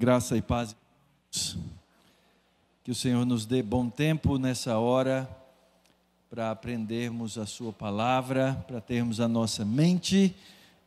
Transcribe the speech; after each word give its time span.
Graça 0.00 0.34
e 0.34 0.40
paz. 0.40 0.74
Que 2.82 2.90
o 2.90 2.94
Senhor 2.94 3.26
nos 3.26 3.44
dê 3.44 3.62
bom 3.62 3.90
tempo 3.90 4.38
nessa 4.38 4.78
hora 4.78 5.28
para 6.30 6.50
aprendermos 6.50 7.36
a 7.36 7.44
Sua 7.44 7.70
palavra, 7.70 8.64
para 8.66 8.80
termos 8.80 9.20
a 9.20 9.28
nossa 9.28 9.62
mente 9.62 10.34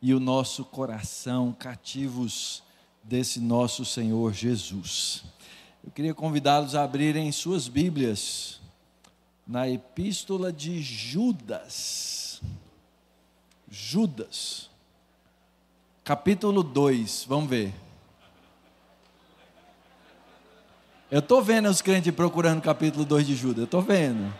e 0.02 0.12
o 0.12 0.18
nosso 0.18 0.64
coração 0.64 1.52
cativos 1.52 2.64
desse 3.04 3.38
nosso 3.38 3.84
Senhor 3.84 4.32
Jesus. 4.32 5.22
Eu 5.84 5.92
queria 5.92 6.12
convidá-los 6.12 6.74
a 6.74 6.82
abrirem 6.82 7.30
suas 7.30 7.68
Bíblias 7.68 8.60
na 9.46 9.68
Epístola 9.68 10.52
de 10.52 10.82
Judas. 10.82 12.42
Judas, 13.70 14.68
capítulo 16.02 16.64
2, 16.64 17.26
vamos 17.28 17.48
ver. 17.48 17.84
Eu 21.14 21.20
estou 21.20 21.40
vendo 21.40 21.68
os 21.68 21.80
crentes 21.80 22.12
procurando 22.12 22.58
o 22.58 22.60
capítulo 22.60 23.04
2 23.04 23.24
de 23.24 23.36
Judas, 23.36 23.58
eu 23.58 23.64
estou 23.66 23.80
vendo. 23.80 24.34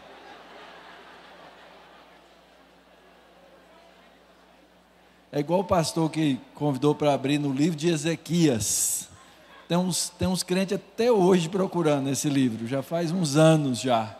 É 5.31 5.39
igual 5.39 5.61
o 5.61 5.65
pastor 5.65 6.11
que 6.11 6.41
convidou 6.53 6.93
para 6.93 7.15
abrir 7.15 7.39
no 7.39 7.53
livro 7.53 7.79
de 7.79 7.87
Ezequias. 7.87 9.09
Tem 9.69 9.79
uns, 9.79 10.09
tem 10.09 10.27
uns 10.27 10.43
crentes 10.43 10.75
até 10.77 11.13
hoje 11.13 11.49
procurando 11.49 12.11
esse 12.11 12.29
livro, 12.29 12.67
já 12.67 12.83
faz 12.83 13.13
uns 13.13 13.37
anos 13.37 13.79
já. 13.79 14.19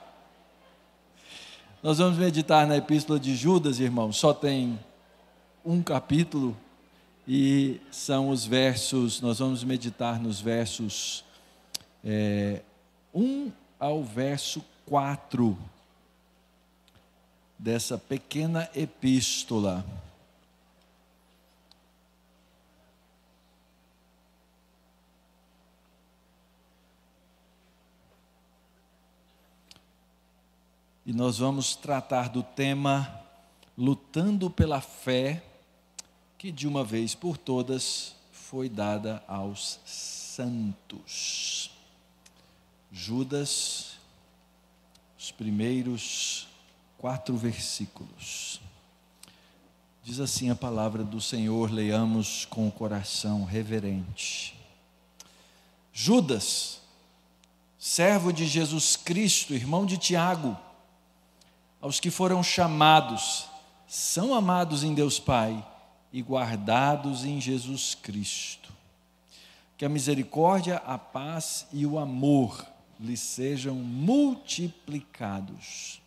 Nós 1.83 1.99
vamos 1.99 2.17
meditar 2.17 2.69
na 2.69 2.77
epístola 2.77 3.19
de 3.19 3.35
Judas, 3.35 3.81
irmãos, 3.81 4.17
só 4.17 4.33
tem 4.33 4.79
um 5.65 5.83
capítulo 5.83 6.57
e 7.27 7.81
são 7.91 8.29
os 8.29 8.47
versos, 8.47 9.21
nós 9.21 9.41
vamos 9.41 9.65
meditar 9.65 10.21
nos 10.21 10.41
versos 10.41 11.25
é, 12.05 12.63
1 13.15 13.51
ao 13.81 14.05
verso 14.05 14.65
4 14.87 15.57
dessa 17.59 17.97
pequena 17.97 18.69
epístola. 18.75 19.85
e 31.07 31.13
nós 31.13 31.39
vamos 31.39 31.77
tratar 31.77 32.29
do 32.29 32.43
tema 32.43 33.21
Lutando 33.77 34.49
pela 34.49 34.81
Fé, 34.81 35.43
que 36.39 36.51
de 36.51 36.67
uma 36.67 36.83
vez 36.83 37.15
por 37.15 37.37
todas 37.37 38.15
foi 38.33 38.69
dada 38.69 39.23
aos 39.29 39.81
santos. 39.85 41.74
Judas, 42.97 43.97
os 45.19 45.33
primeiros 45.33 46.47
quatro 46.97 47.37
versículos. 47.37 48.61
Diz 50.05 50.21
assim 50.21 50.49
a 50.49 50.55
palavra 50.55 51.03
do 51.03 51.21
Senhor, 51.21 51.73
leiamos 51.73 52.45
com 52.45 52.69
o 52.69 52.71
coração 52.71 53.43
reverente. 53.43 54.57
Judas, 55.93 56.81
servo 57.77 58.33
de 58.33 58.47
Jesus 58.47 58.95
Cristo, 58.97 59.55
irmão 59.55 59.85
de 59.85 59.99
Tiago, 59.99 60.57
aos 61.81 61.99
que 61.99 62.13
foram 62.13 62.45
chamados, 62.45 63.47
são 63.89 64.33
amados 64.33 64.85
em 64.85 64.95
Deus 64.95 65.19
Pai 65.19 65.67
e 66.13 66.23
guardados 66.23 67.25
em 67.25 67.41
Jesus 67.41 67.97
Cristo. 67.97 68.73
Que 69.77 69.85
a 69.85 69.89
misericórdia, 69.89 70.77
a 70.87 70.97
paz 70.97 71.67
e 71.73 71.85
o 71.85 71.99
amor 71.99 72.73
lhes 73.05 73.21
sejam 73.21 73.75
multiplicados. 73.75 76.01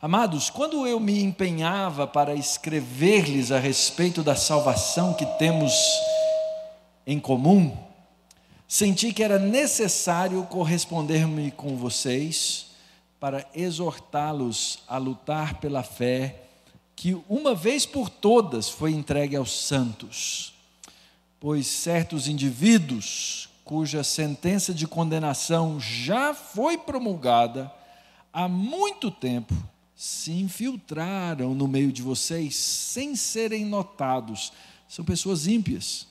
Amados, 0.00 0.48
quando 0.50 0.86
eu 0.86 0.98
me 0.98 1.22
empenhava 1.22 2.06
para 2.06 2.34
escrever-lhes 2.34 3.52
a 3.52 3.58
respeito 3.58 4.22
da 4.22 4.34
salvação 4.34 5.12
que 5.14 5.26
temos 5.38 5.72
em 7.06 7.20
comum, 7.20 7.76
senti 8.66 9.12
que 9.12 9.22
era 9.22 9.38
necessário 9.38 10.42
corresponder-me 10.44 11.50
com 11.50 11.76
vocês 11.76 12.68
para 13.20 13.46
exortá-los 13.54 14.78
a 14.88 14.96
lutar 14.98 15.60
pela 15.60 15.82
fé 15.82 16.40
que 16.96 17.16
uma 17.28 17.54
vez 17.54 17.86
por 17.86 18.08
todas 18.08 18.68
foi 18.68 18.92
entregue 18.92 19.36
aos 19.36 19.52
santos. 19.52 20.54
Pois 21.40 21.66
certos 21.66 22.28
indivíduos, 22.28 23.48
cuja 23.64 24.04
sentença 24.04 24.74
de 24.74 24.86
condenação 24.86 25.80
já 25.80 26.34
foi 26.34 26.76
promulgada 26.76 27.72
há 28.32 28.46
muito 28.46 29.10
tempo, 29.10 29.54
se 29.96 30.32
infiltraram 30.32 31.54
no 31.54 31.66
meio 31.66 31.90
de 31.92 32.02
vocês 32.02 32.56
sem 32.56 33.16
serem 33.16 33.64
notados. 33.64 34.52
São 34.88 35.04
pessoas 35.04 35.46
ímpias 35.46 36.06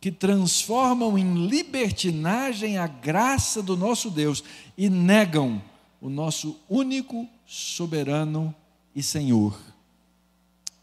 que 0.00 0.12
transformam 0.12 1.16
em 1.16 1.46
libertinagem 1.46 2.78
a 2.78 2.86
graça 2.86 3.62
do 3.62 3.76
nosso 3.76 4.10
Deus 4.10 4.44
e 4.76 4.90
negam 4.90 5.62
o 6.00 6.08
nosso 6.08 6.56
único, 6.68 7.26
soberano 7.46 8.54
e 8.94 9.02
Senhor, 9.02 9.58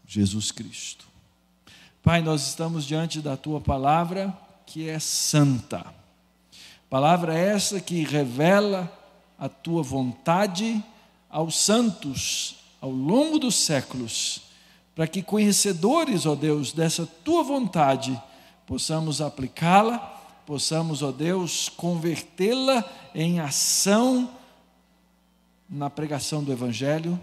Jesus 0.06 0.50
Cristo. 0.50 1.06
Pai, 2.02 2.20
nós 2.20 2.46
estamos 2.48 2.84
diante 2.84 3.20
da 3.20 3.36
tua 3.36 3.60
palavra 3.60 4.36
que 4.66 4.88
é 4.88 4.98
santa. 4.98 5.95
Palavra 6.88 7.36
essa 7.36 7.80
que 7.80 8.04
revela 8.04 8.90
a 9.36 9.48
tua 9.48 9.82
vontade 9.82 10.82
aos 11.28 11.58
santos 11.58 12.56
ao 12.80 12.90
longo 12.90 13.38
dos 13.38 13.56
séculos, 13.56 14.42
para 14.94 15.08
que 15.08 15.20
conhecedores, 15.20 16.26
ó 16.26 16.36
Deus, 16.36 16.72
dessa 16.72 17.04
tua 17.04 17.42
vontade, 17.42 18.20
possamos 18.66 19.20
aplicá-la, 19.20 19.98
possamos, 20.46 21.02
ó 21.02 21.10
Deus, 21.10 21.68
convertê-la 21.68 22.84
em 23.14 23.40
ação 23.40 24.30
na 25.68 25.90
pregação 25.90 26.44
do 26.44 26.52
Evangelho, 26.52 27.18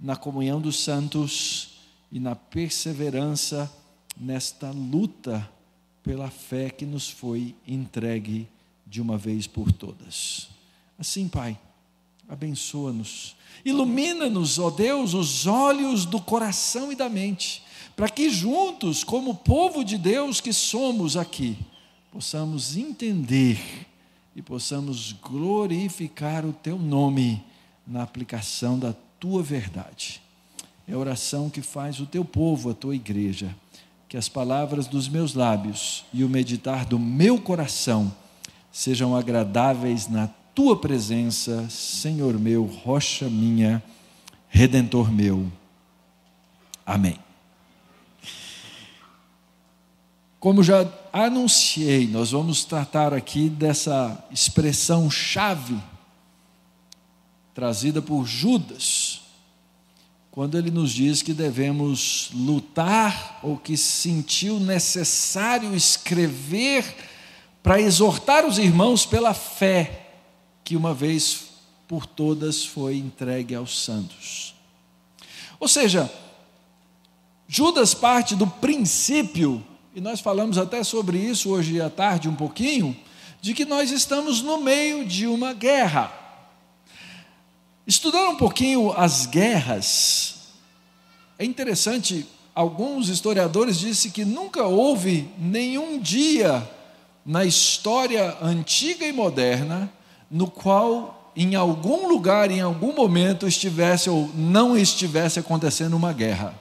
na 0.00 0.16
comunhão 0.16 0.60
dos 0.60 0.80
santos 0.80 1.78
e 2.10 2.18
na 2.18 2.34
perseverança 2.34 3.72
nesta 4.18 4.70
luta 4.72 5.48
pela 6.02 6.28
fé 6.28 6.70
que 6.70 6.84
nos 6.84 7.08
foi 7.08 7.54
entregue 7.66 8.48
de 8.94 9.00
uma 9.00 9.18
vez 9.18 9.48
por 9.48 9.72
todas. 9.72 10.46
Assim, 10.96 11.26
Pai, 11.26 11.58
abençoa-nos, 12.28 13.34
ilumina-nos, 13.64 14.60
ó 14.60 14.70
Deus, 14.70 15.14
os 15.14 15.48
olhos 15.48 16.06
do 16.06 16.20
coração 16.20 16.92
e 16.92 16.94
da 16.94 17.08
mente, 17.08 17.64
para 17.96 18.08
que 18.08 18.30
juntos, 18.30 19.02
como 19.02 19.34
povo 19.34 19.84
de 19.84 19.98
Deus 19.98 20.40
que 20.40 20.52
somos 20.52 21.16
aqui, 21.16 21.58
possamos 22.12 22.76
entender 22.76 23.58
e 24.36 24.40
possamos 24.40 25.10
glorificar 25.10 26.46
o 26.46 26.52
teu 26.52 26.78
nome 26.78 27.42
na 27.84 28.00
aplicação 28.00 28.78
da 28.78 28.94
tua 29.18 29.42
verdade. 29.42 30.22
É 30.86 30.92
a 30.92 30.98
oração 30.98 31.50
que 31.50 31.62
faz 31.62 31.98
o 31.98 32.06
teu 32.06 32.24
povo, 32.24 32.70
a 32.70 32.74
tua 32.74 32.94
igreja. 32.94 33.56
Que 34.08 34.16
as 34.16 34.28
palavras 34.28 34.86
dos 34.86 35.08
meus 35.08 35.34
lábios 35.34 36.04
e 36.12 36.22
o 36.22 36.28
meditar 36.28 36.84
do 36.86 37.00
meu 37.00 37.40
coração 37.40 38.14
sejam 38.74 39.14
agradáveis 39.14 40.08
na 40.08 40.26
tua 40.52 40.76
presença, 40.76 41.68
Senhor 41.70 42.36
meu, 42.40 42.64
rocha 42.64 43.30
minha, 43.30 43.80
redentor 44.48 45.12
meu. 45.12 45.46
Amém. 46.84 47.16
Como 50.40 50.60
já 50.64 50.92
anunciei, 51.12 52.08
nós 52.08 52.32
vamos 52.32 52.64
tratar 52.64 53.14
aqui 53.14 53.48
dessa 53.48 54.26
expressão 54.32 55.08
chave 55.08 55.80
trazida 57.54 58.02
por 58.02 58.26
Judas, 58.26 59.20
quando 60.32 60.58
ele 60.58 60.72
nos 60.72 60.90
diz 60.90 61.22
que 61.22 61.32
devemos 61.32 62.28
lutar 62.34 63.38
ou 63.40 63.56
que 63.56 63.76
sentiu 63.76 64.58
necessário 64.58 65.76
escrever 65.76 67.13
para 67.64 67.80
exortar 67.80 68.44
os 68.44 68.58
irmãos 68.58 69.06
pela 69.06 69.32
fé 69.32 70.10
que 70.62 70.76
uma 70.76 70.92
vez 70.92 71.44
por 71.88 72.04
todas 72.04 72.62
foi 72.62 72.98
entregue 72.98 73.54
aos 73.54 73.82
santos. 73.82 74.54
Ou 75.58 75.66
seja, 75.66 76.12
Judas 77.48 77.94
parte 77.94 78.36
do 78.36 78.46
princípio 78.46 79.64
e 79.94 80.00
nós 80.00 80.20
falamos 80.20 80.58
até 80.58 80.84
sobre 80.84 81.16
isso 81.16 81.48
hoje 81.48 81.80
à 81.80 81.88
tarde 81.88 82.28
um 82.28 82.34
pouquinho, 82.34 82.94
de 83.40 83.54
que 83.54 83.64
nós 83.64 83.90
estamos 83.90 84.42
no 84.42 84.58
meio 84.58 85.06
de 85.06 85.26
uma 85.26 85.54
guerra. 85.54 86.12
Estudando 87.86 88.32
um 88.32 88.36
pouquinho 88.36 88.92
as 88.92 89.24
guerras, 89.24 90.50
é 91.38 91.46
interessante, 91.46 92.26
alguns 92.54 93.08
historiadores 93.08 93.78
dizem 93.78 94.10
que 94.10 94.22
nunca 94.22 94.64
houve 94.64 95.30
nenhum 95.38 95.98
dia 95.98 96.68
na 97.24 97.44
história 97.44 98.36
antiga 98.40 99.06
e 99.06 99.12
moderna 99.12 99.90
no 100.30 100.50
qual 100.50 101.32
em 101.36 101.54
algum 101.54 102.08
lugar, 102.08 102.50
em 102.50 102.60
algum 102.60 102.92
momento 102.92 103.46
estivesse 103.46 104.08
ou 104.08 104.30
não 104.34 104.76
estivesse 104.76 105.38
acontecendo 105.38 105.96
uma 105.96 106.12
guerra. 106.12 106.54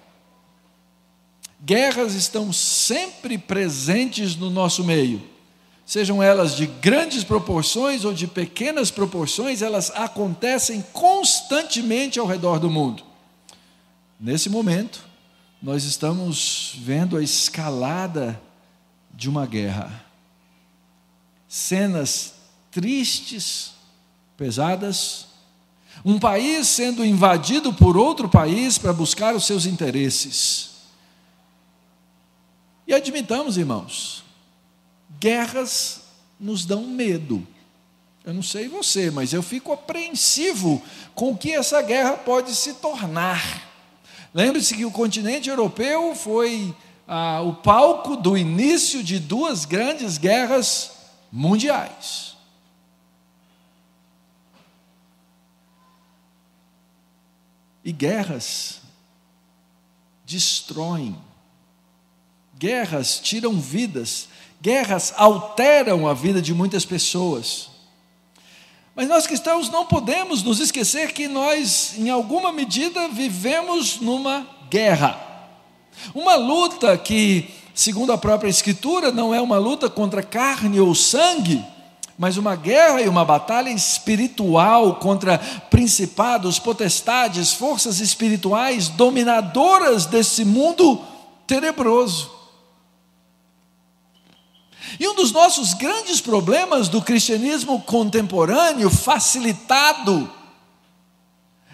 Guerras 1.64 2.14
estão 2.14 2.52
sempre 2.52 3.38
presentes 3.38 4.36
no 4.36 4.50
nosso 4.50 4.84
meio. 4.84 5.22
Sejam 5.86 6.24
elas 6.24 6.56
de 6.56 6.66
grandes 6.66 7.24
proporções 7.24 8.04
ou 8.04 8.14
de 8.14 8.26
pequenas 8.26 8.90
proporções, 8.90 9.62
elas 9.62 9.92
acontecem 9.92 10.84
constantemente 10.92 12.20
ao 12.20 12.26
redor 12.26 12.60
do 12.60 12.70
mundo. 12.70 13.04
Nesse 14.20 14.50
momento, 14.50 15.06
nós 15.62 15.84
estamos 15.84 16.76
vendo 16.80 17.18
a 17.18 17.24
escalada 17.24 18.42
de 19.14 19.30
uma 19.30 19.46
guerra. 19.46 20.03
Cenas 21.56 22.34
tristes, 22.72 23.74
pesadas, 24.36 25.28
um 26.04 26.18
país 26.18 26.68
sendo 26.68 27.06
invadido 27.06 27.72
por 27.72 27.96
outro 27.96 28.28
país 28.28 28.80
para 28.80 28.92
buscar 28.92 29.36
os 29.36 29.46
seus 29.46 29.68
interesses. 29.68 30.72
E 32.88 32.94
admitamos, 32.96 33.56
irmãos, 33.56 34.24
guerras 35.20 36.02
nos 36.40 36.66
dão 36.66 36.88
medo. 36.88 37.48
Eu 38.26 38.34
não 38.34 38.42
sei 38.42 38.68
você, 38.68 39.12
mas 39.12 39.32
eu 39.32 39.44
fico 39.44 39.72
apreensivo 39.72 40.82
com 41.14 41.34
o 41.34 41.38
que 41.38 41.52
essa 41.52 41.84
guerra 41.84 42.14
pode 42.14 42.56
se 42.56 42.74
tornar. 42.74 43.70
Lembre-se 44.34 44.74
que 44.74 44.86
o 44.86 44.92
continente 44.92 45.52
europeu 45.52 46.16
foi 46.16 46.76
ah, 47.08 47.42
o 47.44 47.54
palco 47.54 48.16
do 48.18 48.36
início 48.36 49.04
de 49.04 49.20
duas 49.20 49.66
grandes 49.66 50.18
guerras 50.18 50.93
mundiais. 51.36 52.36
E 57.84 57.92
guerras 57.92 58.82
destroem, 60.24 61.18
guerras 62.56 63.20
tiram 63.20 63.60
vidas, 63.60 64.30
guerras 64.62 65.12
alteram 65.18 66.08
a 66.08 66.14
vida 66.14 66.40
de 66.40 66.54
muitas 66.54 66.86
pessoas. 66.86 67.72
Mas 68.96 69.10
nós 69.10 69.26
cristãos 69.26 69.70
não 69.70 69.88
podemos 69.88 70.44
nos 70.44 70.60
esquecer 70.60 71.14
que 71.14 71.28
nós, 71.28 71.96
em 71.98 72.12
alguma 72.12 72.54
medida, 72.54 73.08
vivemos 73.08 74.00
numa 74.00 74.48
guerra. 74.70 75.20
Uma 76.14 76.36
luta 76.36 76.96
que, 76.96 77.52
segundo 77.74 78.12
a 78.12 78.18
própria 78.18 78.50
Escritura, 78.50 79.12
não 79.12 79.34
é 79.34 79.42
uma 79.42 79.58
luta 79.58 79.90
contra 79.90 80.22
carne 80.22 80.80
ou 80.80 80.94
sangue, 80.94 81.64
mas 82.18 82.38
uma 82.38 82.56
guerra 82.56 83.02
e 83.02 83.10
uma 83.10 83.26
batalha 83.26 83.70
espiritual 83.70 84.96
contra 84.96 85.38
principados, 85.70 86.60
potestades, 86.60 87.54
forças 87.54 88.00
espirituais 88.00 88.88
dominadoras 88.90 90.06
desse 90.06 90.46
mundo 90.46 91.02
tenebroso. 91.48 92.32
E 95.00 95.08
um 95.08 95.16
dos 95.16 95.32
nossos 95.32 95.74
grandes 95.74 96.22
problemas 96.22 96.88
do 96.88 97.02
cristianismo 97.02 97.82
contemporâneo, 97.82 98.90
facilitado, 98.92 100.30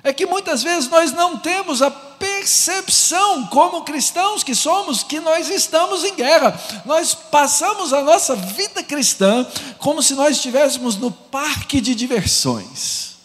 é 0.04 0.14
que 0.14 0.26
muitas 0.26 0.64
vezes 0.64 0.90
nós 0.90 1.12
não 1.12 1.38
temos 1.38 1.82
a 1.82 1.92
percepção, 2.40 3.46
como 3.48 3.84
cristãos 3.84 4.44
que 4.44 4.56
somos, 4.56 5.04
que 5.04 5.20
nós 5.20 5.50
estamos 5.50 6.06
em 6.06 6.16
guerra. 6.16 6.58
Nós 6.86 7.14
passamos 7.14 7.92
a 7.92 8.02
nossa 8.02 8.36
vida 8.36 8.82
cristã 8.82 9.46
como 9.78 10.02
se 10.02 10.16
nós 10.16 10.38
estivéssemos 10.38 10.96
no 10.96 11.12
parque 11.12 11.82
de 11.82 11.94
diversões 11.94 13.18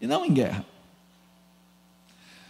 e 0.00 0.06
não 0.06 0.24
em 0.24 0.32
guerra. 0.32 0.64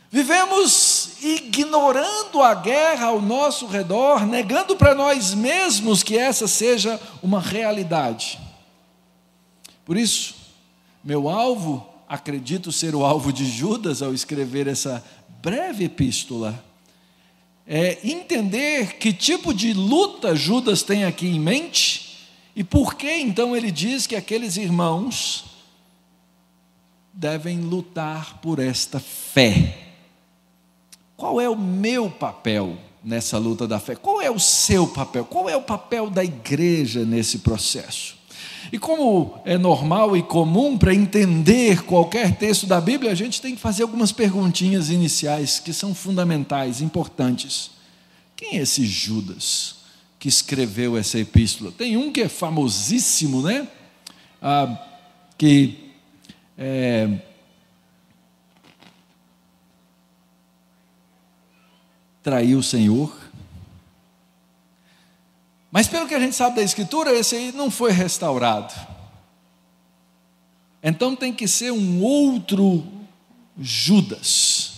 Vivemos 0.08 1.14
ignorando 1.22 2.42
a 2.42 2.54
guerra 2.54 3.06
ao 3.06 3.20
nosso 3.20 3.66
redor, 3.66 4.26
negando 4.26 4.76
para 4.76 4.94
nós 4.94 5.34
mesmos 5.34 6.02
que 6.02 6.16
essa 6.16 6.46
seja 6.46 7.00
uma 7.22 7.40
realidade. 7.40 8.38
Por 9.84 9.96
isso, 9.96 10.34
meu 11.02 11.28
alvo, 11.28 11.91
acredito 12.12 12.70
ser 12.70 12.94
o 12.94 13.06
alvo 13.06 13.32
de 13.32 13.46
Judas 13.46 14.02
ao 14.02 14.12
escrever 14.12 14.66
essa 14.66 15.02
breve 15.42 15.84
epístola, 15.84 16.62
é 17.66 18.06
entender 18.06 18.98
que 18.98 19.14
tipo 19.14 19.54
de 19.54 19.72
luta 19.72 20.36
Judas 20.36 20.82
tem 20.82 21.06
aqui 21.06 21.26
em 21.26 21.40
mente 21.40 22.28
e 22.54 22.62
por 22.62 22.96
que 22.96 23.10
então 23.10 23.56
ele 23.56 23.70
diz 23.70 24.06
que 24.06 24.14
aqueles 24.14 24.58
irmãos 24.58 25.46
devem 27.14 27.60
lutar 27.60 28.42
por 28.42 28.58
esta 28.58 29.00
fé. 29.00 29.94
Qual 31.16 31.40
é 31.40 31.48
o 31.48 31.56
meu 31.56 32.10
papel 32.10 32.76
nessa 33.02 33.38
luta 33.38 33.66
da 33.66 33.80
fé? 33.80 33.96
Qual 33.96 34.20
é 34.20 34.30
o 34.30 34.38
seu 34.38 34.86
papel? 34.86 35.24
Qual 35.24 35.48
é 35.48 35.56
o 35.56 35.62
papel 35.62 36.10
da 36.10 36.22
igreja 36.22 37.06
nesse 37.06 37.38
processo? 37.38 38.21
E 38.72 38.78
como 38.78 39.38
é 39.44 39.58
normal 39.58 40.16
e 40.16 40.22
comum 40.22 40.78
para 40.78 40.94
entender 40.94 41.82
qualquer 41.82 42.34
texto 42.36 42.66
da 42.66 42.80
Bíblia, 42.80 43.12
a 43.12 43.14
gente 43.14 43.38
tem 43.38 43.54
que 43.54 43.60
fazer 43.60 43.82
algumas 43.82 44.12
perguntinhas 44.12 44.88
iniciais 44.88 45.58
que 45.58 45.74
são 45.74 45.94
fundamentais, 45.94 46.80
importantes. 46.80 47.72
Quem 48.34 48.56
é 48.56 48.62
esse 48.62 48.86
Judas 48.86 49.76
que 50.18 50.26
escreveu 50.26 50.96
essa 50.96 51.18
epístola? 51.18 51.70
Tem 51.70 51.98
um 51.98 52.10
que 52.10 52.22
é 52.22 52.30
famosíssimo, 52.30 53.42
né? 53.42 53.68
Ah, 54.40 54.88
que 55.36 55.92
é, 56.56 57.10
traiu 62.22 62.60
o 62.60 62.62
Senhor. 62.62 63.21
Pelo 66.02 66.08
que 66.08 66.16
a 66.16 66.20
gente 66.20 66.34
sabe 66.34 66.56
da 66.56 66.62
Escritura, 66.62 67.14
esse 67.14 67.36
aí 67.36 67.52
não 67.52 67.70
foi 67.70 67.92
restaurado. 67.92 68.74
Então 70.82 71.14
tem 71.14 71.32
que 71.32 71.46
ser 71.46 71.70
um 71.70 72.02
outro 72.02 72.84
Judas. 73.56 74.72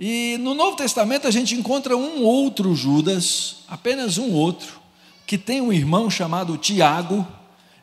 E 0.00 0.38
no 0.40 0.54
Novo 0.54 0.78
Testamento 0.78 1.28
a 1.28 1.30
gente 1.30 1.54
encontra 1.54 1.94
um 1.94 2.22
outro 2.22 2.74
Judas, 2.74 3.56
apenas 3.68 4.16
um 4.16 4.32
outro, 4.32 4.80
que 5.26 5.36
tem 5.36 5.60
um 5.60 5.70
irmão 5.70 6.08
chamado 6.08 6.56
Tiago, 6.56 7.28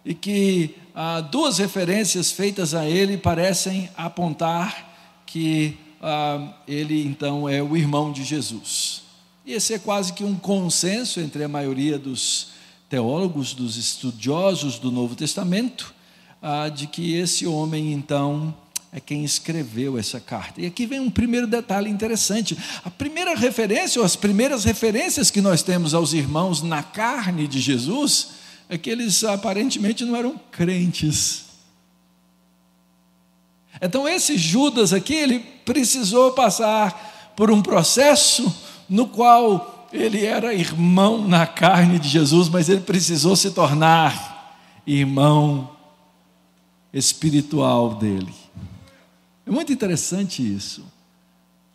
e 0.04 0.16
que 0.16 0.74
ah, 0.96 1.22
duas 1.22 1.60
referências 1.60 2.32
feitas 2.32 2.74
a 2.74 2.90
ele 2.90 3.20
parecem 3.20 3.88
apontar 3.96 5.22
que 5.28 5.78
ah, 6.02 6.56
ele 6.68 7.06
então 7.06 7.48
é 7.48 7.62
o 7.62 7.78
irmão 7.78 8.12
de 8.12 8.24
Jesus. 8.24 9.01
Esse 9.46 9.74
é 9.74 9.80
quase 9.80 10.14
que 10.14 10.24
um 10.24 10.36
consenso 10.36 11.20
entre 11.20 11.44
a 11.44 11.48
maioria 11.48 11.98
dos 11.98 12.50
teólogos, 12.88 13.54
dos 13.54 13.76
estudiosos 13.76 14.78
do 14.78 14.92
Novo 14.92 15.16
Testamento, 15.16 15.94
ah, 16.42 16.70
de 16.70 16.86
que 16.86 17.16
esse 17.16 17.48
homem 17.48 17.92
então 17.92 18.54
é 18.92 19.00
quem 19.00 19.24
escreveu 19.24 19.98
essa 19.98 20.20
carta. 20.20 20.62
E 20.62 20.66
aqui 20.66 20.86
vem 20.86 21.00
um 21.00 21.10
primeiro 21.10 21.48
detalhe 21.48 21.90
interessante. 21.90 22.58
A 22.84 22.90
primeira 22.90 23.34
referência, 23.36 24.00
ou 24.00 24.06
as 24.06 24.16
primeiras 24.16 24.64
referências 24.64 25.32
que 25.32 25.42
nós 25.42 25.64
temos 25.64 25.94
aos 25.94 26.14
irmãos 26.14 26.62
na 26.62 26.84
carne 26.84 27.48
de 27.48 27.60
Jesus, 27.60 28.32
é 28.70 28.78
que 28.78 28.90
eles 28.90 29.24
aparentemente 29.24 30.04
não 30.04 30.16
eram 30.16 30.40
crentes. 30.52 31.46
Então, 33.82 34.08
esse 34.08 34.38
Judas 34.38 34.94
aqui, 34.94 35.16
ele 35.16 35.40
precisou 35.66 36.34
passar 36.34 37.34
por 37.36 37.50
um 37.50 37.62
processo 37.62 38.54
no 38.92 39.08
qual 39.08 39.88
ele 39.94 40.26
era 40.26 40.54
irmão 40.54 41.26
na 41.26 41.48
carne 41.48 41.98
de 41.98 42.10
Jesus, 42.10 42.50
mas 42.50 42.68
ele 42.68 42.82
precisou 42.82 43.38
se 43.38 43.52
tornar 43.52 44.60
irmão 44.86 45.72
espiritual 46.94 47.96
dele. 47.96 48.34
É 49.48 49.50
muito 49.50 49.72
interessante 49.72 50.44
isso. 50.44 50.84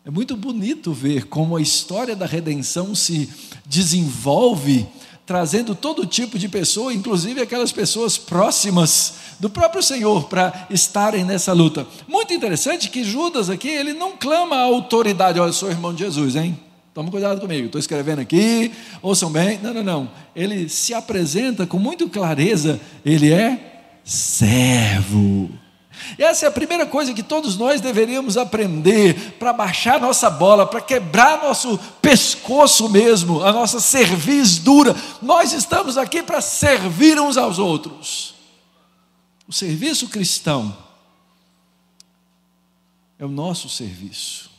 É 0.05 0.11
muito 0.11 0.37
bonito 0.37 0.93
ver 0.93 1.25
como 1.25 1.57
a 1.57 1.61
história 1.61 2.15
da 2.15 2.27
redenção 2.27 2.93
se 2.93 3.27
desenvolve 3.65 4.87
trazendo 5.25 5.73
todo 5.73 6.05
tipo 6.05 6.37
de 6.37 6.47
pessoa, 6.47 6.93
inclusive 6.93 7.41
aquelas 7.41 7.71
pessoas 7.71 8.15
próximas 8.15 9.15
do 9.39 9.49
próprio 9.49 9.81
Senhor, 9.81 10.29
para 10.29 10.67
estarem 10.69 11.25
nessa 11.25 11.51
luta. 11.51 11.85
Muito 12.07 12.31
interessante 12.31 12.89
que 12.89 13.03
Judas 13.03 13.49
aqui, 13.49 13.67
ele 13.67 13.91
não 13.91 14.15
clama 14.15 14.55
a 14.55 14.61
autoridade, 14.61 15.39
olha, 15.39 15.51
sou 15.51 15.69
irmão 15.69 15.93
de 15.93 16.03
Jesus, 16.03 16.35
hein? 16.35 16.57
Toma 16.97 17.11
cuidado 17.11 17.39
comigo, 17.39 17.67
estou 17.67 17.77
escrevendo 17.77 18.21
aqui, 18.21 18.71
ouçam 19.03 19.31
bem. 19.31 19.59
Não, 19.61 19.71
não, 19.71 19.83
não. 19.83 20.11
Ele 20.35 20.67
se 20.67 20.95
apresenta 20.95 21.67
com 21.67 21.77
muita 21.77 22.09
clareza, 22.09 22.81
ele 23.05 23.31
é 23.31 23.99
servo. 24.03 25.47
Essa 26.17 26.47
é 26.47 26.49
a 26.49 26.51
primeira 26.51 26.87
coisa 26.87 27.13
que 27.13 27.21
todos 27.21 27.55
nós 27.55 27.81
deveríamos 27.81 28.35
aprender 28.35 29.35
para 29.37 29.53
baixar 29.53 30.01
nossa 30.01 30.27
bola, 30.27 30.65
para 30.65 30.81
quebrar 30.81 31.43
nosso 31.43 31.77
pescoço 32.01 32.89
mesmo, 32.89 33.43
a 33.43 33.51
nossa 33.51 33.79
cerviz 33.79 34.57
dura. 34.57 34.95
Nós 35.21 35.53
estamos 35.53 35.99
aqui 35.99 36.23
para 36.23 36.41
servir 36.41 37.21
uns 37.21 37.37
aos 37.37 37.59
outros. 37.59 38.33
O 39.47 39.53
serviço 39.53 40.07
cristão 40.07 40.75
é 43.19 43.23
o 43.23 43.29
nosso 43.29 43.69
serviço. 43.69 44.56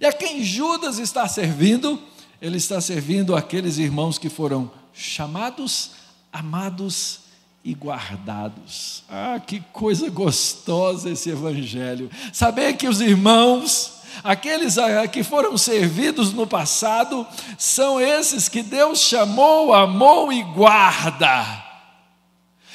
E 0.00 0.06
a 0.06 0.12
quem 0.12 0.42
Judas 0.42 0.98
está 0.98 1.26
servindo? 1.26 2.00
Ele 2.40 2.58
está 2.58 2.80
servindo 2.80 3.34
aqueles 3.34 3.78
irmãos 3.78 4.18
que 4.18 4.28
foram 4.28 4.70
chamados, 4.92 5.92
amados 6.32 7.20
e 7.64 7.72
guardados. 7.74 9.02
Ah, 9.08 9.40
que 9.44 9.60
coisa 9.72 10.08
gostosa 10.10 11.10
esse 11.10 11.30
evangelho. 11.30 12.10
Saber 12.32 12.74
que 12.74 12.86
os 12.86 13.00
irmãos, 13.00 13.94
aqueles 14.22 14.76
que 15.12 15.24
foram 15.24 15.56
servidos 15.56 16.32
no 16.32 16.46
passado, 16.46 17.26
são 17.58 18.00
esses 18.00 18.48
que 18.48 18.62
Deus 18.62 19.00
chamou, 19.00 19.72
amou 19.72 20.32
e 20.32 20.42
guarda. 20.42 21.64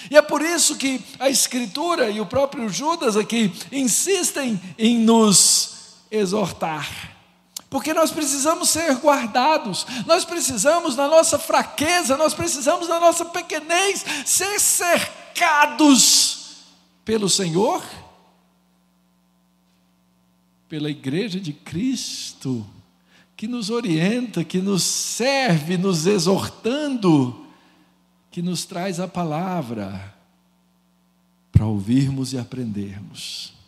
E 0.09 0.17
é 0.17 0.21
por 0.21 0.41
isso 0.41 0.75
que 0.75 0.99
a 1.19 1.29
Escritura 1.29 2.09
e 2.09 2.19
o 2.19 2.25
próprio 2.25 2.67
Judas 2.67 3.15
aqui 3.15 3.53
insistem 3.71 4.59
em 4.77 4.97
nos 4.97 5.99
exortar 6.09 7.10
porque 7.71 7.93
nós 7.93 8.11
precisamos 8.11 8.69
ser 8.69 8.93
guardados, 8.97 9.87
nós 10.05 10.25
precisamos, 10.25 10.97
na 10.97 11.07
nossa 11.07 11.39
fraqueza, 11.39 12.17
nós 12.17 12.33
precisamos, 12.33 12.89
na 12.89 12.99
nossa 12.99 13.23
pequenez, 13.23 14.03
ser 14.25 14.59
cercados 14.59 16.57
pelo 17.05 17.29
Senhor, 17.29 17.81
pela 20.67 20.89
Igreja 20.89 21.39
de 21.39 21.53
Cristo, 21.53 22.67
que 23.37 23.47
nos 23.47 23.69
orienta, 23.69 24.43
que 24.43 24.61
nos 24.61 24.83
serve, 24.83 25.77
nos 25.77 26.05
exortando, 26.05 27.47
que 28.29 28.41
nos 28.41 28.65
traz 28.65 28.99
a 28.99 29.07
palavra 29.07 30.13
para 31.53 31.65
ouvirmos 31.65 32.33
e 32.33 32.37
aprendermos. 32.37 33.60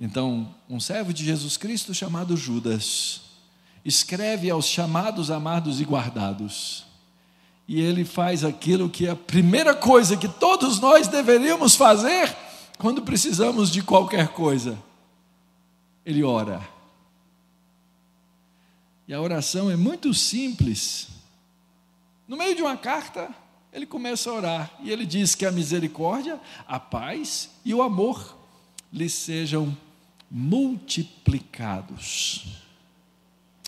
Então, 0.00 0.54
um 0.66 0.80
servo 0.80 1.12
de 1.12 1.22
Jesus 1.22 1.58
Cristo 1.58 1.92
chamado 1.92 2.34
Judas 2.34 3.20
escreve 3.84 4.48
aos 4.48 4.66
chamados, 4.66 5.30
amados 5.30 5.78
e 5.78 5.84
guardados. 5.84 6.86
E 7.68 7.80
ele 7.80 8.04
faz 8.04 8.42
aquilo 8.42 8.88
que 8.88 9.06
é 9.06 9.10
a 9.10 9.16
primeira 9.16 9.74
coisa 9.74 10.16
que 10.16 10.26
todos 10.26 10.80
nós 10.80 11.06
deveríamos 11.06 11.74
fazer 11.74 12.34
quando 12.78 13.02
precisamos 13.02 13.70
de 13.70 13.82
qualquer 13.82 14.28
coisa. 14.28 14.78
Ele 16.04 16.24
ora. 16.24 16.66
E 19.06 19.12
a 19.12 19.20
oração 19.20 19.70
é 19.70 19.76
muito 19.76 20.14
simples. 20.14 21.08
No 22.26 22.38
meio 22.38 22.56
de 22.56 22.62
uma 22.62 22.76
carta, 22.76 23.28
ele 23.70 23.84
começa 23.84 24.30
a 24.30 24.34
orar 24.34 24.70
e 24.82 24.90
ele 24.90 25.04
diz 25.04 25.34
que 25.34 25.44
a 25.44 25.52
misericórdia, 25.52 26.40
a 26.66 26.80
paz 26.80 27.50
e 27.64 27.74
o 27.74 27.82
amor 27.82 28.36
lhe 28.92 29.08
sejam 29.08 29.76
multiplicados. 30.30 32.46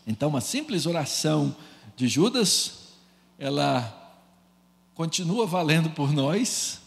Então, 0.06 0.28
uma 0.28 0.40
simples 0.40 0.86
oração 0.86 1.56
de 1.96 2.06
Judas, 2.06 2.92
ela 3.38 3.98
continua 4.94 5.46
valendo 5.46 5.90
por 5.90 6.12
nós, 6.12 6.80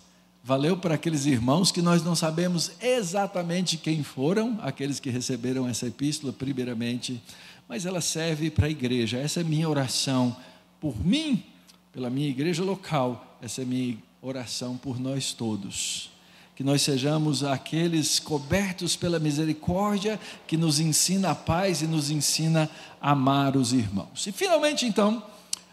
valeu 0.44 0.78
para 0.78 0.96
aqueles 0.96 1.26
irmãos 1.26 1.72
que 1.72 1.82
nós 1.82 2.04
não 2.04 2.16
sabemos 2.16 2.72
exatamente 2.82 3.78
quem 3.78 4.04
foram, 4.04 4.58
aqueles 4.62 5.00
que 5.00 5.10
receberam 5.10 5.68
essa 5.68 5.88
epístola 5.88 6.32
primeiramente, 6.32 7.22
mas 7.68 7.86
ela 7.86 8.00
serve 8.00 8.50
para 8.50 8.68
a 8.68 8.70
igreja. 8.70 9.18
Essa 9.18 9.42
é 9.42 9.44
minha 9.44 9.68
oração 9.68 10.36
por 10.80 10.98
mim, 11.04 11.44
pela 11.92 12.10
minha 12.10 12.30
igreja 12.30 12.64
local, 12.64 13.38
essa 13.42 13.62
é 13.62 13.66
minha 13.66 13.98
oração 14.22 14.78
por 14.78 15.00
nós 15.00 15.34
todos 15.34 16.15
que 16.56 16.64
nós 16.64 16.82
sejamos 16.82 17.44
aqueles 17.44 18.18
cobertos 18.18 18.96
pela 18.96 19.20
misericórdia 19.20 20.20
que 20.48 20.56
nos 20.56 20.80
ensina 20.80 21.32
a 21.32 21.36
paz 21.36 21.82
e 21.82 21.88
nos 21.88 22.10
ensina 22.10 22.70
a 23.02 23.12
amar 23.12 23.58
os 23.58 23.74
irmãos. 23.74 24.26
E 24.26 24.32
finalmente, 24.32 24.86
então, 24.86 25.22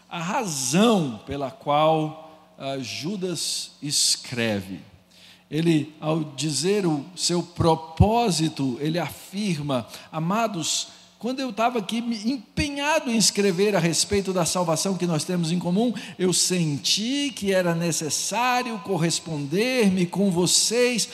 a 0.09 0.19
razão 0.19 1.21
pela 1.25 1.49
qual 1.49 2.53
uh, 2.57 2.83
Judas 2.83 3.71
escreve. 3.81 4.81
Ele, 5.49 5.95
ao 6.01 6.23
dizer 6.23 6.85
o 6.85 7.05
seu 7.15 7.41
propósito, 7.41 8.77
ele 8.81 8.99
afirma: 8.99 9.87
Amados, 10.11 10.89
quando 11.23 11.39
eu 11.39 11.51
estava 11.51 11.79
aqui 11.79 11.99
empenhado 12.25 13.09
em 13.09 13.15
escrever 13.15 13.77
a 13.77 13.79
respeito 13.79 14.33
da 14.33 14.43
salvação 14.43 14.97
que 14.97 15.07
nós 15.07 15.23
temos 15.23 15.53
em 15.53 15.57
comum, 15.57 15.93
eu 16.19 16.33
senti 16.33 17.31
que 17.33 17.53
era 17.53 17.73
necessário 17.73 18.77
corresponder-me 18.79 20.05
com 20.05 20.29
vocês 20.29 21.07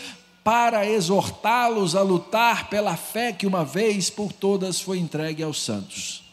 para 0.43 0.83
exortá-los 0.83 1.95
a 1.95 2.01
lutar 2.01 2.71
pela 2.71 2.97
fé 2.97 3.31
que 3.31 3.45
uma 3.45 3.63
vez 3.63 4.09
por 4.09 4.33
todas 4.33 4.81
foi 4.81 4.97
entregue 4.97 5.43
aos 5.43 5.61
santos. 5.61 6.23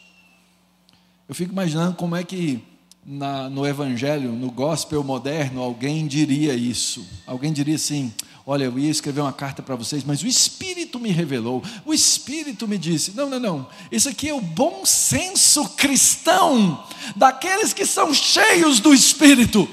Eu 1.29 1.35
fico 1.35 1.51
imaginando 1.51 1.95
como 1.97 2.15
é 2.15 2.23
que 2.23 2.63
na, 3.05 3.47
no 3.47 3.63
Evangelho, 3.63 4.31
no 4.31 4.49
gospel 4.49 5.03
moderno, 5.03 5.61
alguém 5.61 6.07
diria 6.07 6.55
isso. 6.55 7.07
Alguém 7.27 7.53
diria 7.53 7.75
assim: 7.75 8.11
Olha, 8.49 8.63
eu 8.63 8.79
ia 8.79 8.89
escrever 8.89 9.19
uma 9.19 9.33
carta 9.33 9.61
para 9.61 9.75
vocês, 9.75 10.05
mas 10.05 10.23
o 10.23 10.27
Espírito 10.27 11.01
me 11.01 11.09
revelou, 11.09 11.61
o 11.85 11.93
Espírito 11.93 12.65
me 12.65 12.77
disse: 12.77 13.11
não, 13.11 13.29
não, 13.29 13.41
não, 13.41 13.67
isso 13.91 14.07
aqui 14.07 14.29
é 14.29 14.33
o 14.33 14.39
bom 14.39 14.85
senso 14.85 15.67
cristão, 15.71 16.81
daqueles 17.13 17.73
que 17.73 17.85
são 17.85 18.13
cheios 18.13 18.79
do 18.79 18.93
Espírito, 18.93 19.67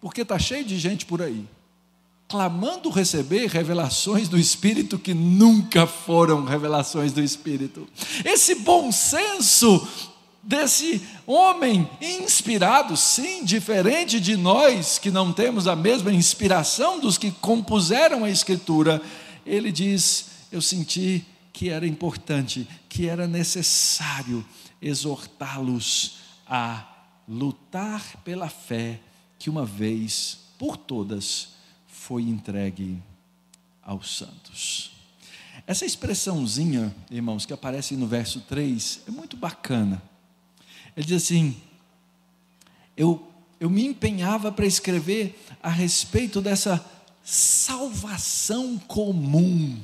porque 0.00 0.20
está 0.20 0.38
cheio 0.38 0.64
de 0.64 0.78
gente 0.78 1.04
por 1.04 1.20
aí, 1.20 1.44
clamando 2.28 2.88
receber 2.88 3.48
revelações 3.48 4.28
do 4.28 4.38
Espírito 4.38 4.96
que 4.96 5.12
nunca 5.12 5.88
foram 5.88 6.44
revelações 6.44 7.12
do 7.12 7.20
Espírito. 7.20 7.88
Esse 8.24 8.54
bom 8.54 8.92
senso 8.92 9.88
desse 10.42 11.02
homem 11.26 11.88
inspirado, 12.00 12.96
sim, 12.96 13.44
diferente 13.44 14.18
de 14.18 14.36
nós 14.36 14.98
que 14.98 15.10
não 15.10 15.32
temos 15.32 15.66
a 15.66 15.76
mesma 15.76 16.12
inspiração 16.12 16.98
dos 16.98 17.18
que 17.18 17.30
compuseram 17.30 18.24
a 18.24 18.30
Escritura, 18.30 19.00
ele 19.44 19.70
diz: 19.70 20.26
Eu 20.50 20.62
senti 20.62 21.24
que 21.52 21.68
era 21.68 21.86
importante, 21.86 22.66
que 22.88 23.08
era 23.08 23.26
necessário 23.26 24.44
exortá-los 24.80 26.18
a 26.46 26.86
lutar 27.28 28.02
pela 28.24 28.48
fé 28.48 28.98
que 29.38 29.50
uma 29.50 29.64
vez 29.64 30.38
por 30.58 30.76
todas 30.76 31.50
foi 31.86 32.22
entregue 32.22 33.02
aos 33.82 34.16
santos. 34.16 34.90
Essa 35.66 35.84
expressãozinha, 35.84 36.94
irmãos, 37.10 37.46
que 37.46 37.52
aparece 37.52 37.96
no 37.96 38.06
verso 38.06 38.40
3, 38.40 39.02
é 39.06 39.10
muito 39.10 39.36
bacana. 39.36 40.02
Ele 41.00 41.06
diz 41.06 41.22
assim: 41.22 41.56
eu, 42.94 43.26
eu 43.58 43.70
me 43.70 43.86
empenhava 43.86 44.52
para 44.52 44.66
escrever 44.66 45.42
a 45.62 45.70
respeito 45.70 46.42
dessa 46.42 46.84
salvação 47.24 48.78
comum. 48.80 49.80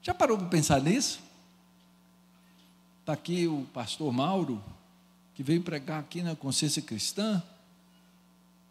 Já 0.00 0.14
parou 0.14 0.38
para 0.38 0.46
pensar 0.46 0.80
nisso? 0.80 1.18
Está 3.00 3.14
aqui 3.14 3.48
o 3.48 3.66
pastor 3.74 4.12
Mauro, 4.12 4.62
que 5.34 5.42
veio 5.42 5.62
pregar 5.62 5.98
aqui 5.98 6.22
na 6.22 6.36
Consciência 6.36 6.80
Cristã, 6.80 7.42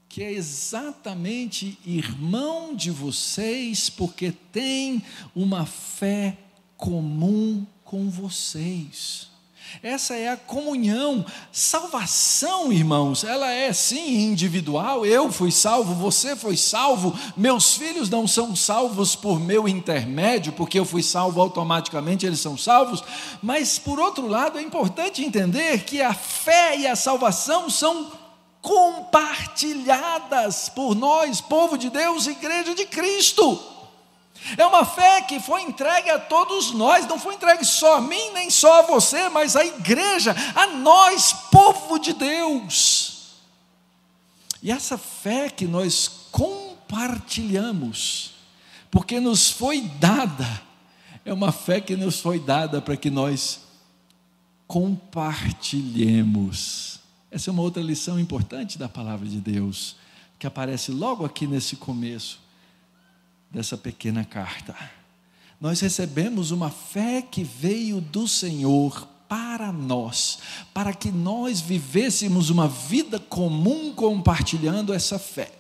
que 0.08 0.24
é 0.24 0.32
exatamente 0.32 1.78
irmão 1.86 2.74
de 2.74 2.90
vocês, 2.90 3.90
porque 3.90 4.32
tem 4.32 5.04
uma 5.36 5.66
fé 5.66 6.38
comum 6.78 7.66
com 7.84 8.10
vocês. 8.10 9.33
Essa 9.82 10.16
é 10.16 10.30
a 10.30 10.38
comunhão. 10.38 11.26
Salvação, 11.52 12.72
irmãos, 12.72 13.24
ela 13.24 13.52
é 13.52 13.74
sim 13.74 14.22
individual. 14.22 15.04
Eu 15.06 15.32
fui 15.32 15.52
salvo, 15.52 15.96
você 15.96 16.36
foi 16.36 16.56
salvo. 16.56 17.18
Meus 17.36 17.76
filhos 17.76 18.10
não 18.10 18.28
são 18.28 18.56
salvos 18.56 19.16
por 19.16 19.40
meu 19.40 19.68
intermédio, 19.68 20.54
porque 20.54 20.80
eu 20.80 20.86
fui 20.86 21.02
salvo 21.02 21.42
automaticamente, 21.42 22.24
eles 22.26 22.40
são 22.40 22.58
salvos. 22.58 23.04
Mas, 23.42 23.80
por 23.80 24.00
outro 24.00 24.28
lado, 24.28 24.60
é 24.60 24.62
importante 24.62 25.24
entender 25.24 25.84
que 25.84 26.02
a 26.02 26.14
fé 26.14 26.78
e 26.78 26.88
a 26.88 26.96
salvação 26.96 27.70
são 27.70 28.12
compartilhadas 28.62 30.70
por 30.70 30.96
nós, 30.96 31.42
povo 31.42 31.78
de 31.78 31.90
Deus, 31.90 32.28
igreja 32.28 32.74
de 32.74 32.86
Cristo. 32.86 33.73
É 34.58 34.66
uma 34.66 34.84
fé 34.86 35.22
que 35.22 35.40
foi 35.40 35.62
entregue 35.62 36.10
a 36.10 36.20
todos 36.20 36.72
nós, 36.72 37.08
não 37.08 37.18
foi 37.18 37.36
entregue 37.36 37.64
só 37.64 37.96
a 37.98 38.02
mim, 38.02 38.32
nem 38.34 38.50
só 38.50 38.80
a 38.80 38.82
você, 38.84 39.30
mas 39.30 39.56
à 39.56 39.66
igreja, 39.66 40.36
a 40.56 40.68
nós, 40.68 41.32
povo 41.52 41.98
de 41.98 42.12
Deus. 42.14 43.38
E 44.62 44.70
essa 44.72 44.98
fé 44.98 45.50
que 45.50 45.66
nós 45.66 46.10
compartilhamos, 46.32 48.34
porque 48.92 49.20
nos 49.20 49.50
foi 49.50 49.82
dada, 49.82 50.62
é 51.26 51.34
uma 51.34 51.52
fé 51.52 51.82
que 51.82 51.96
nos 51.96 52.20
foi 52.20 52.40
dada 52.40 52.80
para 52.82 52.98
que 52.98 53.10
nós 53.10 53.62
compartilhemos. 54.68 57.00
Essa 57.32 57.50
é 57.50 57.52
uma 57.52 57.64
outra 57.64 57.82
lição 57.82 58.20
importante 58.20 58.78
da 58.78 58.90
palavra 58.90 59.28
de 59.28 59.40
Deus, 59.40 59.96
que 60.38 60.46
aparece 60.46 60.92
logo 60.92 61.26
aqui 61.26 61.48
nesse 61.48 61.78
começo 61.78 62.43
dessa 63.54 63.78
pequena 63.78 64.26
carta. 64.26 64.76
Nós 65.62 65.80
recebemos 65.80 66.52
uma 66.52 66.70
fé 66.70 67.22
que 67.22 67.44
veio 67.44 68.02
do 68.02 68.28
Senhor 68.28 69.08
para 69.30 69.72
nós, 69.72 70.40
para 70.74 70.94
que 70.94 71.12
nós 71.12 71.62
vivêssemos 71.62 72.50
uma 72.50 72.68
vida 72.68 73.20
comum 73.20 73.94
compartilhando 73.94 74.94
essa 74.94 75.18
fé. 75.18 75.52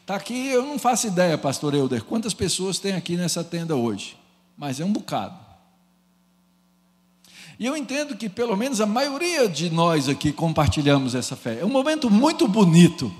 Está 0.00 0.16
aqui, 0.16 0.48
eu 0.48 0.64
não 0.64 0.78
faço 0.78 1.06
ideia, 1.06 1.36
pastor 1.36 1.74
Euder, 1.74 2.04
quantas 2.04 2.32
pessoas 2.32 2.78
tem 2.78 2.92
aqui 2.92 3.16
nessa 3.16 3.42
tenda 3.42 3.76
hoje, 3.76 4.16
mas 4.56 4.80
é 4.80 4.84
um 4.84 4.92
bocado. 4.92 5.38
E 7.58 7.66
eu 7.66 7.76
entendo 7.76 8.16
que 8.16 8.28
pelo 8.28 8.56
menos 8.56 8.80
a 8.80 8.86
maioria 8.86 9.48
de 9.48 9.70
nós 9.70 10.08
aqui 10.08 10.32
compartilhamos 10.32 11.14
essa 11.14 11.36
fé. 11.36 11.60
É 11.60 11.64
um 11.64 11.68
momento 11.70 12.10
muito 12.10 12.48
bonito. 12.48 13.14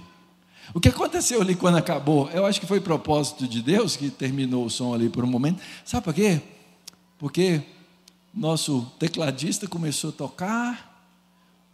O 0.73 0.81
que 0.81 0.89
aconteceu 0.89 1.41
ali 1.41 1.55
quando 1.55 1.77
acabou? 1.77 2.31
Eu 2.31 2.47
acho 2.47 2.61
que 2.61 2.67
foi 2.67 2.81
propósito 2.81 3.47
de 3.47 3.61
Deus 3.61 3.97
que 3.97 4.09
terminou 4.11 4.65
o 4.65 4.71
som 4.71 4.95
ali 4.95 5.09
por 5.09 5.25
um 5.25 5.27
momento. 5.27 5.61
Sabe 5.85 6.05
por 6.05 6.15
quê? 6.15 6.41
Porque 7.19 7.63
nosso 8.33 8.91
tecladista 8.99 9.67
começou 9.67 10.11
a 10.11 10.13
tocar, 10.13 11.07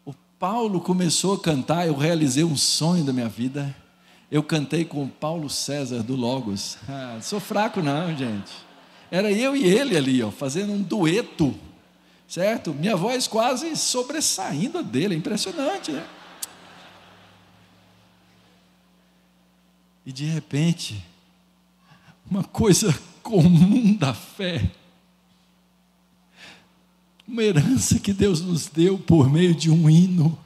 o 0.05 0.13
Paulo 0.39 0.81
começou 0.81 1.35
a 1.35 1.41
cantar, 1.41 1.87
eu 1.87 1.97
realizei 1.97 2.45
um 2.45 2.57
sonho 2.57 3.05
da 3.05 3.13
minha 3.13 3.29
vida. 3.29 3.75
Eu 4.31 4.43
cantei 4.43 4.85
com 4.85 5.05
o 5.05 5.09
Paulo 5.09 5.51
César 5.51 6.03
do 6.03 6.15
Logos. 6.15 6.77
Ah, 6.89 7.19
sou 7.21 7.41
fraco 7.41 7.81
não, 7.83 8.17
gente. 8.17 8.53
Era 9.11 9.31
eu 9.33 9.57
e 9.57 9.65
ele 9.65 9.97
ali, 9.97 10.23
ó, 10.23 10.31
fazendo 10.31 10.73
um 10.73 10.81
dueto, 10.81 11.55
certo? 12.29 12.73
Minha 12.73 12.97
voz 12.97 13.27
quase 13.27 13.75
sobressaindo 13.75 14.79
a 14.79 14.83
dele, 14.83 15.15
é 15.15 15.19
impressionante, 15.19 15.91
né? 15.91 16.07
E 20.11 20.13
de 20.13 20.25
repente, 20.25 21.01
uma 22.29 22.43
coisa 22.43 22.93
comum 23.23 23.95
da 23.95 24.13
fé 24.13 24.69
uma 27.29 27.45
herança 27.45 28.01
que 28.01 28.13
Deus 28.13 28.41
nos 28.41 28.67
deu 28.67 28.99
por 28.99 29.31
meio 29.31 29.55
de 29.55 29.71
um 29.71 29.89
hino, 29.89 30.37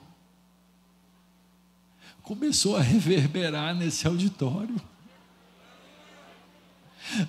começou 2.23 2.77
a 2.77 2.83
reverberar 2.83 3.75
nesse 3.75 4.07
auditório, 4.07 4.79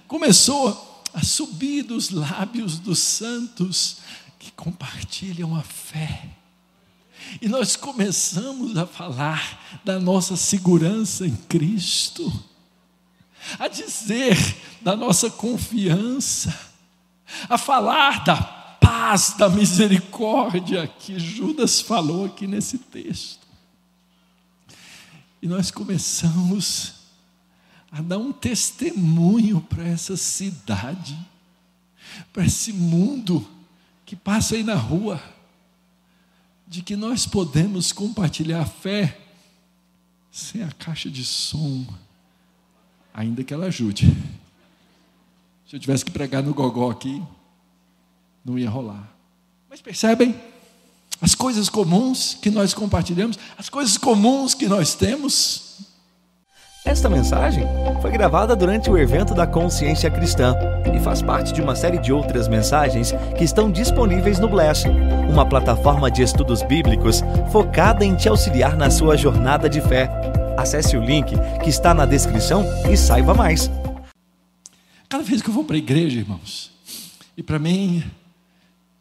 começou 0.05 1.07
a 1.13 1.23
subir 1.23 1.83
dos 1.83 2.09
lábios 2.09 2.79
dos 2.79 2.99
santos 2.99 3.99
que 4.37 4.51
compartilham 4.51 5.55
a 5.55 5.61
fé. 5.61 6.35
E 7.41 7.47
nós 7.47 7.75
começamos 7.75 8.77
a 8.77 8.85
falar 8.85 9.79
da 9.83 9.99
nossa 9.99 10.35
segurança 10.35 11.27
em 11.27 11.35
Cristo, 11.35 12.31
a 13.59 13.67
dizer 13.67 14.37
da 14.81 14.95
nossa 14.95 15.29
confiança, 15.29 16.57
a 17.49 17.57
falar 17.57 18.23
da 18.23 18.35
paz, 18.35 19.35
da 19.37 19.49
misericórdia 19.49 20.87
que 20.87 21.19
Judas 21.19 21.81
falou 21.81 22.25
aqui 22.25 22.47
nesse 22.47 22.77
texto. 22.77 23.45
E 25.41 25.47
nós 25.47 25.69
começamos 25.69 26.93
a 27.91 28.01
dar 28.01 28.17
um 28.17 28.31
testemunho 28.31 29.61
para 29.61 29.87
essa 29.87 30.17
cidade, 30.17 31.17
para 32.33 32.45
esse 32.45 32.73
mundo 32.73 33.47
que 34.05 34.15
passa 34.15 34.55
aí 34.55 34.63
na 34.63 34.75
rua, 34.75 35.21
de 36.75 36.81
que 36.81 36.97
nós 36.97 37.25
podemos 37.25 37.93
compartilhar 37.93 38.61
a 38.61 38.65
fé 38.65 39.17
sem 40.29 40.61
a 40.61 40.69
caixa 40.71 41.09
de 41.09 41.23
som, 41.23 41.85
ainda 43.13 43.45
que 43.45 43.53
ela 43.53 43.67
ajude. 43.67 44.07
Se 45.65 45.77
eu 45.77 45.79
tivesse 45.79 46.03
que 46.03 46.11
pregar 46.11 46.43
no 46.43 46.53
gogó 46.53 46.91
aqui, 46.91 47.23
não 48.43 48.59
ia 48.59 48.69
rolar. 48.69 49.09
Mas 49.69 49.81
percebem? 49.81 50.35
As 51.21 51.33
coisas 51.33 51.69
comuns 51.69 52.33
que 52.41 52.51
nós 52.51 52.73
compartilhamos, 52.73 53.39
as 53.57 53.69
coisas 53.69 53.97
comuns 53.97 54.53
que 54.53 54.67
nós 54.67 54.95
temos. 54.95 55.79
Esta 56.85 57.09
mensagem 57.09 57.65
foi 57.99 58.11
gravada 58.11 58.55
durante 58.55 58.91
o 58.91 58.97
evento 58.97 59.33
da 59.33 59.47
Consciência 59.47 60.07
Cristã 60.11 60.55
e 60.95 60.99
faz 60.99 61.19
parte 61.19 61.51
de 61.51 61.59
uma 61.59 61.75
série 61.75 61.97
de 61.97 62.13
outras 62.13 62.47
mensagens 62.47 63.11
que 63.35 63.43
estão 63.43 63.71
disponíveis 63.71 64.37
no 64.37 64.47
Bless, 64.47 64.85
uma 65.27 65.49
plataforma 65.49 66.11
de 66.11 66.21
estudos 66.21 66.61
bíblicos 66.61 67.23
focada 67.51 68.05
em 68.05 68.15
te 68.15 68.29
auxiliar 68.29 68.77
na 68.77 68.91
sua 68.91 69.17
jornada 69.17 69.67
de 69.67 69.81
fé. 69.81 70.07
Acesse 70.55 70.95
o 70.95 71.03
link 71.03 71.33
que 71.63 71.71
está 71.71 71.91
na 71.91 72.05
descrição 72.05 72.63
e 72.87 72.95
saiba 72.95 73.33
mais. 73.33 73.69
Cada 75.09 75.23
vez 75.23 75.41
que 75.41 75.49
eu 75.49 75.53
vou 75.55 75.63
para 75.63 75.77
a 75.77 75.79
igreja, 75.79 76.19
irmãos, 76.19 76.71
e 77.35 77.41
para 77.41 77.57
mim 77.57 78.03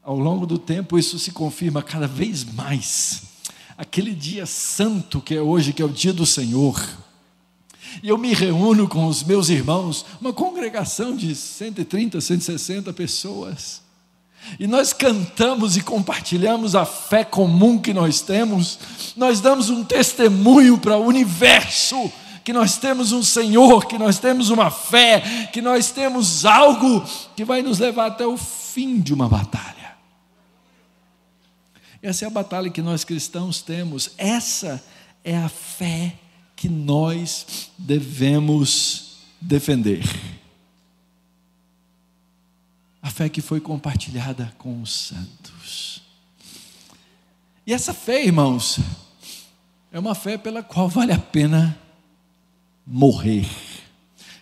ao 0.03 0.19
longo 0.19 0.47
do 0.47 0.57
tempo 0.57 0.99
isso 0.99 1.19
se 1.19 1.33
confirma 1.33 1.83
cada 1.83 2.07
vez 2.07 2.45
mais. 2.45 3.25
Aquele 3.77 4.15
dia 4.15 4.47
santo 4.47 5.21
que 5.21 5.35
é 5.35 5.43
hoje, 5.43 5.75
que 5.75 5.83
é 5.83 5.85
o 5.85 5.91
dia 5.91 6.15
do 6.15 6.25
Senhor. 6.25 7.04
E 8.03 8.09
eu 8.09 8.19
me 8.19 8.33
reúno 8.33 8.89
com 8.89 9.07
os 9.07 9.23
meus 9.23 9.49
irmãos, 9.49 10.05
uma 10.21 10.33
congregação 10.33 11.17
de 11.17 11.35
130, 11.35 12.21
160 12.21 12.93
pessoas. 12.93 13.83
E 14.59 14.67
nós 14.67 14.93
cantamos 14.93 15.77
e 15.77 15.81
compartilhamos 15.81 16.75
a 16.75 16.85
fé 16.85 17.25
comum 17.25 17.79
que 17.79 17.95
nós 17.95 18.21
temos. 18.21 18.79
Nós 19.17 19.41
damos 19.41 19.71
um 19.71 19.83
testemunho 19.83 20.79
para 20.79 20.97
o 20.97 21.07
universo 21.07 22.13
que 22.45 22.53
nós 22.53 22.77
temos 22.77 23.11
um 23.11 23.23
Senhor, 23.23 23.87
que 23.87 23.97
nós 23.97 24.19
temos 24.19 24.51
uma 24.51 24.71
fé, 24.71 25.49
que 25.51 25.63
nós 25.63 25.91
temos 25.91 26.45
algo 26.45 27.03
que 27.35 27.43
vai 27.43 27.63
nos 27.63 27.79
levar 27.79 28.09
até 28.09 28.27
o 28.27 28.37
fim 28.37 29.01
de 29.01 29.15
uma 29.15 29.27
batalha. 29.29 29.95
Essa 32.03 32.27
é 32.27 32.29
a 32.29 32.31
batalha 32.31 32.69
que 32.69 32.83
nós 32.83 33.03
cristãos 33.03 33.63
temos. 33.63 34.11
Essa 34.19 34.85
é 35.25 35.39
a 35.39 35.49
fé 35.49 36.17
que 36.65 36.69
nós 36.71 37.69
devemos 37.77 39.19
defender. 39.39 40.03
A 43.03 43.11
fé 43.11 43.29
que 43.29 43.43
foi 43.43 43.61
compartilhada 43.61 44.51
com 44.57 44.81
os 44.81 44.91
santos. 44.91 46.01
E 47.67 47.75
essa 47.75 47.93
fé, 47.93 48.25
irmãos, 48.25 48.79
é 49.93 49.99
uma 49.99 50.15
fé 50.15 50.39
pela 50.39 50.63
qual 50.63 50.89
vale 50.89 51.13
a 51.13 51.19
pena 51.19 51.79
morrer. 52.87 53.47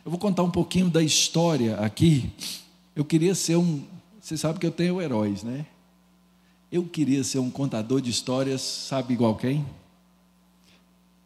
Eu 0.05 0.11
vou 0.13 0.19
contar 0.19 0.45
um 0.45 0.51
pouquinho 0.51 0.89
da 0.89 1.03
história 1.03 1.77
aqui. 1.79 2.31
Eu 2.95 3.05
queria 3.05 3.35
ser 3.35 3.57
um. 3.57 3.85
Você 4.21 4.37
sabe 4.37 4.61
que 4.61 4.67
eu 4.67 4.71
tenho 4.71 5.03
heróis, 5.03 5.43
né? 5.43 5.67
Eu 6.71 6.85
queria 6.85 7.25
ser 7.25 7.41
um 7.41 7.51
contador 7.51 8.01
de 8.01 8.11
histórias, 8.11 8.63
sabe 8.63 9.13
igual 9.13 9.35
quem? 9.35 9.67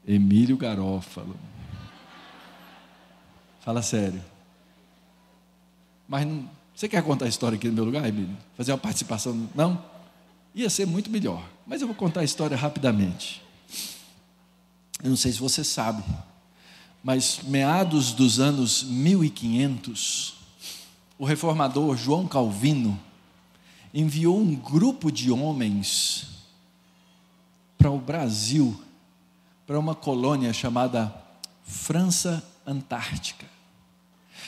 Emílio 0.07 0.57
Garófalo. 0.57 1.37
Fala 3.61 3.83
sério. 3.83 4.23
Mas 6.09 6.27
não, 6.27 6.49
você 6.75 6.89
quer 6.89 7.03
contar 7.03 7.25
a 7.25 7.29
história 7.29 7.57
aqui 7.57 7.69
no 7.69 7.75
meu 7.75 7.85
lugar, 7.85 8.07
Emílio? 8.07 8.37
Fazer 8.57 8.73
uma 8.73 8.79
participação? 8.79 9.49
Não? 9.55 9.83
Ia 10.55 10.71
ser 10.71 10.87
muito 10.87 11.11
melhor. 11.11 11.43
Mas 11.67 11.81
eu 11.81 11.87
vou 11.87 11.97
contar 11.97 12.21
a 12.21 12.25
história 12.25 12.57
rapidamente. 12.57 13.43
Eu 15.03 15.11
não 15.11 15.17
sei 15.17 15.33
se 15.33 15.39
você 15.39 15.63
sabe, 15.63 16.03
mas 17.03 17.41
meados 17.45 18.13
dos 18.13 18.41
anos 18.41 18.83
1500, 18.83 20.35
o 21.19 21.25
reformador 21.25 21.97
João 21.97 22.27
Calvino 22.27 22.99
enviou 23.93 24.39
um 24.39 24.55
grupo 24.55 25.11
de 25.11 25.31
homens 25.31 26.29
para 27.77 27.91
o 27.91 27.99
Brasil, 27.99 28.81
para 29.67 29.79
uma 29.79 29.95
colônia 29.95 30.53
chamada 30.53 31.13
França 31.65 32.43
Antártica. 32.65 33.47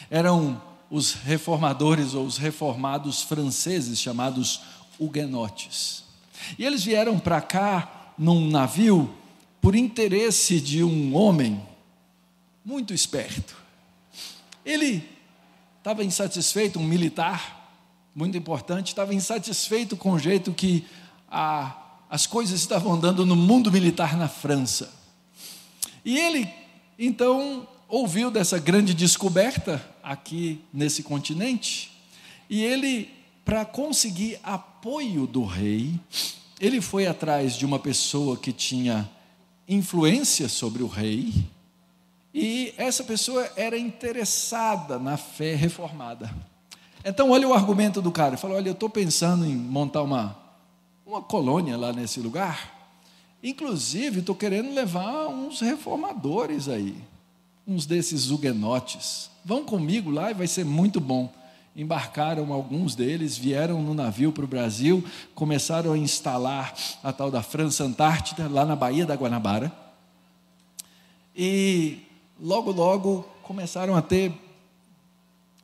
Eram 0.08 0.62
os 0.90 1.12
reformadores 1.12 2.14
ou 2.14 2.24
os 2.24 2.38
reformados 2.38 3.22
franceses 3.22 3.98
chamados 3.98 4.60
huguenotes. 4.98 6.04
E 6.58 6.64
eles 6.64 6.84
vieram 6.84 7.18
para 7.18 7.40
cá 7.40 8.12
num 8.16 8.48
navio 8.48 9.12
por 9.60 9.74
interesse 9.74 10.60
de 10.60 10.84
um 10.84 11.14
homem 11.14 11.60
muito 12.64 12.94
esperto. 12.94 13.56
Ele 14.64 15.06
estava 15.78 16.04
insatisfeito, 16.04 16.78
um 16.78 16.84
militar, 16.84 17.56
muito 18.14 18.36
importante, 18.36 18.88
estava 18.88 19.14
insatisfeito 19.14 19.96
com 19.96 20.12
o 20.12 20.18
jeito 20.18 20.52
que 20.52 20.86
a, 21.30 21.76
as 22.08 22.26
coisas 22.26 22.60
estavam 22.60 22.92
andando 22.92 23.26
no 23.26 23.36
mundo 23.36 23.70
militar 23.70 24.16
na 24.16 24.28
França. 24.28 24.97
E 26.04 26.18
ele, 26.18 26.48
então, 26.98 27.66
ouviu 27.88 28.30
dessa 28.30 28.58
grande 28.58 28.94
descoberta 28.94 29.84
aqui 30.02 30.60
nesse 30.72 31.02
continente, 31.02 31.90
e 32.48 32.62
ele, 32.62 33.10
para 33.44 33.64
conseguir 33.64 34.38
apoio 34.42 35.26
do 35.26 35.44
rei, 35.44 35.98
ele 36.60 36.80
foi 36.80 37.06
atrás 37.06 37.54
de 37.56 37.64
uma 37.64 37.78
pessoa 37.78 38.36
que 38.36 38.52
tinha 38.52 39.08
influência 39.68 40.48
sobre 40.48 40.82
o 40.82 40.86
rei, 40.86 41.32
e 42.32 42.72
essa 42.76 43.02
pessoa 43.02 43.50
era 43.56 43.78
interessada 43.78 44.98
na 44.98 45.16
fé 45.16 45.54
reformada. 45.54 46.30
Então, 47.04 47.30
olha 47.30 47.48
o 47.48 47.54
argumento 47.54 48.02
do 48.02 48.12
cara. 48.12 48.30
Ele 48.30 48.36
falou: 48.36 48.56
Olha, 48.56 48.68
eu 48.68 48.72
estou 48.74 48.90
pensando 48.90 49.46
em 49.46 49.56
montar 49.56 50.02
uma, 50.02 50.36
uma 51.06 51.22
colônia 51.22 51.76
lá 51.76 51.92
nesse 51.92 52.20
lugar. 52.20 52.77
Inclusive, 53.42 54.20
estou 54.20 54.34
querendo 54.34 54.74
levar 54.74 55.28
uns 55.28 55.60
reformadores 55.60 56.68
aí, 56.68 56.96
uns 57.66 57.86
desses 57.86 58.30
huguenotes. 58.30 59.30
Vão 59.44 59.64
comigo 59.64 60.10
lá 60.10 60.30
e 60.30 60.34
vai 60.34 60.46
ser 60.46 60.64
muito 60.64 61.00
bom. 61.00 61.32
Embarcaram 61.76 62.52
alguns 62.52 62.96
deles, 62.96 63.38
vieram 63.38 63.80
no 63.80 63.94
navio 63.94 64.32
para 64.32 64.44
o 64.44 64.48
Brasil, 64.48 65.04
começaram 65.34 65.92
a 65.92 65.98
instalar 65.98 66.74
a 67.04 67.12
tal 67.12 67.30
da 67.30 67.40
França 67.40 67.84
Antártida, 67.84 68.48
lá 68.48 68.64
na 68.64 68.74
Baía 68.74 69.06
da 69.06 69.14
Guanabara. 69.14 69.72
E 71.36 71.98
logo, 72.40 72.72
logo 72.72 73.22
começaram 73.44 73.94
a 73.94 74.02
ter 74.02 74.32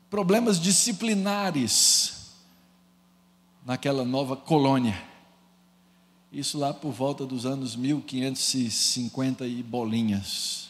problemas 0.09 0.61
disciplinares 0.61 2.33
naquela 3.67 4.05
nova 4.05 4.37
colônia. 4.37 5.14
Isso 6.35 6.59
lá 6.59 6.75
por 6.75 6.91
volta 6.91 7.25
dos 7.25 7.47
anos 7.47 7.77
1550 7.77 9.47
e 9.47 9.63
bolinhas. 9.63 10.69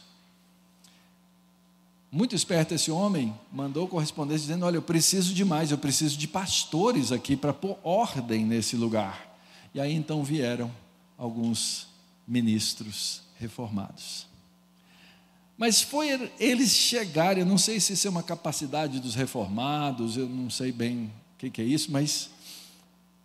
Muito 2.12 2.37
esperto 2.37 2.74
esse 2.74 2.90
homem, 2.90 3.35
mandou 3.50 3.88
correspondência 3.88 4.42
dizendo: 4.42 4.66
Olha, 4.66 4.77
eu 4.77 4.83
preciso 4.83 5.33
de 5.33 5.42
mais, 5.42 5.70
eu 5.70 5.79
preciso 5.79 6.18
de 6.18 6.29
pastores 6.29 7.11
aqui 7.11 7.35
para 7.35 7.55
pôr 7.55 7.79
ordem 7.83 8.44
nesse 8.44 8.77
lugar. 8.77 9.35
E 9.74 9.81
aí 9.81 9.94
então 9.94 10.22
vieram 10.22 10.70
alguns 11.16 11.87
ministros 12.29 13.22
reformados. 13.40 14.27
Mas 15.57 15.81
foi 15.81 16.31
eles 16.38 16.72
chegarem, 16.72 17.42
eu 17.42 17.48
não 17.48 17.57
sei 17.57 17.81
se 17.81 17.94
isso 17.94 18.07
é 18.07 18.11
uma 18.11 18.22
capacidade 18.22 19.00
dos 19.00 19.14
reformados, 19.14 20.18
eu 20.18 20.29
não 20.29 20.50
sei 20.50 20.72
bem 20.72 21.07
o 21.07 21.38
que, 21.38 21.48
que 21.48 21.62
é 21.62 21.64
isso, 21.64 21.90
mas 21.90 22.29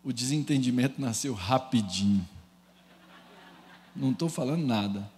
o 0.10 0.14
desentendimento 0.14 1.00
nasceu 1.00 1.36
rapidinho. 1.36 2.28
Não 3.96 4.12
estou 4.12 4.28
falando 4.28 4.66
nada. 4.66 5.12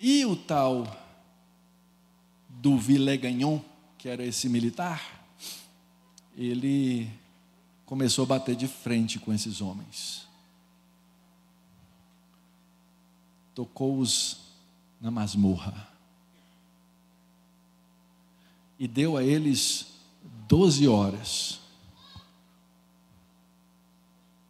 E 0.00 0.24
o 0.24 0.34
tal 0.34 0.84
do 2.48 2.76
Villegagnon, 2.76 3.60
que 3.96 4.08
era 4.08 4.24
esse 4.24 4.48
militar, 4.48 5.24
ele 6.36 7.08
começou 7.86 8.24
a 8.24 8.26
bater 8.26 8.56
de 8.56 8.66
frente 8.66 9.20
com 9.20 9.32
esses 9.32 9.60
homens. 9.60 10.26
tocou-os 13.54 14.38
na 14.98 15.10
masmorra 15.10 15.86
e 18.78 18.88
deu 18.88 19.14
a 19.18 19.22
eles 19.22 19.91
doze 20.48 20.86
horas. 20.86 21.60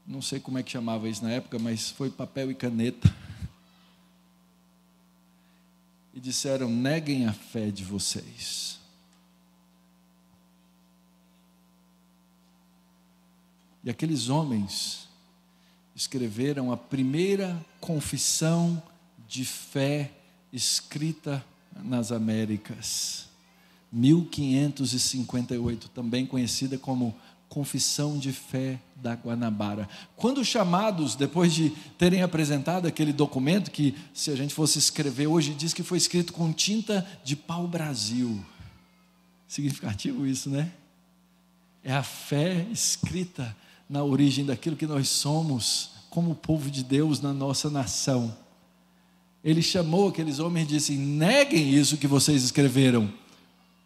Não 0.07 0.21
sei 0.21 0.41
como 0.41 0.59
é 0.59 0.63
que 0.63 0.71
chamava 0.71 1.09
isso 1.09 1.25
na 1.25 1.31
época, 1.31 1.59
mas 1.59 1.91
foi 1.91 2.11
papel 2.11 2.51
e 2.51 2.55
caneta. 2.55 3.15
E 6.13 6.21
disseram: 6.21 6.69
neguem 6.69 7.27
a 7.27 7.33
fé 7.33 7.71
de 7.71 7.85
vocês. 7.85 8.79
E 13.85 13.91
aqueles 13.91 14.29
homens 14.29 15.09
escreveram 15.95 16.73
a 16.73 16.77
primeira 16.77 17.59
confissão 17.81 18.83
de 19.27 19.45
fé 19.45 20.13
escrita 20.53 21.45
nas 21.75 22.13
Américas. 22.13 23.32
1558, 23.93 25.89
também 25.91 26.25
conhecida 26.25 26.79
como 26.79 27.15
Confissão 27.49 28.19
de 28.19 28.33
Fé 28.33 28.81
da 28.97 29.15
Guanabara. 29.15 29.89
Quando 30.17 30.45
chamados, 30.45 31.15
depois 31.15 31.53
de 31.53 31.71
terem 31.99 32.23
apresentado 32.23 32.87
aquele 32.87 33.13
documento, 33.13 33.71
que 33.71 33.95
se 34.15 34.31
a 34.31 34.37
gente 34.37 34.55
fosse 34.55 34.79
escrever 34.79 35.27
hoje, 35.27 35.53
diz 35.55 35.75
que 35.75 35.83
foi 35.83 35.99
escrito 35.99 36.33
com 36.33 36.53
tinta 36.53 37.07
de 37.23 37.37
pau-brasil. 37.37 38.43
Significativo 39.47 40.27
isso, 40.27 40.49
né? 40.49 40.73
É 41.85 41.93
a 41.93 42.03
fé 42.03 42.67
escrita 42.73 43.55
na 43.89 44.03
origem 44.03 44.47
daquilo 44.47 44.77
que 44.77 44.87
nós 44.87 45.09
somos, 45.09 45.91
como 46.09 46.35
povo 46.35 46.71
de 46.71 46.83
Deus 46.83 47.21
na 47.21 47.35
nossa 47.35 47.69
nação 47.69 48.35
ele 49.45 49.61
chamou 49.61 50.09
aqueles 50.09 50.39
homens 50.39 50.65
e 50.65 50.75
disse: 50.75 50.93
neguem 50.93 51.75
isso 51.75 51.97
que 51.97 52.07
vocês 52.07 52.45
escreveram. 52.45 53.13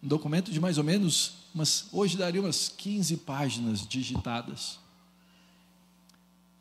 Um 0.02 0.09
documento 0.09 0.50
de 0.50 0.61
mais 0.61 0.78
ou 0.78 0.85
menos, 0.85 1.35
umas, 1.54 1.87
hoje 1.92 2.16
daria 2.16 2.40
umas 2.40 2.68
15 2.68 3.16
páginas 3.18 3.87
digitadas. 3.87 4.78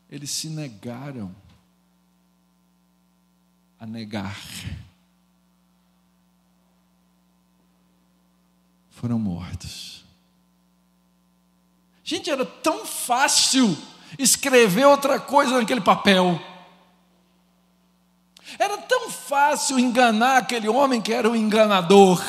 Eles 0.09 0.31
se 0.31 0.47
negaram 0.47 1.35
a 3.79 3.85
negar. 3.85 4.39
Foram 8.89 9.19
mortos. 9.19 10.03
Gente, 12.03 12.29
era 12.29 12.45
tão 12.45 12.85
fácil 12.85 13.75
escrever 14.17 14.85
outra 14.85 15.19
coisa 15.19 15.57
naquele 15.57 15.81
papel. 15.81 16.39
Era 18.57 18.77
tão 18.77 19.09
fácil 19.09 19.79
enganar 19.79 20.37
aquele 20.37 20.69
homem 20.69 21.01
que 21.01 21.11
era 21.11 21.29
o 21.29 21.35
enganador. 21.35 22.23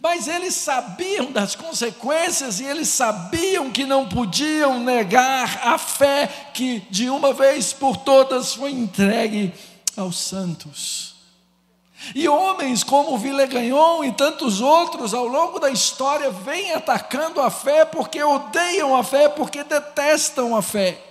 Mas 0.00 0.28
eles 0.28 0.54
sabiam 0.54 1.32
das 1.32 1.54
consequências 1.54 2.60
e 2.60 2.64
eles 2.64 2.88
sabiam 2.88 3.70
que 3.70 3.84
não 3.84 4.08
podiam 4.08 4.80
negar 4.80 5.60
a 5.66 5.78
fé 5.78 6.28
que 6.54 6.80
de 6.90 7.08
uma 7.08 7.32
vez 7.32 7.72
por 7.72 7.96
todas 7.96 8.54
foi 8.54 8.70
entregue 8.70 9.52
aos 9.96 10.18
santos. 10.18 11.14
E 12.14 12.28
homens 12.28 12.82
como 12.82 13.18
Villegagnon 13.18 14.04
e 14.04 14.12
tantos 14.12 14.60
outros 14.60 15.12
ao 15.12 15.26
longo 15.26 15.58
da 15.58 15.70
história 15.70 16.30
vêm 16.30 16.72
atacando 16.72 17.40
a 17.40 17.50
fé 17.50 17.84
porque 17.84 18.22
odeiam 18.22 18.96
a 18.96 19.02
fé, 19.04 19.28
porque 19.28 19.62
detestam 19.64 20.56
a 20.56 20.62
fé. 20.62 21.10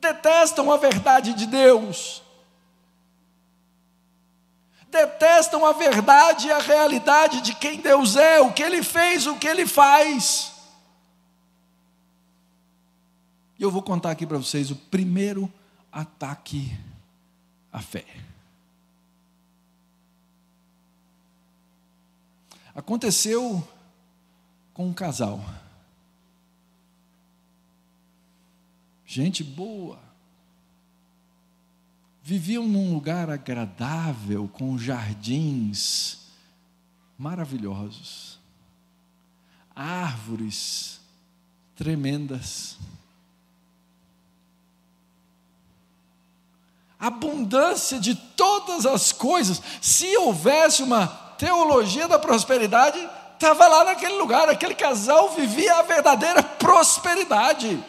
detestam 0.00 0.70
a 0.70 0.76
verdade 0.76 1.34
de 1.34 1.46
Deus, 1.46 2.22
detestam 4.90 5.64
a 5.64 5.72
verdade 5.72 6.48
e 6.48 6.52
a 6.52 6.58
realidade 6.58 7.40
de 7.40 7.54
quem 7.54 7.80
Deus 7.80 8.16
é, 8.16 8.40
o 8.40 8.52
que 8.52 8.62
Ele 8.62 8.82
fez, 8.82 9.26
o 9.26 9.36
que 9.36 9.46
Ele 9.46 9.66
faz. 9.66 10.52
E 13.58 13.62
eu 13.62 13.70
vou 13.70 13.82
contar 13.82 14.10
aqui 14.10 14.26
para 14.26 14.38
vocês 14.38 14.70
o 14.70 14.76
primeiro 14.76 15.52
ataque 15.90 16.76
à 17.72 17.80
fé. 17.80 18.04
Aconteceu 22.74 23.66
com 24.72 24.86
um 24.86 24.94
casal. 24.94 25.40
gente 29.08 29.42
boa. 29.42 29.98
Viviam 32.28 32.64
num 32.64 32.92
lugar 32.92 33.30
agradável, 33.30 34.50
com 34.52 34.76
jardins 34.76 36.18
maravilhosos, 37.16 38.38
árvores 39.74 41.00
tremendas, 41.74 42.76
abundância 47.00 47.98
de 47.98 48.14
todas 48.14 48.84
as 48.84 49.10
coisas. 49.10 49.62
Se 49.80 50.14
houvesse 50.18 50.82
uma 50.82 51.06
teologia 51.38 52.06
da 52.06 52.18
prosperidade, 52.18 52.98
estava 53.32 53.66
lá 53.66 53.84
naquele 53.84 54.18
lugar, 54.18 54.50
aquele 54.50 54.74
casal 54.74 55.34
vivia 55.34 55.76
a 55.76 55.82
verdadeira 55.82 56.42
prosperidade 56.42 57.82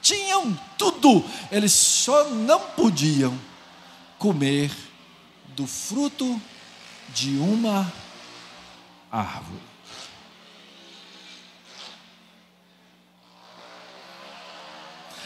tinham 0.00 0.58
tudo, 0.76 1.24
eles 1.50 1.72
só 1.72 2.24
não 2.30 2.60
podiam 2.60 3.38
comer 4.18 4.70
do 5.48 5.66
fruto 5.66 6.40
de 7.14 7.36
uma 7.38 7.90
árvore. 9.10 9.62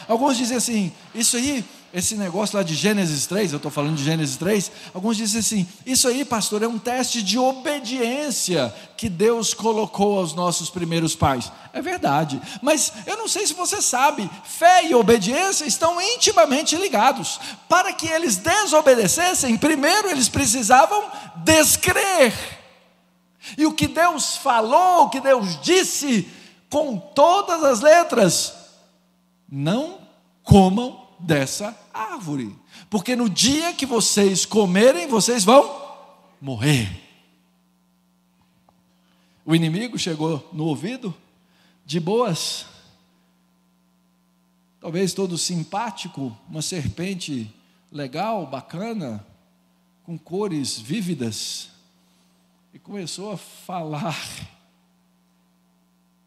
Alguns 0.07 0.37
dizem 0.37 0.57
assim: 0.57 0.93
isso 1.13 1.37
aí 1.37 1.65
esse 1.93 2.15
negócio 2.15 2.57
lá 2.57 2.63
de 2.63 2.73
Gênesis 2.73 3.27
3, 3.27 3.51
eu 3.51 3.57
estou 3.57 3.69
falando 3.69 3.95
de 3.95 4.03
Gênesis 4.03 4.35
3, 4.35 4.71
alguns 4.95 5.15
dizem 5.15 5.39
assim: 5.39 5.67
isso 5.85 6.07
aí, 6.07 6.25
pastor, 6.25 6.63
é 6.63 6.67
um 6.67 6.79
teste 6.79 7.21
de 7.21 7.37
obediência 7.37 8.73
que 8.97 9.07
Deus 9.07 9.53
colocou 9.53 10.17
aos 10.17 10.33
nossos 10.33 10.71
primeiros 10.71 11.15
pais. 11.15 11.51
É 11.71 11.83
verdade, 11.83 12.41
mas 12.63 12.91
eu 13.05 13.15
não 13.15 13.27
sei 13.27 13.45
se 13.45 13.53
você 13.53 13.79
sabe, 13.79 14.27
fé 14.43 14.87
e 14.87 14.95
obediência 14.95 15.65
estão 15.65 16.01
intimamente 16.01 16.75
ligados. 16.75 17.39
Para 17.69 17.93
que 17.93 18.07
eles 18.07 18.37
desobedecessem, 18.37 19.55
primeiro 19.55 20.09
eles 20.09 20.27
precisavam 20.27 21.11
descrer. 21.43 22.33
E 23.55 23.67
o 23.67 23.73
que 23.73 23.87
Deus 23.87 24.35
falou, 24.37 25.03
o 25.03 25.09
que 25.09 25.21
Deus 25.21 25.61
disse, 25.61 26.27
com 26.71 26.97
todas 26.97 27.63
as 27.63 27.81
letras, 27.81 28.53
não 29.47 29.99
comam 30.43 31.02
dessa 31.23 31.77
árvore, 31.93 32.53
porque 32.89 33.15
no 33.15 33.29
dia 33.29 33.73
que 33.73 33.85
vocês 33.85 34.45
comerem, 34.45 35.07
vocês 35.07 35.45
vão 35.45 35.81
morrer. 36.41 37.01
O 39.45 39.55
inimigo 39.55 39.97
chegou 39.97 40.47
no 40.51 40.65
ouvido, 40.65 41.15
de 41.85 41.99
boas, 41.99 42.65
talvez 44.81 45.13
todo 45.13 45.37
simpático, 45.37 46.37
uma 46.49 46.61
serpente 46.61 47.53
legal, 47.89 48.45
bacana, 48.45 49.25
com 50.03 50.17
cores 50.17 50.77
vívidas, 50.77 51.69
e 52.73 52.79
começou 52.79 53.31
a 53.31 53.37
falar 53.37 54.17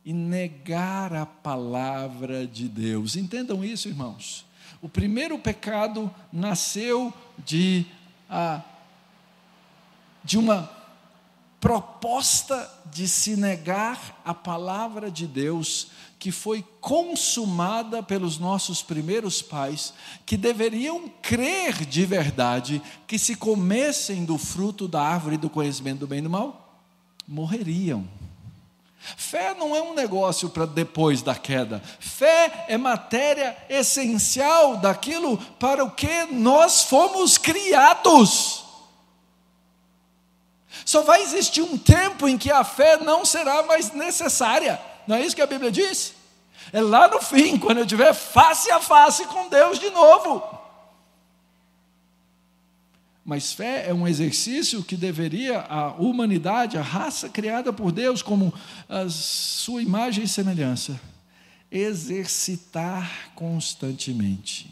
e 0.03 0.13
negar 0.13 1.13
a 1.13 1.27
palavra 1.27 2.47
de 2.47 2.69
Deus. 2.69 3.17
Entendam 3.17 3.63
isso, 3.65 3.89
irmãos. 3.89 4.46
O 4.87 4.89
primeiro 4.89 5.37
pecado 5.37 6.09
nasceu 6.33 7.13
de, 7.45 7.85
ah, 8.31 8.63
de 10.23 10.39
uma 10.39 10.71
proposta 11.61 12.73
de 12.93 13.09
se 13.09 13.35
negar 13.35 14.23
a 14.25 14.33
palavra 14.33 15.11
de 15.11 15.27
Deus 15.27 15.89
que 16.21 16.31
foi 16.31 16.65
consumada 16.81 18.01
pelos 18.01 18.39
nossos 18.39 18.81
primeiros 18.81 19.43
pais, 19.43 19.93
que 20.25 20.37
deveriam 20.37 21.09
crer 21.21 21.85
de 21.85 22.07
verdade 22.07 22.81
que 23.09 23.19
se 23.19 23.35
comessem 23.35 24.25
do 24.25 24.39
fruto 24.39 24.87
da 24.87 25.03
árvore 25.03 25.37
do 25.37 25.51
conhecimento 25.51 25.99
do 25.99 26.07
bem 26.07 26.21
e 26.21 26.23
do 26.23 26.31
mal, 26.31 26.81
morreriam. 27.27 28.07
Fé 28.99 29.55
não 29.55 29.75
é 29.77 29.81
um 29.81 29.95
negócio 29.95 30.49
para 30.49 30.67
depois 30.67 31.23
da 31.23 31.35
queda. 31.35 31.83
Fé 32.01 32.65
é 32.69 32.77
matéria 32.77 33.57
essencial 33.69 34.77
daquilo 34.77 35.39
para 35.59 35.85
o 35.85 35.91
que 35.91 36.27
nós 36.33 36.83
fomos 36.83 37.39
criados. 37.39 38.65
Só 40.85 41.03
vai 41.03 41.23
existir 41.23 41.63
um 41.63 41.79
tempo 41.79 42.29
em 42.29 42.37
que 42.39 42.51
a 42.51 42.65
fé 42.65 42.97
não 42.97 43.25
será 43.25 43.63
mais 43.63 43.93
necessária. 43.93 44.81
Não 45.07 45.17
é 45.17 45.25
isso 45.25 45.37
que 45.37 45.43
a 45.43 45.47
Bíblia 45.47 45.71
diz? 45.71 46.15
É 46.73 46.81
lá 46.81 47.09
no 47.09 47.21
fim, 47.21 47.59
quando 47.59 47.79
eu 47.79 47.85
estiver 47.85 48.13
face 48.13 48.71
a 48.71 48.81
face 48.81 49.25
com 49.27 49.49
Deus 49.49 49.79
de 49.79 49.91
novo. 49.91 50.56
Mas 53.27 53.53
fé 53.53 53.87
é 53.89 53.93
um 53.93 54.07
exercício 54.07 54.85
que 54.85 54.97
deveria 54.97 55.59
a 55.59 55.89
humanidade, 55.95 56.79
a 56.79 56.83
raça 56.83 57.29
criada 57.29 57.73
por 57.73 57.91
Deus 57.91 58.23
como 58.23 58.55
a 58.89 59.09
sua 59.09 59.83
imagem 59.83 60.23
e 60.23 60.29
semelhança, 60.29 61.01
exercitar 61.69 63.33
constantemente. 63.35 64.71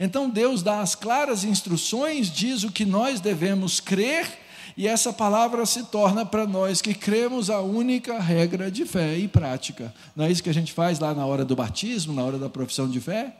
Então 0.00 0.28
Deus 0.28 0.60
dá 0.60 0.80
as 0.80 0.96
claras 0.96 1.44
instruções, 1.44 2.28
diz 2.32 2.64
o 2.64 2.72
que 2.72 2.84
nós 2.84 3.20
devemos 3.20 3.78
crer, 3.78 4.40
e 4.76 4.88
essa 4.88 5.12
palavra 5.12 5.64
se 5.64 5.84
torna 5.84 6.26
para 6.26 6.48
nós 6.48 6.82
que 6.82 6.94
cremos 6.94 7.48
a 7.48 7.60
única 7.60 8.18
regra 8.18 8.72
de 8.72 8.84
fé 8.84 9.16
e 9.16 9.28
prática. 9.28 9.94
Não 10.16 10.24
é 10.24 10.32
isso 10.32 10.42
que 10.42 10.50
a 10.50 10.54
gente 10.54 10.72
faz 10.72 10.98
lá 10.98 11.14
na 11.14 11.24
hora 11.24 11.44
do 11.44 11.54
batismo, 11.54 12.12
na 12.12 12.24
hora 12.24 12.38
da 12.38 12.48
profissão 12.48 12.90
de 12.90 13.00
fé? 13.00 13.36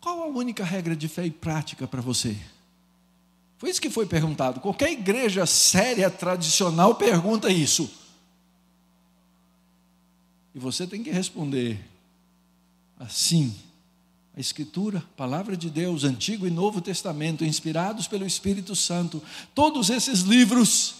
Qual 0.00 0.22
a 0.22 0.26
única 0.26 0.64
regra 0.64 0.96
de 0.96 1.08
fé 1.08 1.26
e 1.26 1.30
prática 1.30 1.86
para 1.86 2.00
você? 2.00 2.36
Foi 3.58 3.68
isso 3.68 3.80
que 3.80 3.90
foi 3.90 4.06
perguntado. 4.06 4.58
Qualquer 4.60 4.90
igreja 4.90 5.44
séria, 5.44 6.10
tradicional, 6.10 6.94
pergunta 6.94 7.50
isso. 7.50 7.90
E 10.54 10.58
você 10.58 10.86
tem 10.86 11.02
que 11.02 11.10
responder 11.10 11.78
assim. 12.98 13.54
A 14.34 14.40
Escritura, 14.40 14.98
a 14.98 15.16
palavra 15.16 15.56
de 15.56 15.68
Deus, 15.68 16.04
Antigo 16.04 16.46
e 16.46 16.50
Novo 16.50 16.80
Testamento, 16.80 17.44
inspirados 17.44 18.06
pelo 18.06 18.24
Espírito 18.24 18.74
Santo, 18.74 19.22
todos 19.54 19.90
esses 19.90 20.20
livros 20.20 20.94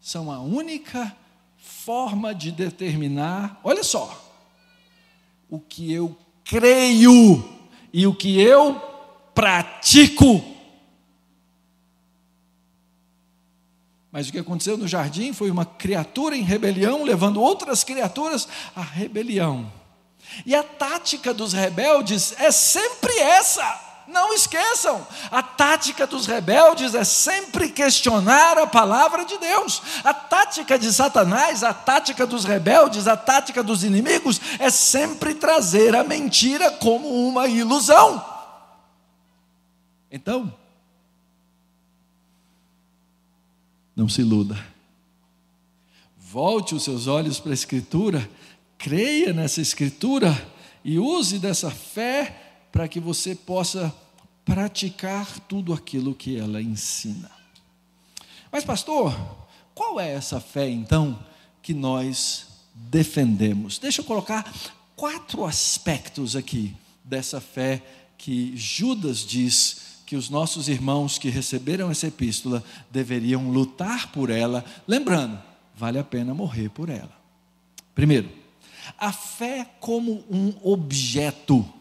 são 0.00 0.30
a 0.30 0.38
única 0.38 1.16
forma 1.56 2.32
de 2.34 2.52
determinar, 2.52 3.60
olha 3.64 3.82
só, 3.82 4.32
o 5.50 5.58
que 5.58 5.90
eu 5.90 6.16
creio 6.44 7.57
e 7.92 8.06
o 8.06 8.14
que 8.14 8.40
eu 8.40 8.74
pratico. 9.34 10.44
Mas 14.10 14.28
o 14.28 14.32
que 14.32 14.38
aconteceu 14.38 14.76
no 14.76 14.88
jardim 14.88 15.32
foi 15.32 15.50
uma 15.50 15.64
criatura 15.64 16.36
em 16.36 16.42
rebelião 16.42 17.04
levando 17.04 17.40
outras 17.40 17.84
criaturas 17.84 18.48
à 18.74 18.82
rebelião. 18.82 19.70
E 20.44 20.54
a 20.54 20.62
tática 20.62 21.32
dos 21.32 21.52
rebeldes 21.52 22.34
é 22.38 22.50
sempre 22.50 23.16
essa. 23.18 23.87
Não 24.08 24.32
esqueçam, 24.32 25.06
a 25.30 25.42
tática 25.42 26.06
dos 26.06 26.24
rebeldes 26.24 26.94
é 26.94 27.04
sempre 27.04 27.68
questionar 27.68 28.56
a 28.56 28.66
palavra 28.66 29.22
de 29.22 29.36
Deus. 29.36 29.82
A 30.02 30.14
tática 30.14 30.78
de 30.78 30.90
Satanás, 30.90 31.62
a 31.62 31.74
tática 31.74 32.26
dos 32.26 32.46
rebeldes, 32.46 33.06
a 33.06 33.18
tática 33.18 33.62
dos 33.62 33.84
inimigos 33.84 34.40
é 34.58 34.70
sempre 34.70 35.34
trazer 35.34 35.94
a 35.94 36.02
mentira 36.02 36.70
como 36.70 37.28
uma 37.28 37.48
ilusão. 37.48 38.24
Então, 40.10 40.50
não 43.94 44.08
se 44.08 44.22
iluda. 44.22 44.56
Volte 46.16 46.74
os 46.74 46.82
seus 46.82 47.06
olhos 47.06 47.38
para 47.38 47.50
a 47.50 47.54
Escritura, 47.54 48.26
creia 48.78 49.34
nessa 49.34 49.60
Escritura 49.60 50.34
e 50.82 50.98
use 50.98 51.38
dessa 51.38 51.70
fé 51.70 52.47
para 52.78 52.86
que 52.86 53.00
você 53.00 53.34
possa 53.34 53.92
praticar 54.44 55.40
tudo 55.48 55.72
aquilo 55.72 56.14
que 56.14 56.38
ela 56.38 56.62
ensina. 56.62 57.28
Mas, 58.52 58.64
pastor, 58.64 59.12
qual 59.74 59.98
é 59.98 60.12
essa 60.12 60.38
fé 60.38 60.70
então 60.70 61.18
que 61.60 61.74
nós 61.74 62.46
defendemos? 62.72 63.80
Deixa 63.80 64.00
eu 64.00 64.04
colocar 64.04 64.48
quatro 64.94 65.44
aspectos 65.44 66.36
aqui 66.36 66.72
dessa 67.02 67.40
fé 67.40 67.82
que 68.16 68.56
Judas 68.56 69.26
diz 69.26 69.98
que 70.06 70.14
os 70.14 70.30
nossos 70.30 70.68
irmãos 70.68 71.18
que 71.18 71.30
receberam 71.30 71.90
essa 71.90 72.06
epístola 72.06 72.62
deveriam 72.92 73.50
lutar 73.50 74.12
por 74.12 74.30
ela, 74.30 74.64
lembrando, 74.86 75.36
vale 75.74 75.98
a 75.98 76.04
pena 76.04 76.32
morrer 76.32 76.68
por 76.68 76.90
ela. 76.90 77.18
Primeiro, 77.92 78.30
a 78.96 79.12
fé 79.12 79.68
como 79.80 80.24
um 80.30 80.54
objeto 80.62 81.74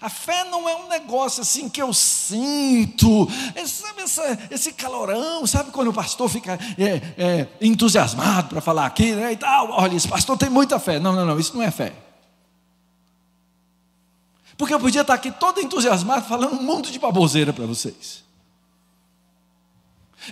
a 0.00 0.08
fé 0.08 0.44
não 0.44 0.68
é 0.68 0.76
um 0.76 0.88
negócio 0.88 1.42
assim 1.42 1.68
que 1.68 1.80
eu 1.80 1.92
sinto, 1.92 3.28
é, 3.54 3.66
sabe 3.66 4.02
essa, 4.02 4.38
esse 4.50 4.72
calorão, 4.72 5.46
sabe 5.46 5.70
quando 5.70 5.88
o 5.88 5.92
pastor 5.92 6.28
fica 6.28 6.58
é, 6.78 7.02
é, 7.16 7.48
entusiasmado 7.60 8.48
para 8.48 8.60
falar 8.60 8.86
aqui, 8.86 9.12
né, 9.12 9.32
e 9.32 9.36
tal, 9.36 9.70
olha, 9.70 9.96
esse 9.96 10.08
pastor 10.08 10.36
tem 10.36 10.50
muita 10.50 10.78
fé. 10.78 10.98
Não, 10.98 11.12
não, 11.12 11.24
não, 11.24 11.38
isso 11.38 11.56
não 11.56 11.62
é 11.62 11.70
fé. 11.70 11.92
Porque 14.56 14.72
eu 14.72 14.80
podia 14.80 15.00
estar 15.00 15.14
aqui 15.14 15.30
todo 15.30 15.60
entusiasmado 15.60 16.26
falando 16.26 16.54
um 16.54 16.62
monte 16.62 16.92
de 16.92 16.98
baboseira 16.98 17.52
para 17.52 17.66
vocês. 17.66 18.22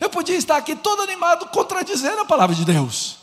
Eu 0.00 0.08
podia 0.08 0.36
estar 0.36 0.56
aqui 0.56 0.74
todo 0.74 1.02
animado 1.02 1.46
contradizendo 1.48 2.20
a 2.20 2.24
palavra 2.24 2.54
de 2.54 2.64
Deus. 2.64 3.18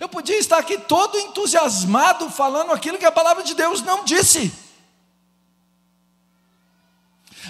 Eu 0.00 0.08
podia 0.08 0.38
estar 0.38 0.58
aqui 0.58 0.78
todo 0.78 1.18
entusiasmado 1.18 2.28
falando 2.30 2.72
aquilo 2.72 2.98
que 2.98 3.04
a 3.04 3.12
palavra 3.12 3.42
de 3.42 3.54
Deus 3.54 3.80
não 3.82 4.04
disse. 4.04 4.52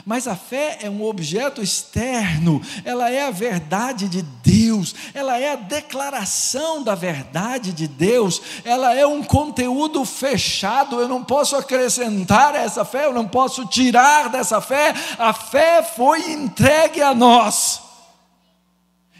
Mas 0.04 0.28
a 0.28 0.36
fé 0.36 0.80
é 0.82 0.90
um 0.90 1.02
objeto 1.02 1.62
externo, 1.62 2.60
ela 2.84 3.10
é 3.10 3.26
a 3.26 3.30
verdade 3.30 4.06
de 4.06 4.20
Deus, 4.20 4.94
ela 5.14 5.38
é 5.38 5.52
a 5.52 5.56
declaração 5.56 6.82
da 6.82 6.94
verdade 6.94 7.72
de 7.72 7.88
Deus, 7.88 8.42
ela 8.66 8.94
é 8.94 9.06
um 9.06 9.22
conteúdo 9.22 10.04
fechado, 10.04 11.00
eu 11.00 11.08
não 11.08 11.24
posso 11.24 11.56
acrescentar 11.56 12.54
essa 12.54 12.84
fé, 12.84 13.06
eu 13.06 13.14
não 13.14 13.26
posso 13.26 13.64
tirar 13.64 14.28
dessa 14.28 14.60
fé, 14.60 14.94
a 15.18 15.32
fé 15.32 15.82
foi 15.82 16.32
entregue 16.32 17.00
a 17.00 17.14
nós, 17.14 17.80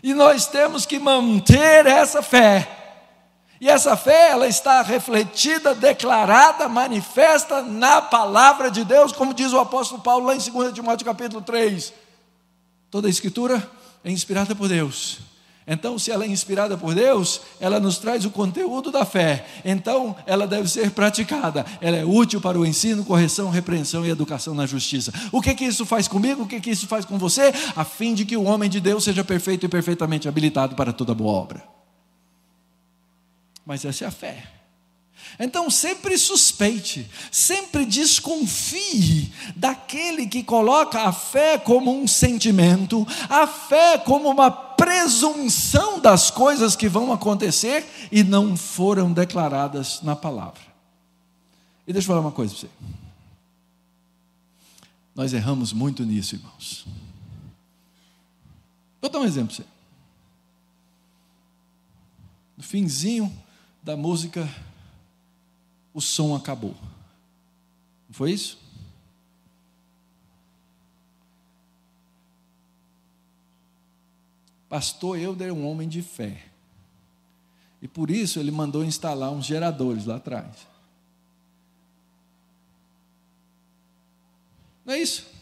e 0.03 0.12
nós 0.12 0.47
temos 0.47 0.85
que 0.85 0.99
manter 0.99 1.87
essa 1.87 2.20
fé, 2.20 2.68
E 3.64 3.68
essa 3.70 3.96
fé, 3.96 4.29
ela 4.29 4.46
está 4.46 4.83
refletida, 4.83 5.74
declarada, 5.74 6.68
manifesta 6.68 7.62
na 7.62 8.03
palavra 8.03 8.70
de 8.70 8.85
Deus, 8.85 9.11
como 9.11 9.33
diz 9.33 9.55
o 9.55 9.59
apóstolo 9.59 10.03
Paulo 10.03 10.27
lá 10.27 10.37
em 10.37 10.38
2 10.38 10.74
Timóteo 10.74 11.07
capítulo 11.07 11.40
3. 11.40 11.90
Toda 12.90 13.07
a 13.07 13.11
escritura 13.11 13.66
é 14.05 14.11
inspirada 14.11 14.55
por 14.55 14.68
Deus. 14.68 15.20
Então, 15.66 15.98
se 15.98 16.11
ela 16.11 16.24
é 16.24 16.29
inspirada 16.29 16.77
por 16.77 16.94
Deus, 16.94 17.40
ela 17.59 17.81
nos 17.81 17.96
traz 17.96 18.27
o 18.27 18.31
conteúdo 18.31 18.92
da 18.92 19.07
fé. 19.07 19.46
Então, 19.64 20.14
ela 20.27 20.46
deve 20.46 20.68
ser 20.68 20.90
praticada. 20.90 21.64
Ela 21.81 21.96
é 21.96 22.05
útil 22.05 22.42
para 22.42 22.61
o 22.61 22.66
ensino, 22.66 23.03
correção, 23.03 23.48
repreensão 23.48 24.05
e 24.05 24.11
educação 24.11 24.55
na 24.55 24.66
justiça. 24.66 25.11
O 25.33 25.40
que 25.40 25.55
que 25.55 25.64
isso 25.64 25.87
faz 25.87 26.07
comigo? 26.07 26.42
O 26.42 26.46
que 26.46 26.61
que 26.61 26.70
isso 26.70 26.87
faz 26.87 27.07
com 27.07 27.16
você? 27.16 27.50
A 27.74 27.83
fim 27.83 28.12
de 28.12 28.27
que 28.27 28.37
o 28.37 28.44
homem 28.44 28.68
de 28.68 28.79
Deus 28.79 29.05
seja 29.05 29.24
perfeito 29.24 29.64
e 29.64 29.70
perfeitamente 29.70 30.29
habilitado 30.29 30.77
para 30.77 30.92
toda 30.92 31.14
boa 31.14 31.33
obra 31.33 31.74
mas 33.64 33.85
essa 33.85 34.05
é 34.05 34.09
a 34.09 34.11
fé. 34.11 34.50
Então 35.38 35.70
sempre 35.70 36.16
suspeite, 36.18 37.09
sempre 37.31 37.85
desconfie 37.85 39.33
daquele 39.57 40.27
que 40.27 40.42
coloca 40.42 41.03
a 41.03 41.12
fé 41.12 41.59
como 41.59 41.92
um 41.92 42.07
sentimento, 42.07 43.07
a 43.29 43.46
fé 43.46 43.98
como 43.98 44.29
uma 44.29 44.50
presunção 44.50 45.98
das 46.00 46.31
coisas 46.31 46.77
que 46.77 46.88
vão 46.88 47.12
acontecer 47.12 47.85
e 48.12 48.22
não 48.22 48.57
foram 48.57 49.12
declaradas 49.12 50.03
na 50.03 50.14
palavra. 50.14 50.62
E 51.87 51.92
deixa 51.92 52.07
eu 52.07 52.09
falar 52.09 52.20
uma 52.20 52.33
coisa 52.33 52.55
para 52.55 52.61
você. 52.61 52.70
Nós 55.14 55.33
erramos 55.33 55.72
muito 55.72 56.05
nisso, 56.05 56.35
irmãos. 56.35 56.87
Vou 59.00 59.11
dar 59.11 59.20
um 59.20 59.24
exemplo 59.24 59.55
para 59.55 59.64
você. 59.64 59.70
No 62.57 62.62
finzinho 62.62 63.43
da 63.85 63.99
música, 63.99 64.49
o 65.92 66.01
som 66.01 66.35
acabou. 66.35 66.75
Não 68.09 68.14
foi 68.14 68.33
isso? 68.33 68.59
Pastor 74.70 75.18
Euder 75.18 75.51
é 75.51 75.53
um 75.53 75.68
homem 75.68 75.87
de 75.87 76.01
fé. 76.01 76.47
E 77.83 77.87
por 77.87 78.11
isso 78.11 78.40
ele 78.40 78.51
mandou 78.51 78.83
instalar 78.83 79.31
uns 79.31 79.44
geradores 79.44 80.07
lá 80.07 80.16
atrás. 80.16 80.66
Não 84.83 84.94
é 84.94 84.99
isso? 84.99 85.34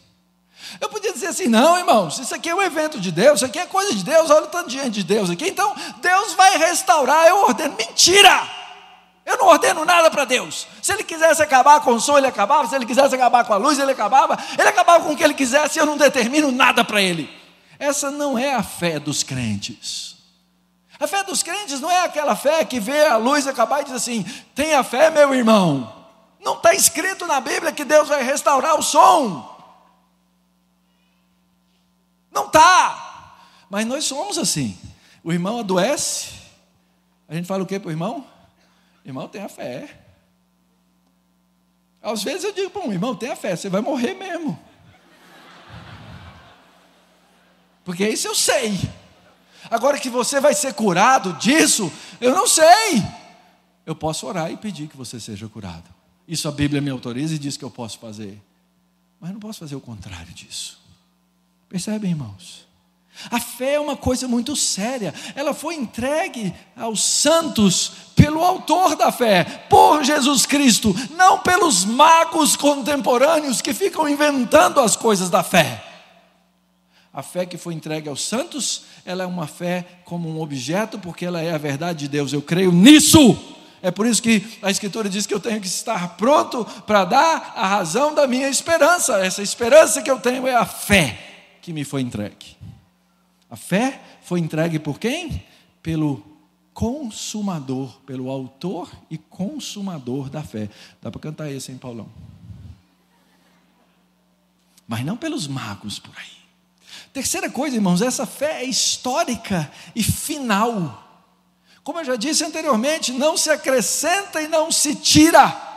Eu 0.79 0.89
podia 0.89 1.13
dizer 1.13 1.27
assim: 1.27 1.47
não, 1.47 1.77
irmãos, 1.77 2.19
isso 2.19 2.33
aqui 2.33 2.49
é 2.49 2.55
um 2.55 2.61
evento 2.61 2.99
de 2.99 3.11
Deus, 3.11 3.37
isso 3.37 3.45
aqui 3.45 3.59
é 3.59 3.65
coisa 3.65 3.93
de 3.93 4.03
Deus, 4.03 4.29
olha 4.29 4.45
o 4.45 4.47
tanto 4.47 4.69
diante 4.69 4.91
de 4.91 5.03
Deus 5.03 5.29
aqui, 5.29 5.47
então 5.47 5.75
Deus 6.01 6.33
vai 6.33 6.57
restaurar, 6.57 7.27
eu 7.27 7.37
ordeno. 7.43 7.75
Mentira! 7.77 8.63
Eu 9.25 9.37
não 9.37 9.47
ordeno 9.47 9.85
nada 9.85 10.11
para 10.11 10.25
Deus. 10.25 10.67
Se 10.81 10.91
Ele 10.91 11.03
quisesse 11.03 11.41
acabar 11.41 11.79
com 11.79 11.93
o 11.93 11.99
som, 11.99 12.17
Ele 12.17 12.27
acabava, 12.27 12.67
se 12.67 12.75
Ele 12.75 12.85
quisesse 12.85 13.15
acabar 13.15 13.45
com 13.45 13.53
a 13.53 13.57
luz, 13.57 13.79
Ele 13.79 13.91
acabava, 13.91 14.37
Ele 14.57 14.67
acabava 14.67 15.03
com 15.05 15.13
o 15.13 15.15
que 15.15 15.23
Ele 15.23 15.33
quisesse, 15.33 15.79
eu 15.79 15.85
não 15.85 15.95
determino 15.95 16.51
nada 16.51 16.83
para 16.83 17.01
Ele. 17.01 17.29
Essa 17.79 18.11
não 18.11 18.37
é 18.37 18.53
a 18.53 18.63
fé 18.63 18.99
dos 18.99 19.23
crentes. 19.23 20.17
A 20.99 21.07
fé 21.07 21.23
dos 21.23 21.41
crentes 21.41 21.79
não 21.79 21.89
é 21.89 22.03
aquela 22.03 22.35
fé 22.35 22.63
que 22.63 22.79
vê 22.79 23.07
a 23.07 23.17
luz 23.17 23.47
acabar 23.47 23.81
e 23.81 23.85
diz 23.85 23.93
assim: 23.93 24.25
tenha 24.53 24.83
fé, 24.83 25.09
meu 25.09 25.33
irmão. 25.33 25.91
Não 26.39 26.55
está 26.55 26.73
escrito 26.73 27.25
na 27.25 27.39
Bíblia 27.39 27.71
que 27.71 27.85
Deus 27.85 28.09
vai 28.09 28.23
restaurar 28.23 28.77
o 28.77 28.83
som. 28.83 29.52
Não 32.33 32.47
está. 32.47 33.37
Mas 33.69 33.85
nós 33.85 34.03
somos 34.05 34.37
assim. 34.37 34.77
O 35.23 35.31
irmão 35.31 35.59
adoece. 35.59 36.31
A 37.27 37.35
gente 37.35 37.47
fala 37.47 37.63
o 37.63 37.65
que 37.65 37.79
para 37.79 37.87
o 37.87 37.91
irmão? 37.91 38.27
Irmão, 39.05 39.27
tenha 39.27 39.49
fé. 39.49 39.99
Às 42.01 42.21
vezes 42.21 42.43
eu 42.43 42.51
digo 42.51 42.69
para 42.69 42.81
um 42.81 42.91
irmão, 42.91 43.15
tenha 43.15 43.35
fé, 43.35 43.55
você 43.55 43.69
vai 43.69 43.79
morrer 43.79 44.13
mesmo. 44.13 44.59
Porque 47.85 48.07
isso 48.07 48.27
eu 48.27 48.35
sei. 48.35 48.77
Agora 49.71 49.97
que 49.97 50.09
você 50.09 50.41
vai 50.41 50.53
ser 50.53 50.73
curado 50.73 51.33
disso, 51.33 51.91
eu 52.19 52.35
não 52.35 52.45
sei. 52.45 53.01
Eu 53.85 53.95
posso 53.95 54.27
orar 54.27 54.51
e 54.51 54.57
pedir 54.57 54.89
que 54.89 54.97
você 54.97 55.19
seja 55.19 55.47
curado. 55.47 55.89
Isso 56.27 56.47
a 56.47 56.51
Bíblia 56.51 56.81
me 56.81 56.89
autoriza 56.89 57.35
e 57.35 57.39
diz 57.39 57.55
que 57.55 57.63
eu 57.63 57.71
posso 57.71 57.99
fazer. 57.99 58.41
Mas 59.19 59.31
não 59.31 59.39
posso 59.39 59.59
fazer 59.59 59.75
o 59.75 59.81
contrário 59.81 60.33
disso. 60.33 60.82
Percebem, 61.73 62.11
irmãos? 62.11 62.67
A 63.31 63.39
fé 63.39 63.73
é 63.73 63.79
uma 63.79 63.97
coisa 63.97 64.27
muito 64.27 64.55
séria. 64.55 65.11
Ela 65.35 65.55
foi 65.55 65.73
entregue 65.73 66.53
aos 66.77 67.03
santos 67.03 67.93
pelo 68.15 68.43
autor 68.43 68.95
da 68.95 69.11
fé, 69.11 69.43
por 69.67 70.03
Jesus 70.03 70.45
Cristo, 70.45 70.95
não 71.17 71.39
pelos 71.39 71.83
magos 71.83 72.55
contemporâneos 72.55 73.59
que 73.59 73.73
ficam 73.73 74.07
inventando 74.07 74.79
as 74.79 74.95
coisas 74.95 75.31
da 75.31 75.41
fé. 75.41 75.83
A 77.11 77.23
fé 77.23 77.43
que 77.43 77.57
foi 77.57 77.73
entregue 77.73 78.07
aos 78.07 78.21
santos, 78.21 78.83
ela 79.03 79.23
é 79.23 79.25
uma 79.25 79.47
fé 79.47 79.83
como 80.05 80.29
um 80.29 80.39
objeto, 80.39 80.99
porque 80.99 81.25
ela 81.25 81.41
é 81.41 81.55
a 81.55 81.57
verdade 81.57 82.01
de 82.01 82.07
Deus. 82.07 82.33
Eu 82.33 82.41
creio 82.43 82.71
nisso. 82.71 83.35
É 83.81 83.89
por 83.89 84.05
isso 84.05 84.21
que 84.21 84.59
a 84.61 84.69
Escritura 84.69 85.09
diz 85.09 85.25
que 85.25 85.33
eu 85.33 85.39
tenho 85.39 85.59
que 85.59 85.65
estar 85.65 86.17
pronto 86.17 86.63
para 86.85 87.03
dar 87.03 87.53
a 87.55 87.65
razão 87.65 88.13
da 88.13 88.27
minha 88.27 88.47
esperança. 88.47 89.25
Essa 89.25 89.41
esperança 89.41 90.03
que 90.03 90.11
eu 90.11 90.19
tenho 90.19 90.47
é 90.47 90.53
a 90.53 90.67
fé 90.67 91.32
que 91.63 91.71
me 91.71 91.85
foi 91.85 92.01
entregue. 92.01 92.57
A 93.49 93.55
fé 93.55 93.99
foi 94.21 94.41
entregue 94.41 94.77
por 94.77 94.99
quem? 94.99 95.43
Pelo 95.81 96.21
consumador, 96.73 98.01
pelo 98.01 98.29
autor 98.29 98.91
e 99.09 99.17
consumador 99.17 100.29
da 100.29 100.43
fé. 100.43 100.69
Dá 101.01 101.09
para 101.09 101.21
cantar 101.21 101.49
esse, 101.49 101.71
hein, 101.71 101.77
Paulão? 101.77 102.09
Mas 104.85 105.05
não 105.05 105.15
pelos 105.15 105.47
magos 105.47 105.99
por 105.99 106.13
aí. 106.17 106.43
Terceira 107.13 107.49
coisa, 107.49 107.77
irmãos, 107.77 108.01
essa 108.01 108.25
fé 108.25 108.63
é 108.63 108.65
histórica 108.65 109.71
e 109.95 110.03
final. 110.03 110.99
Como 111.81 111.99
eu 111.99 112.05
já 112.05 112.17
disse 112.17 112.43
anteriormente, 112.43 113.13
não 113.13 113.37
se 113.37 113.49
acrescenta 113.49 114.41
e 114.41 114.49
não 114.49 114.69
se 114.69 114.95
tira. 114.95 115.72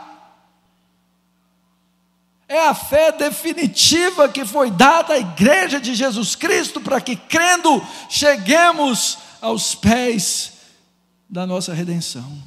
É 2.47 2.59
a 2.59 2.73
fé 2.73 3.11
definitiva 3.11 4.29
que 4.29 4.45
foi 4.45 4.71
dada 4.71 5.13
à 5.13 5.17
igreja 5.17 5.81
de 5.81 5.93
Jesus 5.93 6.33
Cristo 6.33 6.79
para 6.79 7.01
que, 7.01 7.15
crendo, 7.15 7.85
cheguemos 8.09 9.17
aos 9.41 9.75
pés 9.75 10.53
da 11.29 11.45
nossa 11.45 11.73
redenção. 11.73 12.41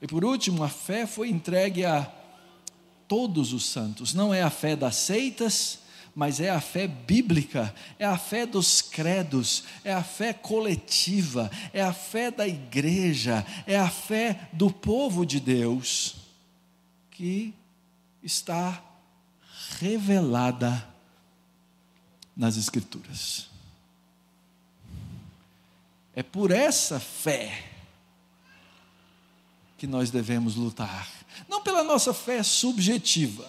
E 0.00 0.06
por 0.06 0.24
último, 0.24 0.62
a 0.62 0.68
fé 0.68 1.06
foi 1.06 1.30
entregue 1.30 1.84
a 1.84 2.08
todos 3.08 3.52
os 3.52 3.66
santos, 3.66 4.14
não 4.14 4.32
é 4.32 4.42
a 4.42 4.50
fé 4.50 4.76
das 4.76 4.96
seitas, 4.96 5.80
mas 6.14 6.40
é 6.40 6.48
a 6.48 6.60
fé 6.60 6.86
bíblica, 6.86 7.74
é 7.98 8.06
a 8.06 8.16
fé 8.16 8.46
dos 8.46 8.80
credos, 8.80 9.64
é 9.84 9.92
a 9.92 10.02
fé 10.02 10.32
coletiva, 10.32 11.50
é 11.72 11.82
a 11.82 11.92
fé 11.92 12.30
da 12.30 12.46
igreja, 12.48 13.44
é 13.66 13.76
a 13.76 13.88
fé 13.88 14.48
do 14.52 14.70
povo 14.70 15.26
de 15.26 15.38
Deus 15.38 16.16
que 17.10 17.54
está 18.26 18.82
revelada 19.78 20.84
nas 22.36 22.56
Escrituras. 22.56 23.48
É 26.12 26.22
por 26.24 26.50
essa 26.50 26.98
fé 26.98 27.64
que 29.78 29.86
nós 29.86 30.10
devemos 30.10 30.56
lutar, 30.56 31.08
não 31.48 31.62
pela 31.62 31.84
nossa 31.84 32.12
fé 32.12 32.42
subjetiva. 32.42 33.46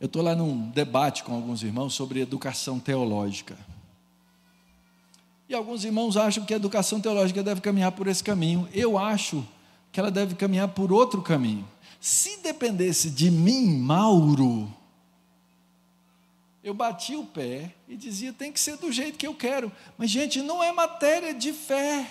Eu 0.00 0.06
estou 0.06 0.22
lá 0.22 0.36
num 0.36 0.70
debate 0.70 1.24
com 1.24 1.34
alguns 1.34 1.62
irmãos 1.62 1.94
sobre 1.94 2.20
educação 2.20 2.78
teológica. 2.78 3.58
E 5.48 5.54
alguns 5.54 5.84
irmãos 5.84 6.16
acham 6.16 6.44
que 6.44 6.52
a 6.52 6.56
educação 6.56 7.00
teológica 7.00 7.42
deve 7.42 7.60
caminhar 7.60 7.92
por 7.92 8.06
esse 8.06 8.22
caminho. 8.22 8.68
Eu 8.72 8.96
acho 8.96 9.46
que 9.90 9.98
ela 9.98 10.10
deve 10.10 10.34
caminhar 10.34 10.68
por 10.68 10.92
outro 10.92 11.22
caminho. 11.22 11.66
Se 12.04 12.36
dependesse 12.36 13.08
de 13.08 13.30
mim, 13.30 13.78
Mauro, 13.78 14.70
eu 16.62 16.74
batia 16.74 17.18
o 17.18 17.24
pé 17.24 17.74
e 17.88 17.96
dizia: 17.96 18.30
tem 18.30 18.52
que 18.52 18.60
ser 18.60 18.76
do 18.76 18.92
jeito 18.92 19.16
que 19.16 19.26
eu 19.26 19.32
quero. 19.32 19.72
Mas, 19.96 20.10
gente, 20.10 20.42
não 20.42 20.62
é 20.62 20.70
matéria 20.70 21.32
de 21.32 21.50
fé. 21.50 22.06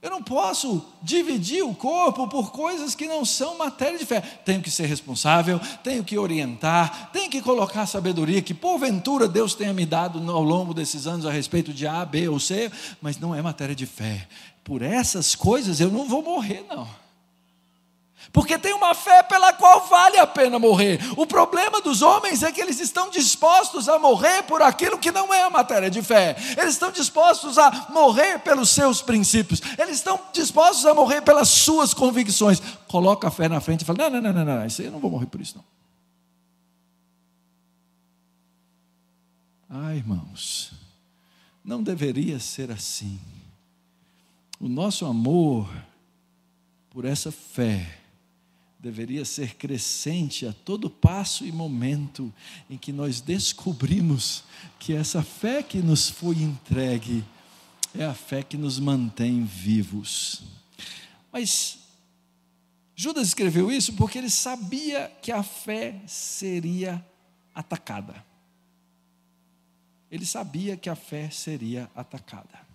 Eu 0.00 0.08
não 0.08 0.22
posso 0.22 0.82
dividir 1.02 1.62
o 1.62 1.74
corpo 1.74 2.26
por 2.28 2.50
coisas 2.50 2.94
que 2.94 3.06
não 3.06 3.26
são 3.26 3.58
matéria 3.58 3.98
de 3.98 4.06
fé. 4.06 4.22
Tenho 4.22 4.62
que 4.62 4.70
ser 4.70 4.86
responsável, 4.86 5.60
tenho 5.84 6.02
que 6.02 6.16
orientar, 6.16 7.10
tenho 7.12 7.30
que 7.30 7.42
colocar 7.42 7.84
sabedoria 7.84 8.40
que 8.40 8.54
porventura 8.54 9.28
Deus 9.28 9.54
tenha 9.54 9.74
me 9.74 9.84
dado 9.84 10.18
ao 10.30 10.42
longo 10.42 10.72
desses 10.72 11.06
anos 11.06 11.26
a 11.26 11.30
respeito 11.30 11.74
de 11.74 11.86
A, 11.86 12.06
B 12.06 12.26
ou 12.26 12.40
C, 12.40 12.72
mas 13.02 13.18
não 13.18 13.34
é 13.34 13.42
matéria 13.42 13.74
de 13.74 13.84
fé. 13.84 14.26
Por 14.64 14.80
essas 14.80 15.34
coisas 15.34 15.78
eu 15.78 15.90
não 15.90 16.08
vou 16.08 16.22
morrer, 16.22 16.64
não. 16.70 16.88
Porque 18.32 18.58
tem 18.58 18.74
uma 18.74 18.94
fé 18.94 19.22
pela 19.22 19.52
qual 19.52 19.86
vale 19.86 20.18
a 20.18 20.26
pena 20.26 20.58
morrer. 20.58 21.00
O 21.16 21.26
problema 21.26 21.80
dos 21.80 22.02
homens 22.02 22.42
é 22.42 22.52
que 22.52 22.60
eles 22.60 22.78
estão 22.78 23.10
dispostos 23.10 23.88
a 23.88 23.98
morrer 23.98 24.42
por 24.42 24.60
aquilo 24.60 24.98
que 24.98 25.10
não 25.10 25.32
é 25.32 25.42
a 25.42 25.50
matéria 25.50 25.90
de 25.90 26.02
fé. 26.02 26.36
Eles 26.56 26.74
estão 26.74 26.90
dispostos 26.90 27.56
a 27.58 27.88
morrer 27.90 28.38
pelos 28.40 28.68
seus 28.70 29.00
princípios. 29.00 29.62
Eles 29.78 29.96
estão 29.96 30.20
dispostos 30.32 30.84
a 30.84 30.92
morrer 30.92 31.22
pelas 31.22 31.48
suas 31.48 31.94
convicções. 31.94 32.60
Coloca 32.86 33.28
a 33.28 33.30
fé 33.30 33.48
na 33.48 33.60
frente 33.60 33.82
e 33.82 33.84
fala: 33.84 34.10
não, 34.10 34.20
não, 34.20 34.32
não, 34.32 34.44
não, 34.44 34.58
não, 34.58 34.66
isso 34.66 34.82
aí 34.82 34.88
eu 34.88 34.92
não 34.92 35.00
vou 35.00 35.10
morrer 35.10 35.26
por 35.26 35.40
isso, 35.40 35.56
não. 35.56 35.64
Ah, 39.70 39.94
irmãos, 39.94 40.72
não 41.64 41.82
deveria 41.82 42.38
ser 42.38 42.70
assim. 42.70 43.20
O 44.60 44.68
nosso 44.68 45.06
amor 45.06 45.68
por 46.90 47.04
essa 47.04 47.30
fé 47.30 47.98
deveria 48.78 49.24
ser 49.24 49.56
crescente 49.56 50.46
a 50.46 50.52
todo 50.52 50.88
passo 50.88 51.44
e 51.44 51.50
momento 51.50 52.32
em 52.70 52.78
que 52.78 52.92
nós 52.92 53.20
descobrimos 53.20 54.44
que 54.78 54.92
essa 54.92 55.22
fé 55.22 55.62
que 55.62 55.78
nos 55.78 56.08
foi 56.08 56.36
entregue 56.36 57.24
é 57.98 58.04
a 58.04 58.14
fé 58.14 58.42
que 58.42 58.56
nos 58.56 58.78
mantém 58.78 59.44
vivos. 59.44 60.42
Mas 61.32 61.78
Judas 62.94 63.28
escreveu 63.28 63.70
isso 63.70 63.92
porque 63.94 64.18
ele 64.18 64.30
sabia 64.30 65.10
que 65.22 65.32
a 65.32 65.42
fé 65.42 66.00
seria 66.06 67.04
atacada. 67.54 68.24
Ele 70.10 70.24
sabia 70.24 70.76
que 70.76 70.88
a 70.88 70.96
fé 70.96 71.28
seria 71.30 71.90
atacada. 71.94 72.66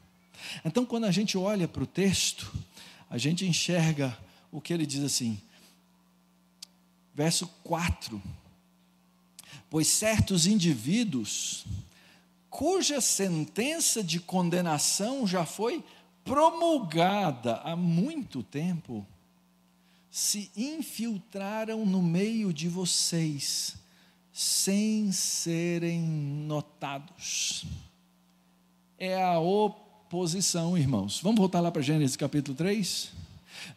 Então, 0.63 0.85
quando 0.85 1.05
a 1.05 1.11
gente 1.11 1.37
olha 1.37 1.67
para 1.67 1.83
o 1.83 1.87
texto, 1.87 2.53
a 3.09 3.17
gente 3.17 3.45
enxerga 3.45 4.17
o 4.51 4.61
que 4.61 4.73
ele 4.73 4.85
diz 4.85 5.03
assim: 5.03 5.41
verso 7.13 7.47
4. 7.63 8.21
Pois 9.69 9.87
certos 9.87 10.45
indivíduos, 10.45 11.65
cuja 12.49 13.01
sentença 13.01 14.03
de 14.03 14.19
condenação 14.19 15.25
já 15.25 15.45
foi 15.45 15.83
promulgada 16.23 17.55
há 17.57 17.75
muito 17.75 18.43
tempo, 18.43 19.05
se 20.09 20.51
infiltraram 20.55 21.85
no 21.85 22.01
meio 22.01 22.53
de 22.53 22.69
vocês, 22.69 23.75
sem 24.31 25.11
serem 25.11 26.01
notados. 26.01 27.65
É 28.97 29.21
a 29.21 29.39
oposição, 29.39 30.77
irmãos. 30.77 31.19
Vamos 31.19 31.39
voltar 31.39 31.59
lá 31.59 31.71
para 31.71 31.81
Gênesis 31.81 32.15
capítulo 32.15 32.55
3? 32.55 33.11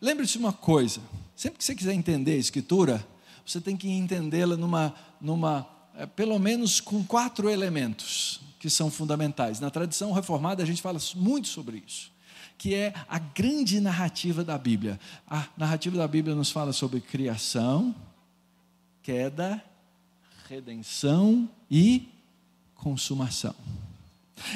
Lembre-se 0.00 0.36
uma 0.36 0.52
coisa: 0.52 1.00
sempre 1.34 1.58
que 1.58 1.64
você 1.64 1.74
quiser 1.74 1.94
entender 1.94 2.32
a 2.32 2.36
Escritura, 2.36 3.06
você 3.46 3.60
tem 3.60 3.76
que 3.76 3.88
entendê-la 3.88 4.56
numa, 4.56 4.94
numa 5.20 5.66
é, 5.96 6.04
pelo 6.04 6.38
menos 6.38 6.80
com 6.80 7.04
quatro 7.04 7.48
elementos 7.48 8.40
que 8.58 8.68
são 8.68 8.90
fundamentais. 8.90 9.60
Na 9.60 9.70
tradição 9.70 10.12
reformada 10.12 10.62
a 10.62 10.66
gente 10.66 10.82
fala 10.82 10.98
muito 11.14 11.48
sobre 11.48 11.82
isso, 11.86 12.10
que 12.58 12.74
é 12.74 12.92
a 13.08 13.18
grande 13.18 13.80
narrativa 13.80 14.42
da 14.42 14.58
Bíblia. 14.58 14.98
A 15.28 15.46
narrativa 15.56 15.96
da 15.96 16.08
Bíblia 16.08 16.34
nos 16.34 16.50
fala 16.50 16.72
sobre 16.72 17.00
criação, 17.00 17.94
queda, 19.02 19.62
redenção 20.48 21.48
e 21.70 22.08
consumação. 22.74 23.54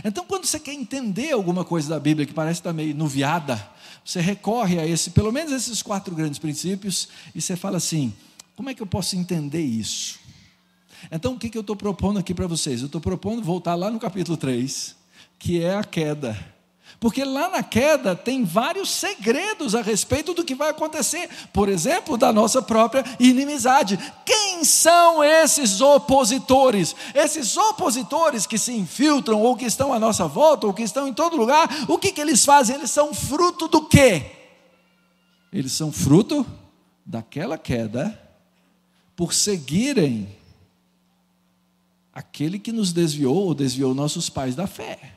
Então, 0.04 0.24
quando 0.26 0.44
você 0.44 0.60
quer 0.60 0.74
entender 0.74 1.32
alguma 1.32 1.64
coisa 1.64 1.88
da 1.88 1.98
Bíblia 1.98 2.26
que 2.26 2.34
parece 2.34 2.60
estar 2.60 2.72
meio 2.72 2.94
nuviada, 2.94 3.66
você 4.04 4.20
recorre 4.20 4.78
a 4.78 4.86
esse, 4.86 5.10
pelo 5.10 5.32
menos 5.32 5.52
esses 5.52 5.82
quatro 5.82 6.14
grandes 6.14 6.38
princípios, 6.38 7.08
e 7.34 7.40
você 7.40 7.56
fala 7.56 7.78
assim: 7.78 8.12
como 8.56 8.70
é 8.70 8.74
que 8.74 8.82
eu 8.82 8.86
posso 8.86 9.16
entender 9.16 9.62
isso? 9.62 10.18
Então, 11.10 11.34
o 11.34 11.38
que, 11.38 11.48
que 11.48 11.56
eu 11.56 11.62
estou 11.62 11.76
propondo 11.76 12.18
aqui 12.18 12.34
para 12.34 12.46
vocês? 12.46 12.80
Eu 12.80 12.86
estou 12.86 13.00
propondo 13.00 13.42
voltar 13.42 13.74
lá 13.74 13.90
no 13.90 13.98
capítulo 13.98 14.36
3, 14.36 14.94
que 15.38 15.62
é 15.62 15.76
a 15.76 15.84
queda. 15.84 16.36
Porque 16.98 17.24
lá 17.24 17.48
na 17.48 17.62
queda 17.62 18.14
tem 18.14 18.44
vários 18.44 18.90
segredos 18.90 19.74
a 19.74 19.80
respeito 19.80 20.34
do 20.34 20.44
que 20.44 20.54
vai 20.54 20.68
acontecer. 20.68 21.30
Por 21.52 21.68
exemplo, 21.68 22.18
da 22.18 22.32
nossa 22.32 22.60
própria 22.60 23.02
inimizade. 23.18 23.98
Quem 24.26 24.62
são 24.64 25.24
esses 25.24 25.80
opositores? 25.80 26.94
Esses 27.14 27.56
opositores 27.56 28.46
que 28.46 28.58
se 28.58 28.72
infiltram, 28.72 29.40
ou 29.40 29.56
que 29.56 29.64
estão 29.64 29.94
à 29.94 29.98
nossa 29.98 30.28
volta, 30.28 30.66
ou 30.66 30.74
que 30.74 30.82
estão 30.82 31.08
em 31.08 31.14
todo 31.14 31.36
lugar, 31.36 31.86
o 31.88 31.96
que, 31.96 32.12
que 32.12 32.20
eles 32.20 32.44
fazem? 32.44 32.76
Eles 32.76 32.90
são 32.90 33.14
fruto 33.14 33.66
do 33.66 33.86
quê? 33.86 34.32
Eles 35.50 35.72
são 35.72 35.90
fruto 35.90 36.44
daquela 37.06 37.56
queda 37.56 38.29
por 39.20 39.34
seguirem 39.34 40.34
aquele 42.10 42.58
que 42.58 42.72
nos 42.72 42.90
desviou 42.90 43.36
ou 43.36 43.54
desviou 43.54 43.94
nossos 43.94 44.30
pais 44.30 44.56
da 44.56 44.66
fé. 44.66 45.14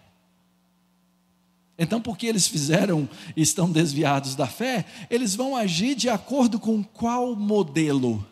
Então, 1.79 2.01
porque 2.01 2.27
eles 2.27 2.45
fizeram 2.45 3.07
e 3.33 3.41
estão 3.41 3.71
desviados 3.71 4.35
da 4.35 4.45
fé, 4.45 4.85
eles 5.09 5.35
vão 5.35 5.55
agir 5.55 5.95
de 5.95 6.09
acordo 6.09 6.59
com 6.59 6.83
qual 6.83 7.33
modelo? 7.33 8.27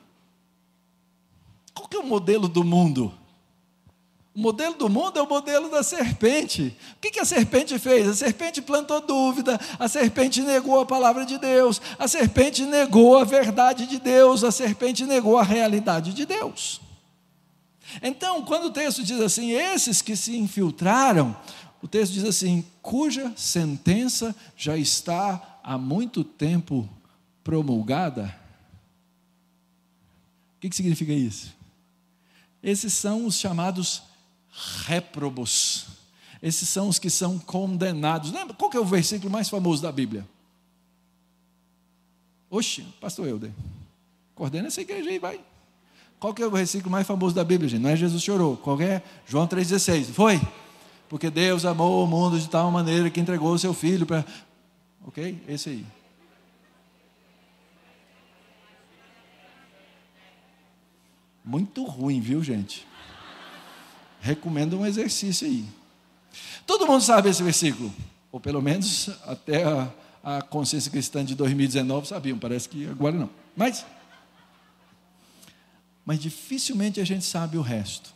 Qual 1.74 1.88
que 1.88 1.96
é 1.96 2.00
o 2.02 2.06
modelo 2.06 2.50
do 2.50 2.66
mundo? 2.66 3.18
O 4.34 4.40
modelo 4.40 4.76
do 4.76 4.90
mundo 4.90 5.20
é 5.20 5.22
o 5.22 5.28
modelo 5.28 5.70
da 5.70 5.84
serpente. 5.84 6.76
O 6.96 7.00
que 7.02 7.20
a 7.20 7.26
serpente 7.26 7.78
fez? 7.78 8.08
A 8.08 8.14
serpente 8.14 8.62
plantou 8.62 9.02
dúvida, 9.02 9.60
a 9.78 9.90
serpente 9.90 10.42
negou 10.42 10.80
a 10.80 10.86
palavra 10.86 11.26
de 11.26 11.38
Deus, 11.38 11.82
a 12.00 12.08
serpente 12.08 12.66
negou 12.66 13.18
a 13.18 13.26
verdade 13.26 13.86
de 13.86 14.00
Deus, 14.00 14.44
a 14.44 14.52
serpente 14.52 15.06
negou 15.06 15.38
a 15.38 15.44
realidade 15.44 16.14
de 16.14 16.26
Deus. 16.26 16.80
Então, 18.02 18.42
quando 18.46 18.66
o 18.66 18.72
texto 18.72 19.04
diz 19.04 19.20
assim, 19.20 19.52
esses 19.52 20.02
que 20.02 20.16
se 20.16 20.38
infiltraram, 20.38 21.36
o 21.82 21.88
texto 21.88 22.14
diz 22.14 22.24
assim, 22.24 22.64
cuja 22.82 23.34
sentença 23.36 24.34
já 24.56 24.78
está 24.78 25.60
há 25.62 25.78
muito 25.78 26.24
tempo 26.24 26.88
promulgada. 27.44 28.34
O 30.56 30.62
que, 30.62 30.74
significa 30.74 31.12
isso? 31.12 31.54
Esses 32.64 32.94
são 32.94 33.26
os 33.26 33.36
chamados 33.36 34.04
réprobos. 34.52 35.88
Esses 36.42 36.68
são 36.68 36.90
os 36.90 36.98
que 36.98 37.10
são 37.10 37.38
condenados. 37.38 38.32
Lembra 38.32 38.54
qual 38.54 38.72
é 38.74 38.80
o 38.80 38.86
versículo 38.86 39.32
mais 39.32 39.50
famoso 39.50 39.82
da 39.82 39.92
Bíblia? 39.92 40.28
Oxe, 42.50 42.82
pastor 43.00 43.28
Helder, 43.28 43.52
coordena 44.36 44.68
essa 44.68 44.82
igreja 44.82 45.10
aí, 45.10 45.20
vai. 45.20 45.40
Qual 46.20 46.36
é 46.38 46.46
o 46.46 46.52
versículo 46.52 46.92
mais 46.92 47.08
famoso 47.08 47.34
da 47.34 47.44
Bíblia, 47.44 47.70
gente? 47.70 47.82
Não 47.82 47.90
é 47.90 47.96
Jesus 47.96 48.22
chorou, 48.22 48.58
qual 48.58 48.80
é? 48.82 49.02
João 49.26 49.48
3,16, 49.48 50.06
foi? 50.12 50.42
Porque 51.08 51.30
Deus 51.30 51.66
amou 51.66 52.04
o 52.04 52.08
mundo 52.08 52.40
de 52.40 52.50
tal 52.50 52.70
maneira 52.70 53.10
que 53.10 53.20
entregou 53.20 53.54
o 53.54 53.60
seu 53.60 53.74
filho 53.74 54.06
para... 54.06 54.26
Ok? 55.06 55.42
Esse 55.48 55.70
aí. 55.70 55.86
Muito 61.44 61.84
ruim, 61.84 62.20
viu, 62.20 62.44
gente? 62.44 62.86
Recomendo 64.22 64.80
um 64.80 64.86
exercício 64.86 65.48
aí. 65.48 65.66
Todo 66.66 66.88
mundo 66.88 67.02
sabe 67.02 67.30
esse 67.30 67.44
versículo, 67.44 67.94
ou 68.32 68.40
pelo 68.40 68.62
menos 68.62 69.10
até 69.26 69.64
a, 69.64 69.92
a 70.24 70.42
consciência 70.42 70.92
cristã 70.92 71.26
de 71.26 71.36
2019 71.36 72.08
sabiam, 72.08 72.38
parece 72.38 72.70
que 72.70 72.88
agora 72.88 73.18
não. 73.18 73.30
Mas, 73.56 73.86
mas 76.06 76.20
dificilmente 76.20 77.02
a 77.02 77.06
gente 77.06 77.26
sabe 77.26 77.58
o 77.58 77.62
resto. 77.62 78.14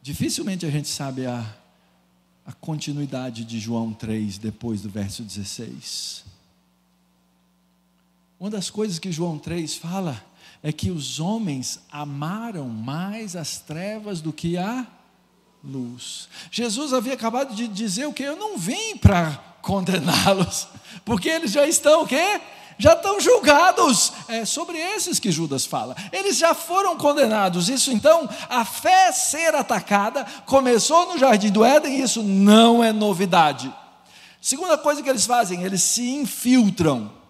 Dificilmente 0.00 0.66
a 0.66 0.70
gente 0.70 0.88
sabe 0.88 1.26
a, 1.26 1.46
a 2.44 2.52
continuidade 2.52 3.44
de 3.44 3.60
João 3.60 3.92
3 3.92 4.38
depois 4.38 4.80
do 4.80 4.88
verso 4.88 5.22
16. 5.22 6.24
Uma 8.40 8.50
das 8.50 8.68
coisas 8.68 8.98
que 8.98 9.12
João 9.12 9.38
3 9.38 9.76
fala 9.76 10.20
é 10.62 10.72
que 10.72 10.90
os 10.90 11.18
homens 11.18 11.80
amaram 11.90 12.68
mais 12.68 13.34
as 13.34 13.58
trevas 13.58 14.20
do 14.20 14.32
que 14.32 14.56
a 14.56 14.86
luz. 15.62 16.28
Jesus 16.50 16.92
havia 16.92 17.14
acabado 17.14 17.54
de 17.54 17.66
dizer 17.66 18.06
o 18.06 18.12
que? 18.12 18.22
Eu 18.22 18.36
não 18.36 18.56
vim 18.56 18.96
para 18.96 19.42
condená-los, 19.60 20.68
porque 21.04 21.28
eles 21.28 21.50
já 21.50 21.66
estão 21.66 22.02
o 22.02 22.06
quê? 22.06 22.40
Já 22.78 22.94
estão 22.94 23.20
julgados. 23.20 24.12
É 24.28 24.44
sobre 24.44 24.78
esses 24.78 25.20
que 25.20 25.30
Judas 25.30 25.64
fala. 25.64 25.94
Eles 26.12 26.36
já 26.36 26.54
foram 26.54 26.96
condenados. 26.96 27.68
Isso 27.68 27.92
então, 27.92 28.28
a 28.48 28.64
fé 28.64 29.12
ser 29.12 29.54
atacada 29.54 30.24
começou 30.46 31.12
no 31.12 31.18
jardim 31.18 31.50
do 31.50 31.64
Éden, 31.64 32.00
e 32.00 32.02
isso 32.02 32.22
não 32.22 32.82
é 32.82 32.92
novidade. 32.92 33.72
Segunda 34.40 34.76
coisa 34.76 35.02
que 35.02 35.08
eles 35.08 35.26
fazem, 35.26 35.62
eles 35.62 35.82
se 35.82 36.08
infiltram. 36.10 37.21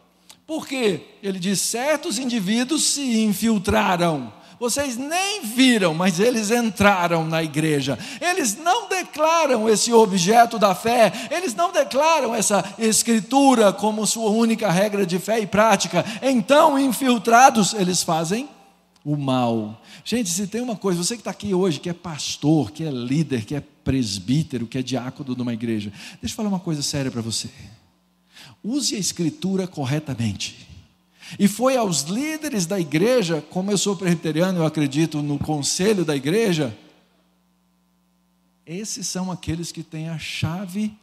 Por 0.47 0.67
quê? 0.67 1.01
Ele 1.23 1.39
diz: 1.39 1.61
certos 1.61 2.19
indivíduos 2.19 2.85
se 2.85 3.23
infiltraram. 3.23 4.33
vocês 4.59 4.97
nem 4.97 5.43
viram, 5.43 5.93
mas 5.93 6.21
eles 6.21 6.51
entraram 6.51 7.25
na 7.25 7.43
igreja. 7.43 7.99
Eles 8.21 8.57
não 8.57 8.89
declaram 8.89 9.69
esse 9.69 9.93
objeto 9.93 10.59
da 10.59 10.75
fé, 10.75 11.13
eles 11.31 11.55
não 11.55 11.73
declaram 11.73 12.35
essa 12.35 12.65
escritura 12.79 13.73
como 13.73 14.07
sua 14.07 14.31
única 14.31 14.71
regra 14.71 15.05
de 15.05 15.19
fé 15.19 15.41
e 15.41 15.47
prática. 15.47 16.05
Então, 16.23 16.79
infiltrados, 16.79 17.75
eles 17.75 18.03
fazem 18.03 18.49
o 19.05 19.17
mal. 19.17 19.81
Gente, 20.05 20.31
se 20.31 20.47
tem 20.47 20.61
uma 20.61 20.77
coisa, 20.77 21.03
você 21.03 21.15
que 21.15 21.21
está 21.21 21.31
aqui 21.31 21.55
hoje, 21.55 21.81
que 21.81 21.89
é 21.89 21.93
pastor, 21.93 22.71
que 22.71 22.85
é 22.85 22.91
líder, 22.91 23.45
que 23.45 23.55
é 23.55 23.61
presbítero, 23.61 24.67
que 24.67 24.79
é 24.79 24.83
diácono 24.83 25.35
de 25.35 25.43
uma 25.43 25.53
igreja, 25.53 25.93
deixa 26.21 26.35
eu 26.35 26.37
falar 26.37 26.49
uma 26.49 26.61
coisa 26.61 26.83
séria 26.83 27.11
para 27.11 27.21
você. 27.21 27.49
Use 28.65 28.95
a 28.95 28.99
escritura 28.99 29.67
corretamente. 29.67 30.69
E 31.39 31.49
foi 31.49 31.77
aos 31.77 32.03
líderes 32.03 32.67
da 32.67 32.79
igreja, 32.79 33.43
como 33.51 33.71
eu 33.71 33.79
sou 33.79 33.97
presbiteriano, 33.97 34.59
eu 34.59 34.67
acredito 34.67 35.23
no 35.23 35.39
conselho 35.39 36.05
da 36.05 36.15
igreja, 36.15 36.77
esses 38.67 39.07
são 39.07 39.31
aqueles 39.31 39.73
que 39.73 39.83
têm 39.83 40.09
a 40.09 40.19
chave 40.19 40.95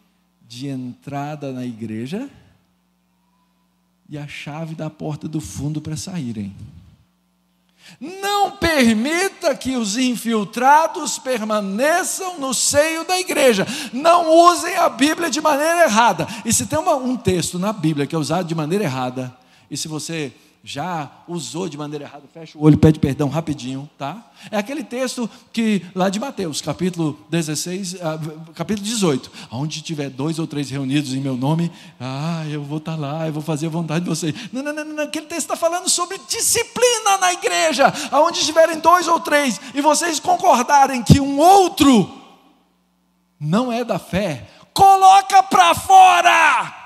de 0.48 0.68
entrada 0.68 1.52
na 1.52 1.66
igreja 1.66 2.30
e 4.08 4.18
a 4.18 4.28
chave 4.28 4.74
da 4.74 4.90
porta 4.90 5.28
do 5.28 5.42
fundo 5.42 5.82
para 5.82 5.98
saírem. 5.98 6.56
Não 8.00 8.52
permita 8.52 9.56
que 9.56 9.76
os 9.76 9.98
infiltrados 9.98 11.20
permaneçam 11.20 12.40
no 12.40 12.54
seio 12.54 13.06
da 13.06 13.20
igreja. 13.20 13.66
Não 13.94 14.30
usem 14.30 14.76
a 14.76 14.90
Bíblia 14.90 15.30
de 15.30 15.42
maneira 15.42 15.84
errada. 15.84 16.28
E 16.44 16.54
se 16.54 16.66
tem 16.66 16.80
uma, 16.80 16.96
um 16.96 17.16
texto 17.16 17.58
na 17.58 17.72
Bíblia 17.72 18.08
que 18.08 18.16
é 18.16 18.18
usado 18.18 18.48
de 18.48 18.56
maneira 18.56 18.84
errada, 18.84 19.34
e 19.70 19.78
se 19.78 19.88
você 19.88 20.34
já 20.70 21.10
usou 21.28 21.68
de 21.68 21.76
maneira 21.76 22.06
errada, 22.06 22.26
fecha 22.32 22.56
o 22.56 22.64
olho, 22.64 22.78
pede 22.78 23.00
perdão 23.00 23.28
rapidinho, 23.28 23.90
tá? 23.98 24.24
É 24.52 24.58
aquele 24.58 24.84
texto 24.84 25.28
que 25.52 25.84
lá 25.96 26.10
de 26.10 26.20
Mateus, 26.20 26.62
capítulo 26.62 27.20
16, 27.28 27.96
ah, 28.00 28.20
capítulo 28.54 28.86
18, 28.86 29.32
onde 29.50 29.82
tiver 29.82 30.12
dois 30.12 30.38
ou 30.38 30.46
três 30.46 30.70
reunidos 30.70 31.16
em 31.16 31.22
meu 31.22 31.36
nome, 31.36 31.72
ah, 32.00 32.44
eu 32.48 32.62
vou 32.62 32.78
estar 32.78 32.94
tá 32.94 32.98
lá, 33.00 33.26
eu 33.26 33.34
vou 33.34 33.42
fazer 33.42 33.66
a 33.66 33.70
vontade 33.70 34.04
de 34.04 34.10
vocês. 34.12 34.36
Não, 34.54 34.62
não, 34.62 34.72
não, 34.72 34.86
não, 34.86 35.04
aquele 35.06 35.26
texto 35.26 35.42
está 35.42 35.56
falando 35.56 35.90
sobre 35.90 36.20
disciplina 36.30 37.18
na 37.20 37.34
igreja, 37.34 37.92
aonde 38.12 38.38
estiverem 38.38 38.80
dois 38.80 39.08
ou 39.08 39.20
três 39.20 39.60
e 39.74 39.82
vocês 39.82 40.20
concordarem 40.20 41.02
que 41.02 41.20
um 41.20 41.40
outro 41.40 42.16
não 43.40 43.72
é 43.72 43.84
da 43.84 43.98
fé, 43.98 44.48
coloca 44.72 45.42
para 45.42 45.74
fora. 45.74 46.79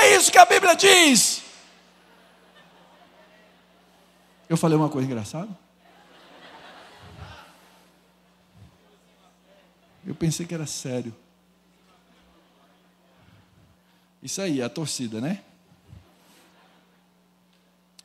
É 0.00 0.16
isso 0.16 0.32
que 0.32 0.38
a 0.38 0.46
Bíblia 0.46 0.74
diz. 0.74 1.42
Eu 4.48 4.56
falei 4.56 4.76
uma 4.76 4.88
coisa 4.88 5.06
engraçada? 5.06 5.50
Eu 10.06 10.14
pensei 10.14 10.46
que 10.46 10.54
era 10.54 10.66
sério. 10.66 11.14
Isso 14.22 14.40
aí, 14.40 14.62
a 14.62 14.70
torcida, 14.70 15.20
né? 15.20 15.42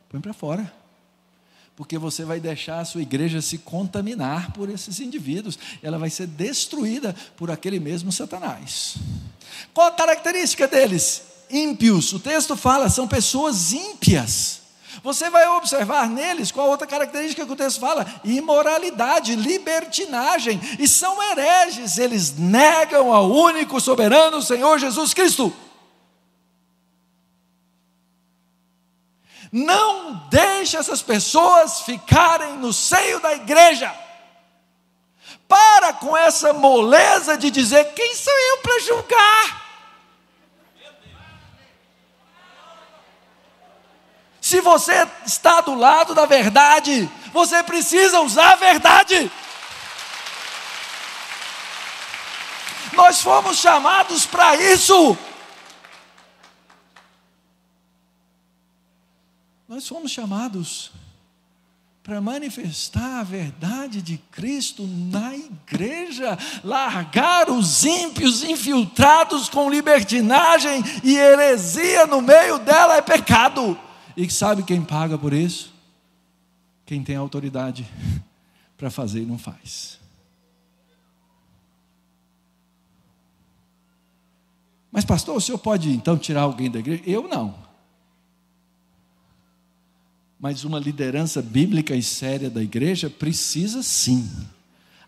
Põe 0.10 0.20
para 0.20 0.34
fora. 0.34 0.72
Porque 1.78 1.98
você 1.98 2.26
vai 2.26 2.41
deixar 2.41 2.80
a 2.80 2.86
sua 2.86 3.02
igreja 3.02 3.41
se 3.41 3.58
contaminar 3.60 4.52
por 4.52 4.70
esses 4.70 5.00
indivíduos. 5.00 5.58
Ela 5.82 5.98
vai 5.98 6.10
ser 6.10 6.28
destruída 6.28 7.16
por 7.38 7.50
aquele 7.50 7.80
mesmo 7.80 8.12
Satanás. 8.12 8.98
Qual 9.74 9.88
a 9.88 9.91
característica 9.91 10.68
deles? 10.68 11.35
Ímpios. 11.50 12.14
O 12.14 12.20
texto 12.20 12.56
fala, 12.56 12.89
são 12.89 13.08
pessoas 13.08 13.72
ímpias. 13.74 14.62
Você 15.04 15.30
vai 15.30 15.48
observar 15.50 16.10
neles 16.10 16.52
qual 16.52 16.70
outra 16.70 16.88
característica 16.88 17.46
que 17.46 17.52
o 17.52 17.56
texto 17.56 17.80
fala? 17.80 18.06
Imoralidade, 18.24 19.36
libertinagem, 19.36 20.60
e 20.80 20.88
são 20.88 21.22
hereges, 21.22 21.98
eles 21.98 22.36
negam 22.38 23.14
ao 23.14 23.30
único 23.30 23.80
soberano 23.80 24.41
Senhor 24.41 24.80
Jesus 24.80 25.14
Cristo. 25.14 25.54
Não 29.52 30.28
deixe 30.30 30.76
essas 30.76 31.02
pessoas 31.02 31.82
ficarem 31.82 32.58
no 32.58 32.74
seio 32.74 33.20
da 33.20 33.34
igreja. 33.34 33.93
Para 35.48 35.93
com 35.93 36.18
essa 36.18 36.52
moleza 36.52 37.38
de 37.38 37.52
dizer: 37.52 37.93
quem 37.93 38.16
sou 38.16 38.34
eu 38.34 38.58
para 38.58 38.80
julgar? 38.80 39.64
Se 44.46 44.62
você 44.62 45.08
está 45.26 45.60
do 45.60 45.74
lado 45.74 46.14
da 46.14 46.28
verdade, 46.28 47.10
você 47.34 47.64
precisa 47.64 48.22
usar 48.22 48.52
a 48.52 48.56
verdade. 48.56 49.32
Nós 52.93 53.24
fomos 53.24 53.58
chamados 53.58 54.28
para 54.28 54.56
isso. 54.56 55.18
Nós 59.68 59.88
fomos 59.88 60.12
chamados 60.12 60.91
para 62.04 62.22
manifestar 62.22 63.22
a 63.22 63.24
verdade 63.24 64.00
de 64.00 64.20
Cristo 64.30 64.86
na 64.86 65.34
igreja, 65.36 66.38
largar 66.64 67.50
os 67.50 67.84
ímpios 67.84 68.43
infiltrados 68.43 69.50
com 69.50 69.72
libertinagem 69.72 70.84
e 71.04 71.18
heresia 71.18 72.06
no 72.06 72.22
meio 72.22 72.60
dela 72.60 72.98
é 72.98 73.02
pecado. 73.02 73.80
E 74.16 74.30
sabe 74.30 74.63
quem 74.63 74.84
paga 74.84 75.18
por 75.18 75.34
isso? 75.34 75.74
Quem 76.86 77.03
tem 77.03 77.16
autoridade 77.16 77.86
para 78.78 78.89
fazer 78.89 79.22
e 79.22 79.26
não 79.26 79.38
faz. 79.38 79.99
Mas, 84.91 85.03
pastor, 85.03 85.36
o 85.36 85.41
senhor 85.41 85.57
pode 85.57 85.89
então 85.89 86.18
tirar 86.18 86.43
alguém 86.43 86.72
da 86.72 86.80
igreja? 86.80 87.03
Eu 87.05 87.28
não. 87.28 87.53
Mas 90.39 90.63
uma 90.63 90.80
liderança 90.80 91.41
bíblica 91.41 91.95
e 91.95 92.01
séria 92.01 92.49
da 92.49 92.63
igreja 92.63 93.09
precisa 93.09 93.84
sim 93.84 94.30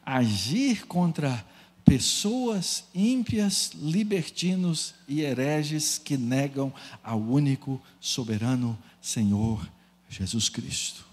agir 0.06 0.86
contra 0.88 1.46
pessoas 1.88 2.84
ímpias, 2.94 3.72
libertinos 3.82 4.94
e 5.08 5.22
hereges 5.22 5.98
que 5.98 6.18
negam 6.18 6.74
ao 7.02 7.18
único 7.18 7.82
soberano 8.02 8.78
Senhor 9.02 9.66
Jesus 10.10 10.50
Cristo. 10.50 11.06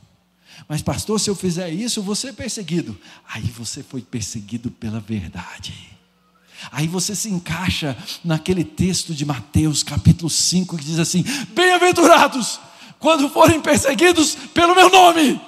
Mas, 0.68 0.82
pastor, 0.82 1.20
se 1.20 1.30
eu 1.30 1.36
fizer 1.36 1.70
isso, 1.70 2.02
vou 2.02 2.16
ser 2.16 2.32
perseguido. 2.34 2.98
Aí 3.32 3.44
você 3.44 3.84
foi 3.84 4.02
perseguido 4.02 4.68
pela 4.68 4.98
verdade. 4.98 5.72
Aí 6.72 6.88
você 6.88 7.14
se 7.14 7.28
encaixa 7.28 7.96
naquele 8.24 8.64
texto 8.64 9.14
de 9.14 9.24
Mateus, 9.24 9.84
capítulo 9.84 10.28
5, 10.28 10.76
que 10.76 10.84
diz 10.84 10.98
assim: 10.98 11.24
Bem-aventurados 11.54 12.58
quando 12.98 13.28
forem 13.28 13.60
perseguidos 13.60 14.34
pelo 14.52 14.74
meu 14.74 14.90
nome. 14.90 15.40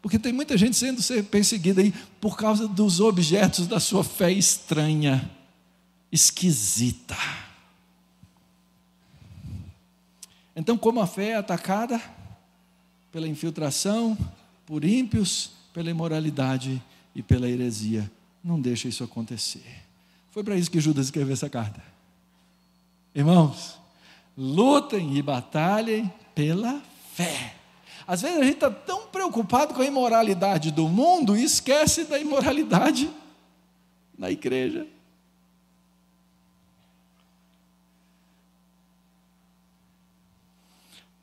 Porque 0.00 0.18
tem 0.18 0.32
muita 0.32 0.56
gente 0.56 0.76
sendo 0.76 1.02
perseguida 1.24 1.80
aí 1.80 1.92
por 2.20 2.36
causa 2.36 2.68
dos 2.68 3.00
objetos 3.00 3.66
da 3.66 3.80
sua 3.80 4.04
fé 4.04 4.30
estranha, 4.30 5.30
esquisita. 6.10 7.16
Então, 10.54 10.78
como 10.78 11.00
a 11.00 11.06
fé 11.06 11.30
é 11.30 11.36
atacada 11.36 12.00
pela 13.12 13.28
infiltração, 13.28 14.16
por 14.66 14.84
ímpios, 14.84 15.50
pela 15.72 15.90
imoralidade 15.90 16.82
e 17.14 17.22
pela 17.22 17.48
heresia, 17.48 18.10
não 18.42 18.60
deixa 18.60 18.88
isso 18.88 19.02
acontecer. 19.02 19.82
Foi 20.30 20.44
para 20.44 20.56
isso 20.56 20.70
que 20.70 20.80
Judas 20.80 21.06
escreveu 21.06 21.32
essa 21.32 21.48
carta. 21.48 21.82
Irmãos, 23.14 23.78
lutem 24.36 25.16
e 25.16 25.22
batalhem 25.22 26.12
pela 26.34 26.80
fé. 27.14 27.57
Às 28.08 28.22
vezes 28.22 28.38
a 28.38 28.42
gente 28.42 28.54
está 28.54 28.70
tão 28.70 29.06
preocupado 29.08 29.74
com 29.74 29.82
a 29.82 29.84
imoralidade 29.84 30.70
do 30.70 30.88
mundo 30.88 31.36
e 31.36 31.44
esquece 31.44 32.04
da 32.04 32.18
imoralidade 32.18 33.10
na 34.18 34.30
igreja. 34.30 34.88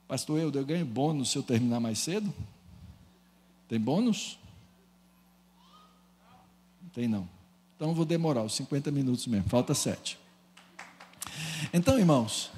Pastor 0.08 0.40
Eudo, 0.40 0.60
eu 0.60 0.66
ganho 0.66 0.86
bônus 0.86 1.32
se 1.32 1.40
eu 1.40 1.42
terminar 1.42 1.80
mais 1.80 1.98
cedo? 1.98 2.32
Tem 3.68 3.80
bônus? 3.80 4.38
Tem 6.94 7.08
não. 7.08 7.28
Então 7.76 7.96
vou 7.96 8.06
demorar 8.06 8.44
os 8.44 8.54
50 8.54 8.92
minutos 8.92 9.26
mesmo, 9.26 9.50
falta 9.50 9.74
sete. 9.74 10.20
Então, 11.74 11.98
irmãos, 11.98 12.52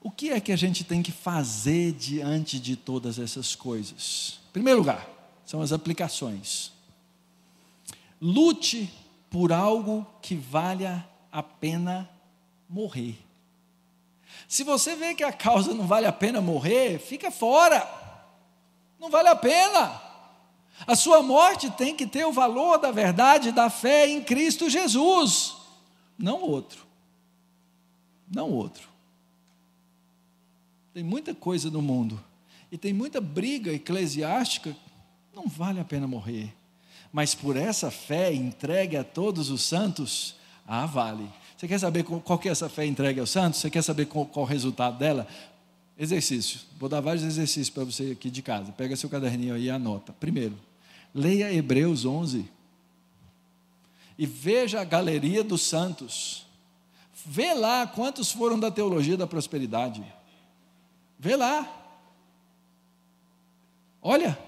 o 0.00 0.10
que 0.10 0.30
é 0.30 0.40
que 0.40 0.52
a 0.52 0.56
gente 0.56 0.84
tem 0.84 1.02
que 1.02 1.12
fazer 1.12 1.92
diante 1.92 2.60
de 2.60 2.76
todas 2.76 3.18
essas 3.18 3.54
coisas? 3.54 4.40
Em 4.50 4.52
primeiro 4.52 4.80
lugar, 4.80 5.08
são 5.44 5.60
as 5.60 5.72
aplicações. 5.72 6.72
Lute 8.20 8.92
por 9.30 9.52
algo 9.52 10.06
que 10.22 10.34
valha 10.34 11.06
a 11.30 11.42
pena 11.42 12.08
morrer. 12.68 13.18
Se 14.46 14.64
você 14.64 14.94
vê 14.94 15.14
que 15.14 15.24
a 15.24 15.32
causa 15.32 15.74
não 15.74 15.86
vale 15.86 16.06
a 16.06 16.12
pena 16.12 16.40
morrer, 16.40 16.98
fica 16.98 17.30
fora. 17.30 17.86
Não 18.98 19.10
vale 19.10 19.28
a 19.28 19.36
pena. 19.36 20.02
A 20.86 20.94
sua 20.94 21.22
morte 21.22 21.70
tem 21.70 21.94
que 21.94 22.06
ter 22.06 22.24
o 22.24 22.32
valor 22.32 22.78
da 22.78 22.90
verdade, 22.90 23.52
da 23.52 23.68
fé 23.68 24.08
em 24.08 24.22
Cristo 24.22 24.70
Jesus, 24.70 25.56
não 26.16 26.40
outro. 26.42 26.86
Não 28.32 28.50
outro. 28.50 28.88
Tem 30.98 31.04
muita 31.04 31.32
coisa 31.32 31.70
no 31.70 31.80
mundo 31.80 32.20
e 32.72 32.76
tem 32.76 32.92
muita 32.92 33.20
briga 33.20 33.72
eclesiástica, 33.72 34.76
não 35.32 35.46
vale 35.46 35.78
a 35.78 35.84
pena 35.84 36.08
morrer. 36.08 36.52
Mas 37.12 37.36
por 37.36 37.56
essa 37.56 37.88
fé 37.88 38.34
entregue 38.34 38.96
a 38.96 39.04
todos 39.04 39.48
os 39.48 39.62
santos, 39.62 40.34
ah, 40.66 40.86
vale. 40.86 41.30
Você 41.56 41.68
quer 41.68 41.78
saber 41.78 42.02
qual 42.02 42.36
que 42.36 42.48
é 42.48 42.50
essa 42.50 42.68
fé 42.68 42.84
entregue 42.84 43.20
aos 43.20 43.30
santos? 43.30 43.60
Você 43.60 43.70
quer 43.70 43.82
saber 43.82 44.06
qual, 44.06 44.26
qual 44.26 44.44
o 44.44 44.48
resultado 44.48 44.98
dela? 44.98 45.28
Exercício. 45.96 46.62
Vou 46.80 46.88
dar 46.88 47.00
vários 47.00 47.22
exercícios 47.22 47.70
para 47.70 47.84
você 47.84 48.10
aqui 48.10 48.28
de 48.28 48.42
casa. 48.42 48.72
Pega 48.72 48.96
seu 48.96 49.08
caderninho 49.08 49.54
aí 49.54 49.66
e 49.66 49.70
anota. 49.70 50.12
Primeiro, 50.14 50.58
leia 51.14 51.52
Hebreus 51.52 52.04
11 52.04 52.44
e 54.18 54.26
veja 54.26 54.80
a 54.80 54.84
galeria 54.84 55.44
dos 55.44 55.62
santos. 55.62 56.44
Vê 57.24 57.54
lá 57.54 57.86
quantos 57.86 58.32
foram 58.32 58.58
da 58.58 58.68
teologia 58.68 59.16
da 59.16 59.28
prosperidade. 59.28 60.17
Vê 61.18 61.34
lá. 61.34 61.66
Olha. 64.00 64.38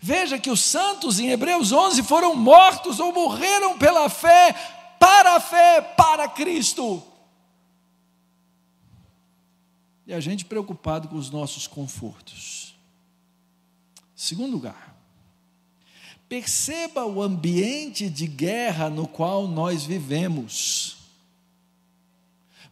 Veja 0.00 0.38
que 0.38 0.50
os 0.50 0.60
santos 0.60 1.18
em 1.18 1.30
Hebreus 1.30 1.72
11 1.72 2.02
foram 2.04 2.34
mortos 2.34 3.00
ou 3.00 3.12
morreram 3.12 3.76
pela 3.76 4.08
fé, 4.08 4.52
para 4.98 5.36
a 5.36 5.40
fé, 5.40 5.82
para 5.82 6.28
Cristo. 6.28 7.02
E 10.06 10.14
a 10.14 10.20
gente 10.20 10.44
preocupado 10.44 11.08
com 11.08 11.16
os 11.16 11.28
nossos 11.30 11.66
confortos. 11.66 12.74
Segundo 14.14 14.52
lugar, 14.52 14.96
perceba 16.28 17.04
o 17.04 17.20
ambiente 17.20 18.08
de 18.08 18.26
guerra 18.26 18.88
no 18.88 19.06
qual 19.06 19.48
nós 19.48 19.84
vivemos. 19.84 20.99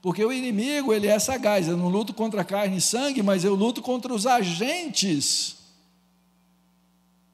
Porque 0.01 0.25
o 0.25 0.33
inimigo, 0.33 0.93
ele 0.93 1.09
é 1.09 1.19
sagaz, 1.19 1.67
eu 1.67 1.77
não 1.77 1.89
luto 1.89 2.15
contra 2.15 2.45
carne 2.45 2.77
e 2.77 2.81
sangue, 2.81 3.23
mas 3.23 3.45
eu 3.45 3.55
luto 3.55 3.83
contra 3.83 4.15
os 4.15 4.27
agentes 4.27 5.57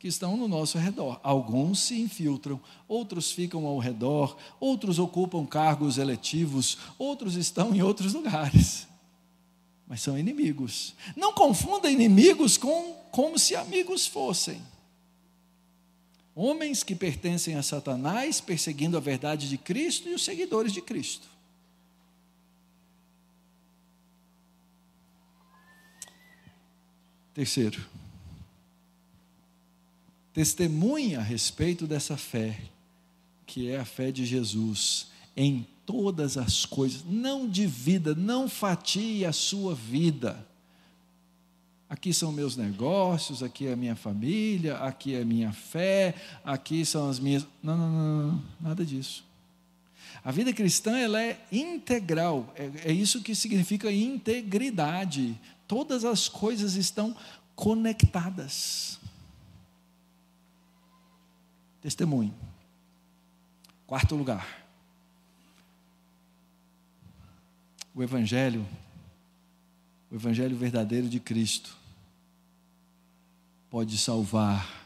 que 0.04 0.08
estão 0.08 0.36
no 0.36 0.46
nosso 0.46 0.76
redor. 0.76 1.18
Alguns 1.22 1.80
se 1.80 1.98
infiltram, 1.98 2.60
outros 2.86 3.32
ficam 3.32 3.66
ao 3.66 3.78
redor, 3.78 4.36
outros 4.60 4.98
ocupam 4.98 5.46
cargos 5.46 5.96
eletivos, 5.96 6.76
outros 6.98 7.36
estão 7.36 7.74
em 7.74 7.82
outros 7.82 8.12
lugares. 8.12 8.86
Mas 9.86 10.02
são 10.02 10.18
inimigos. 10.18 10.94
Não 11.16 11.32
confunda 11.32 11.90
inimigos 11.90 12.58
com 12.58 12.94
como 13.10 13.38
se 13.38 13.56
amigos 13.56 14.06
fossem. 14.06 14.60
Homens 16.34 16.82
que 16.82 16.94
pertencem 16.94 17.54
a 17.54 17.62
Satanás, 17.62 18.40
perseguindo 18.40 18.96
a 18.96 19.00
verdade 19.00 19.48
de 19.48 19.56
Cristo 19.56 20.08
e 20.08 20.14
os 20.14 20.24
seguidores 20.24 20.72
de 20.72 20.82
Cristo. 20.82 21.34
Terceiro, 27.35 27.85
testemunha 30.32 31.18
a 31.18 31.22
respeito 31.22 31.85
dessa 31.85 32.16
fé, 32.16 32.61
que 33.45 33.68
é 33.68 33.80
a 33.80 33.85
fé 33.85 34.12
de 34.12 34.24
Jesus, 34.24 35.09
em 35.37 35.66
todas 35.85 36.39
as 36.39 36.64
coisas. 36.64 37.05
Não 37.05 37.49
divida, 37.49 38.14
não 38.14 38.49
fatie 38.49 39.24
a 39.24 39.32
sua 39.32 39.74
vida. 39.74 40.47
Aqui 41.89 42.14
são 42.14 42.32
meus 42.32 42.57
negócios, 42.57 43.43
aqui 43.43 43.66
é 43.66 43.72
a 43.72 43.76
minha 43.76 43.97
família, 43.97 44.76
aqui 44.78 45.14
é 45.14 45.22
a 45.22 45.24
minha 45.24 45.53
fé, 45.53 46.14
aqui 46.45 46.85
são 46.85 47.11
as 47.11 47.18
minhas. 47.18 47.47
Não, 47.62 47.76
não, 47.76 47.91
não, 47.91 48.26
não 48.28 48.43
nada 48.61 48.85
disso. 48.85 49.24
A 50.24 50.30
vida 50.30 50.53
cristã 50.53 50.97
ela 50.97 51.20
é 51.20 51.39
integral, 51.53 52.53
é, 52.57 52.91
é 52.91 52.93
isso 52.93 53.22
que 53.22 53.35
significa 53.35 53.93
integridade. 53.93 55.39
Todas 55.66 56.04
as 56.04 56.28
coisas 56.28 56.74
estão 56.74 57.16
conectadas. 57.54 58.98
Testemunho. 61.80 62.34
Quarto 63.86 64.16
lugar. 64.16 64.64
O 67.94 68.02
Evangelho, 68.02 68.66
o 70.10 70.14
Evangelho 70.16 70.56
verdadeiro 70.56 71.08
de 71.08 71.20
Cristo, 71.20 71.76
pode 73.70 73.96
salvar 73.98 74.84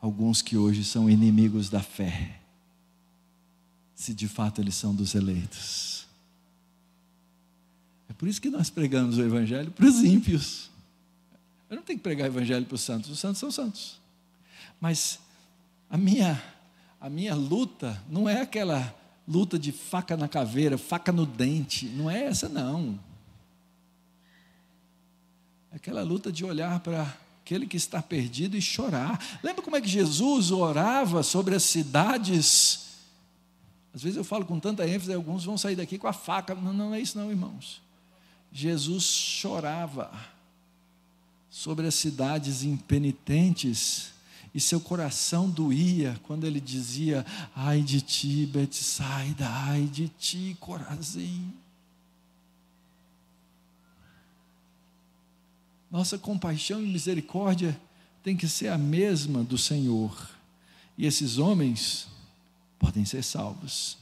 alguns 0.00 0.40
que 0.40 0.56
hoje 0.56 0.84
são 0.84 1.10
inimigos 1.10 1.68
da 1.68 1.82
fé, 1.82 2.40
se 3.94 4.14
de 4.14 4.28
fato 4.28 4.60
eles 4.60 4.74
são 4.74 4.94
dos 4.94 5.14
eleitos. 5.14 6.05
Por 8.18 8.28
isso 8.28 8.40
que 8.40 8.50
nós 8.50 8.70
pregamos 8.70 9.18
o 9.18 9.22
Evangelho 9.22 9.70
para 9.70 9.86
os 9.86 10.02
ímpios. 10.02 10.70
Eu 11.68 11.76
não 11.76 11.82
tenho 11.82 11.98
que 11.98 12.02
pregar 12.02 12.28
o 12.28 12.32
Evangelho 12.32 12.64
para 12.64 12.74
os 12.74 12.80
santos, 12.80 13.10
os 13.10 13.18
santos 13.18 13.38
são 13.38 13.50
santos. 13.50 14.00
Mas 14.80 15.18
a 15.90 15.96
minha, 15.96 16.42
a 17.00 17.10
minha 17.10 17.34
luta 17.34 18.02
não 18.08 18.28
é 18.28 18.40
aquela 18.40 18.94
luta 19.26 19.58
de 19.58 19.72
faca 19.72 20.16
na 20.16 20.28
caveira, 20.28 20.78
faca 20.78 21.10
no 21.12 21.26
dente, 21.26 21.86
não 21.86 22.10
é 22.10 22.24
essa 22.24 22.48
não. 22.48 22.98
É 25.72 25.76
aquela 25.76 26.02
luta 26.02 26.30
de 26.30 26.44
olhar 26.44 26.80
para 26.80 27.16
aquele 27.42 27.66
que 27.66 27.76
está 27.76 28.00
perdido 28.00 28.56
e 28.56 28.62
chorar. 28.62 29.20
Lembra 29.42 29.62
como 29.62 29.76
é 29.76 29.80
que 29.80 29.88
Jesus 29.88 30.50
orava 30.50 31.22
sobre 31.22 31.54
as 31.54 31.64
cidades? 31.64 32.86
Às 33.92 34.02
vezes 34.02 34.16
eu 34.16 34.24
falo 34.24 34.44
com 34.44 34.60
tanta 34.60 34.86
ênfase, 34.86 35.12
alguns 35.12 35.44
vão 35.44 35.58
sair 35.58 35.76
daqui 35.76 35.98
com 35.98 36.06
a 36.06 36.12
faca. 36.12 36.54
Não, 36.54 36.72
não 36.72 36.94
é 36.94 37.00
isso 37.00 37.18
não, 37.18 37.30
irmãos. 37.30 37.85
Jesus 38.56 39.04
chorava 39.04 40.10
sobre 41.50 41.86
as 41.86 41.94
cidades 41.94 42.62
impenitentes 42.62 44.12
e 44.54 44.60
seu 44.60 44.80
coração 44.80 45.50
doía 45.50 46.18
quando 46.22 46.46
ele 46.46 46.58
dizia: 46.58 47.26
Ai 47.54 47.82
de 47.82 48.00
ti, 48.00 48.46
Betsaida, 48.46 49.46
ai 49.46 49.84
de 49.84 50.08
ti, 50.08 50.56
Corazim. 50.58 51.52
Nossa 55.90 56.16
compaixão 56.16 56.82
e 56.82 56.86
misericórdia 56.86 57.78
tem 58.22 58.34
que 58.34 58.48
ser 58.48 58.68
a 58.68 58.78
mesma 58.78 59.44
do 59.44 59.58
Senhor. 59.58 60.30
E 60.96 61.04
esses 61.04 61.36
homens 61.36 62.08
podem 62.78 63.04
ser 63.04 63.22
salvos. 63.22 63.98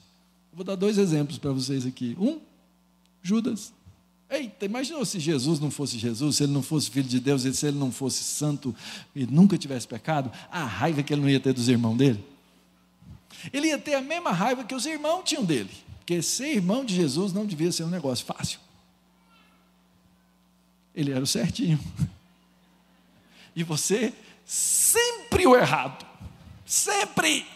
vou 0.53 0.65
dar 0.65 0.77
dois 0.77 0.97
exemplos 0.97 1.39
para 1.39 1.51
vocês 1.51 1.85
aqui. 1.85 2.17
Um, 2.21 2.41
Judas. 3.21 3.73
Eita, 4.35 4.65
imaginou 4.65 5.05
se 5.05 5.21
Jesus 5.21 5.61
não 5.61 5.71
fosse 5.71 5.99
Jesus, 5.99 6.37
se 6.37 6.43
ele 6.43 6.53
não 6.53 6.63
fosse 6.63 6.91
filho 6.91 7.09
de 7.09 7.21
Deus, 7.21 7.43
se 7.43 7.67
ele 7.67 7.79
não 7.79 7.93
fosse 7.93 8.25
santo 8.25 8.75
e 9.15 9.25
nunca 9.27 9.57
tivesse 9.57 9.87
pecado, 9.87 10.31
a 10.51 10.65
raiva 10.65 11.03
que 11.03 11.13
ele 11.13 11.23
não 11.23 11.29
ia 11.29 11.39
ter 11.39 11.53
dos 11.53 11.69
irmãos 11.69 11.97
dele. 11.97 12.25
Ele 13.53 13.69
ia 13.69 13.79
ter 13.79 13.95
a 13.95 14.01
mesma 14.01 14.33
raiva 14.33 14.65
que 14.65 14.75
os 14.75 14.87
irmãos 14.87 15.23
tinham 15.25 15.45
dele, 15.45 15.71
porque 15.99 16.21
ser 16.21 16.49
irmão 16.49 16.85
de 16.85 16.95
Jesus 16.95 17.33
não 17.33 17.47
devia 17.47 17.71
ser 17.71 17.85
um 17.85 17.91
negócio 17.91 18.25
fácil. 18.25 18.59
Ele 20.95 21.13
era 21.13 21.23
o 21.23 21.27
certinho. 21.27 21.79
E 23.55 23.63
você 23.63 24.13
sempre 24.45 25.47
o 25.47 25.57
errado. 25.57 26.05
Sempre. 26.67 27.47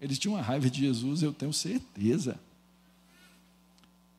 Eles 0.00 0.18
tinham 0.18 0.34
uma 0.34 0.42
raiva 0.42 0.68
de 0.68 0.80
Jesus, 0.80 1.22
eu 1.22 1.32
tenho 1.32 1.52
certeza. 1.52 2.38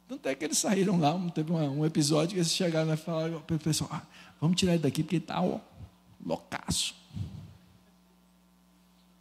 Tanto 0.09 0.27
é 0.27 0.33
que 0.33 0.43
eles 0.43 0.57
saíram 0.57 0.99
lá, 0.99 1.13
teve 1.35 1.53
um 1.53 1.85
episódio 1.85 2.33
que 2.33 2.39
eles 2.39 2.51
chegaram 2.51 2.91
e 2.91 2.97
falaram 2.97 3.39
para 3.41 3.55
o 3.55 3.59
pessoal, 3.59 3.91
ah, 3.93 4.01
vamos 4.41 4.57
tirar 4.57 4.73
ele 4.73 4.81
daqui 4.81 5.03
porque 5.03 5.17
ele 5.17 5.23
está 5.23 5.39
loucaço. 6.25 6.95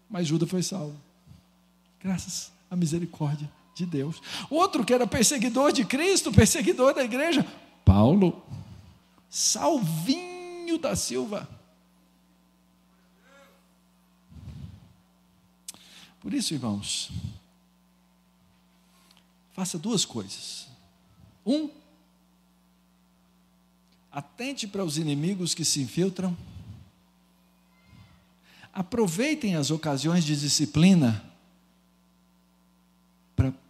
Mas 0.08 0.26
Judas 0.26 0.48
foi 0.48 0.62
salvo. 0.62 0.96
Graças 2.00 2.50
à 2.70 2.74
misericórdia 2.74 3.50
de 3.74 3.84
Deus. 3.84 4.22
Outro 4.48 4.82
que 4.82 4.94
era 4.94 5.06
perseguidor 5.06 5.72
de 5.72 5.84
Cristo, 5.84 6.32
perseguidor 6.32 6.94
da 6.94 7.04
igreja, 7.04 7.46
Paulo, 7.84 8.42
Salvinho 9.28 10.78
da 10.78 10.96
Silva. 10.96 11.46
Por 16.18 16.32
isso, 16.32 16.54
irmãos, 16.54 17.10
faça 19.52 19.78
duas 19.78 20.06
coisas. 20.06 20.66
Um, 21.48 21.70
atente 24.12 24.68
para 24.68 24.84
os 24.84 24.98
inimigos 24.98 25.54
que 25.54 25.64
se 25.64 25.80
infiltram. 25.80 26.36
Aproveitem 28.72 29.56
as 29.56 29.70
ocasiões 29.70 30.24
de 30.24 30.38
disciplina 30.38 31.24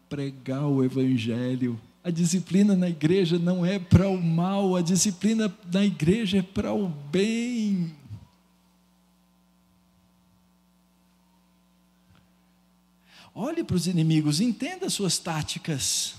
pregar 0.09 0.66
o 0.66 0.83
Evangelho. 0.83 1.81
A 2.03 2.11
disciplina 2.11 2.74
na 2.74 2.89
igreja 2.89 3.39
não 3.39 3.64
é 3.64 3.79
para 3.79 4.09
o 4.09 4.20
mal, 4.20 4.74
a 4.74 4.81
disciplina 4.81 5.55
na 5.72 5.85
igreja 5.85 6.39
é 6.39 6.43
para 6.43 6.72
o 6.72 6.89
bem. 6.89 7.95
Olhe 13.35 13.62
para 13.62 13.76
os 13.76 13.87
inimigos, 13.87 14.41
entenda 14.41 14.89
suas 14.89 15.18
táticas. 15.18 16.14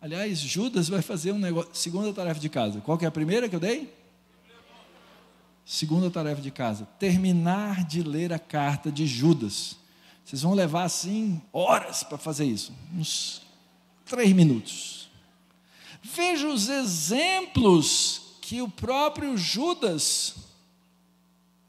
Aliás, 0.00 0.38
Judas 0.38 0.88
vai 0.88 1.02
fazer 1.02 1.32
um 1.32 1.38
negócio. 1.38 1.70
Segunda 1.74 2.12
tarefa 2.12 2.40
de 2.40 2.48
casa. 2.48 2.80
Qual 2.80 2.96
que 2.96 3.04
é 3.04 3.08
a 3.08 3.12
primeira 3.12 3.48
que 3.48 3.54
eu 3.54 3.60
dei? 3.60 3.92
Segunda 5.64 6.10
tarefa 6.10 6.40
de 6.40 6.50
casa. 6.50 6.86
Terminar 6.98 7.84
de 7.84 8.02
ler 8.02 8.32
a 8.32 8.38
carta 8.38 8.90
de 8.90 9.06
Judas. 9.06 9.76
Vocês 10.24 10.40
vão 10.40 10.54
levar 10.54 10.84
assim 10.84 11.40
horas 11.52 12.02
para 12.02 12.16
fazer 12.16 12.46
isso. 12.46 12.72
Uns 12.94 13.42
três 14.06 14.32
minutos. 14.32 15.10
Veja 16.02 16.48
os 16.48 16.70
exemplos 16.70 18.22
que 18.40 18.62
o 18.62 18.70
próprio 18.70 19.36
Judas 19.36 20.34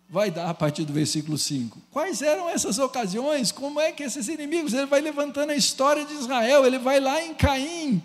vai 0.09 0.31
dar 0.31 0.49
a 0.49 0.53
partir 0.53 0.85
do 0.85 0.93
versículo 0.93 1.37
5. 1.37 1.81
Quais 1.91 2.21
eram 2.21 2.49
essas 2.49 2.79
ocasiões? 2.79 3.51
Como 3.51 3.79
é 3.79 3.91
que 3.91 4.03
esses 4.03 4.29
inimigos, 4.29 4.73
ele 4.73 4.85
vai 4.85 5.01
levantando 5.01 5.51
a 5.51 5.55
história 5.55 6.05
de 6.05 6.13
Israel, 6.13 6.65
ele 6.65 6.79
vai 6.79 7.01
lá 7.01 7.21
em 7.21 7.33
Caim 7.33 8.01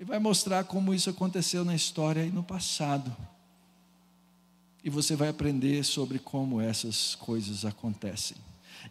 e 0.00 0.04
vai 0.04 0.18
mostrar 0.18 0.64
como 0.64 0.94
isso 0.94 1.10
aconteceu 1.10 1.62
na 1.62 1.74
história 1.74 2.24
e 2.24 2.30
no 2.30 2.42
passado. 2.42 3.14
E 4.82 4.88
você 4.88 5.14
vai 5.14 5.28
aprender 5.28 5.84
sobre 5.84 6.18
como 6.18 6.58
essas 6.58 7.14
coisas 7.14 7.66
acontecem. 7.66 8.38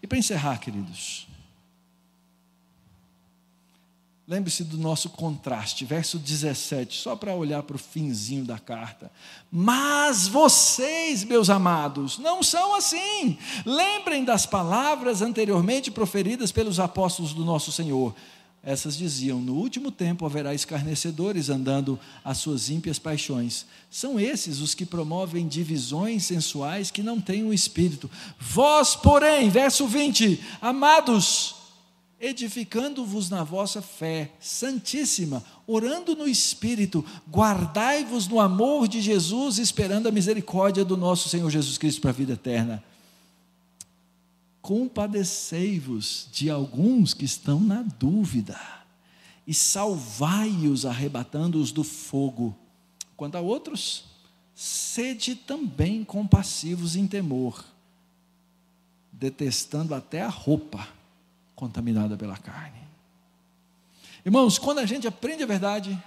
E 0.03 0.05
para 0.05 0.19
encerrar, 0.19 0.59
queridos, 0.59 1.27
Lembre-se 4.29 4.63
do 4.63 4.77
nosso 4.77 5.09
contraste, 5.09 5.83
verso 5.83 6.19
17, 6.19 6.95
só 6.95 7.15
para 7.15 7.33
olhar 7.33 7.63
para 7.63 7.75
o 7.75 7.79
finzinho 7.79 8.45
da 8.45 8.59
carta. 8.59 9.11
Mas 9.51 10.27
vocês, 10.27 11.23
meus 11.23 11.49
amados, 11.49 12.19
não 12.19 12.43
são 12.43 12.75
assim. 12.75 13.39
Lembrem 13.65 14.23
das 14.23 14.45
palavras 14.45 15.23
anteriormente 15.23 15.89
proferidas 15.89 16.51
pelos 16.51 16.79
apóstolos 16.79 17.33
do 17.33 17.43
nosso 17.43 17.71
Senhor. 17.71 18.13
Essas 18.63 18.97
diziam: 18.97 19.39
No 19.39 19.55
último 19.55 19.91
tempo 19.91 20.25
haverá 20.25 20.53
escarnecedores 20.53 21.49
andando 21.49 21.99
às 22.23 22.39
suas 22.39 22.69
ímpias 22.69 22.99
paixões. 22.99 23.65
São 23.89 24.19
esses 24.19 24.59
os 24.59 24.75
que 24.75 24.85
promovem 24.85 25.47
divisões 25.47 26.25
sensuais 26.25 26.91
que 26.91 27.01
não 27.01 27.21
têm 27.21 27.43
o 27.43 27.53
espírito. 27.53 28.09
Vós, 28.39 28.95
porém, 28.95 29.49
verso 29.49 29.87
20, 29.87 30.39
amados, 30.61 31.55
edificando-vos 32.19 33.29
na 33.29 33.43
vossa 33.43 33.81
fé 33.81 34.31
santíssima, 34.41 35.41
orando 35.65 36.15
no 36.15 36.27
Espírito, 36.27 37.03
guardai-vos 37.31 38.27
no 38.27 38.41
amor 38.41 38.89
de 38.89 38.99
Jesus, 38.99 39.57
esperando 39.57 40.07
a 40.07 40.11
misericórdia 40.11 40.83
do 40.83 40.97
nosso 40.97 41.29
Senhor 41.29 41.49
Jesus 41.49 41.77
Cristo 41.77 42.01
para 42.01 42.09
a 42.09 42.13
vida 42.13 42.33
eterna. 42.33 42.83
Compadecei-vos 44.61 46.27
de 46.31 46.49
alguns 46.49 47.13
que 47.13 47.25
estão 47.25 47.59
na 47.59 47.81
dúvida, 47.81 48.59
e 49.47 49.53
salvai-os, 49.53 50.85
arrebatando-os 50.85 51.71
do 51.71 51.83
fogo. 51.83 52.55
Quanto 53.17 53.35
a 53.35 53.41
outros, 53.41 54.05
sede 54.53 55.35
também 55.35 56.03
compassivos 56.03 56.95
em 56.95 57.07
temor, 57.07 57.63
detestando 59.11 59.95
até 59.95 60.21
a 60.21 60.29
roupa 60.29 60.87
contaminada 61.55 62.15
pela 62.15 62.37
carne. 62.37 62.79
Irmãos, 64.25 64.59
quando 64.59 64.79
a 64.79 64.85
gente 64.85 65.07
aprende 65.07 65.43
a 65.43 65.47
verdade, 65.47 65.97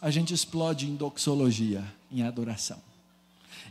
a 0.00 0.10
gente 0.10 0.32
explode 0.32 0.86
em 0.86 0.96
doxologia, 0.96 1.84
em 2.10 2.22
adoração. 2.22 2.80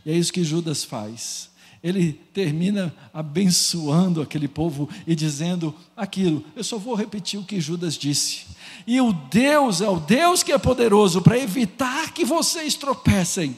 E 0.06 0.10
é 0.10 0.14
isso 0.14 0.32
que 0.32 0.44
Judas 0.44 0.84
faz. 0.84 1.49
Ele 1.82 2.12
termina 2.34 2.94
abençoando 3.12 4.20
aquele 4.20 4.46
povo 4.46 4.88
e 5.06 5.14
dizendo 5.14 5.74
aquilo. 5.96 6.44
Eu 6.54 6.62
só 6.62 6.76
vou 6.76 6.94
repetir 6.94 7.40
o 7.40 7.44
que 7.44 7.60
Judas 7.60 7.94
disse. 7.94 8.42
E 8.86 9.00
o 9.00 9.12
Deus 9.12 9.80
é 9.80 9.88
o 9.88 9.98
Deus 9.98 10.42
que 10.42 10.52
é 10.52 10.58
poderoso 10.58 11.22
para 11.22 11.38
evitar 11.38 12.12
que 12.12 12.24
vocês 12.24 12.74
tropecem 12.74 13.56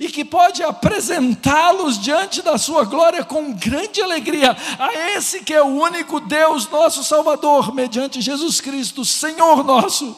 e 0.00 0.08
que 0.08 0.24
pode 0.24 0.62
apresentá-los 0.62 2.00
diante 2.00 2.42
da 2.42 2.58
sua 2.58 2.84
glória 2.84 3.24
com 3.24 3.52
grande 3.52 4.02
alegria, 4.02 4.56
a 4.78 5.16
esse 5.16 5.40
que 5.40 5.52
é 5.52 5.62
o 5.62 5.66
único 5.66 6.20
Deus, 6.20 6.68
nosso 6.68 7.04
Salvador, 7.04 7.72
mediante 7.74 8.20
Jesus 8.20 8.60
Cristo, 8.60 9.04
Senhor 9.04 9.62
nosso. 9.62 10.16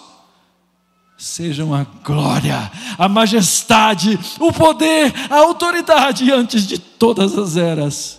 Sejam 1.18 1.72
a 1.74 1.86
glória, 2.04 2.70
a 2.98 3.08
majestade, 3.08 4.18
o 4.38 4.52
poder, 4.52 5.14
a 5.30 5.36
autoridade 5.36 6.30
antes 6.30 6.66
de 6.66 6.78
todas 6.78 7.38
as 7.38 7.56
eras. 7.56 8.18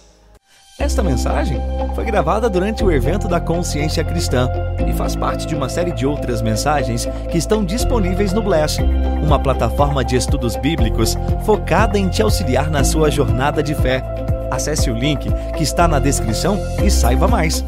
Esta 0.80 1.04
mensagem 1.04 1.62
foi 1.94 2.06
gravada 2.06 2.50
durante 2.50 2.84
o 2.84 2.92
evento 2.92 3.28
da 3.28 3.40
Consciência 3.40 4.04
Cristã 4.04 4.50
e 4.88 4.94
faz 4.94 5.16
parte 5.16 5.46
de 5.46 5.54
uma 5.54 5.70
série 5.70 5.92
de 5.92 6.08
outras 6.08 6.42
mensagens 6.42 7.08
que 7.32 7.38
estão 7.38 7.64
disponíveis 7.64 8.34
no 8.34 8.42
Bless, 8.42 8.80
uma 9.24 9.38
plataforma 9.38 10.04
de 10.04 10.16
estudos 10.16 10.56
bíblicos 10.56 11.16
focada 11.46 12.00
em 12.00 12.10
te 12.10 12.24
auxiliar 12.24 12.72
na 12.72 12.84
sua 12.84 13.12
jornada 13.12 13.62
de 13.62 13.76
fé. 13.76 14.04
Acesse 14.50 14.90
o 14.90 14.98
link 14.98 15.28
que 15.56 15.62
está 15.62 15.88
na 15.88 16.00
descrição 16.00 16.60
e 16.84 16.90
saiba 16.90 17.28
mais. 17.28 17.64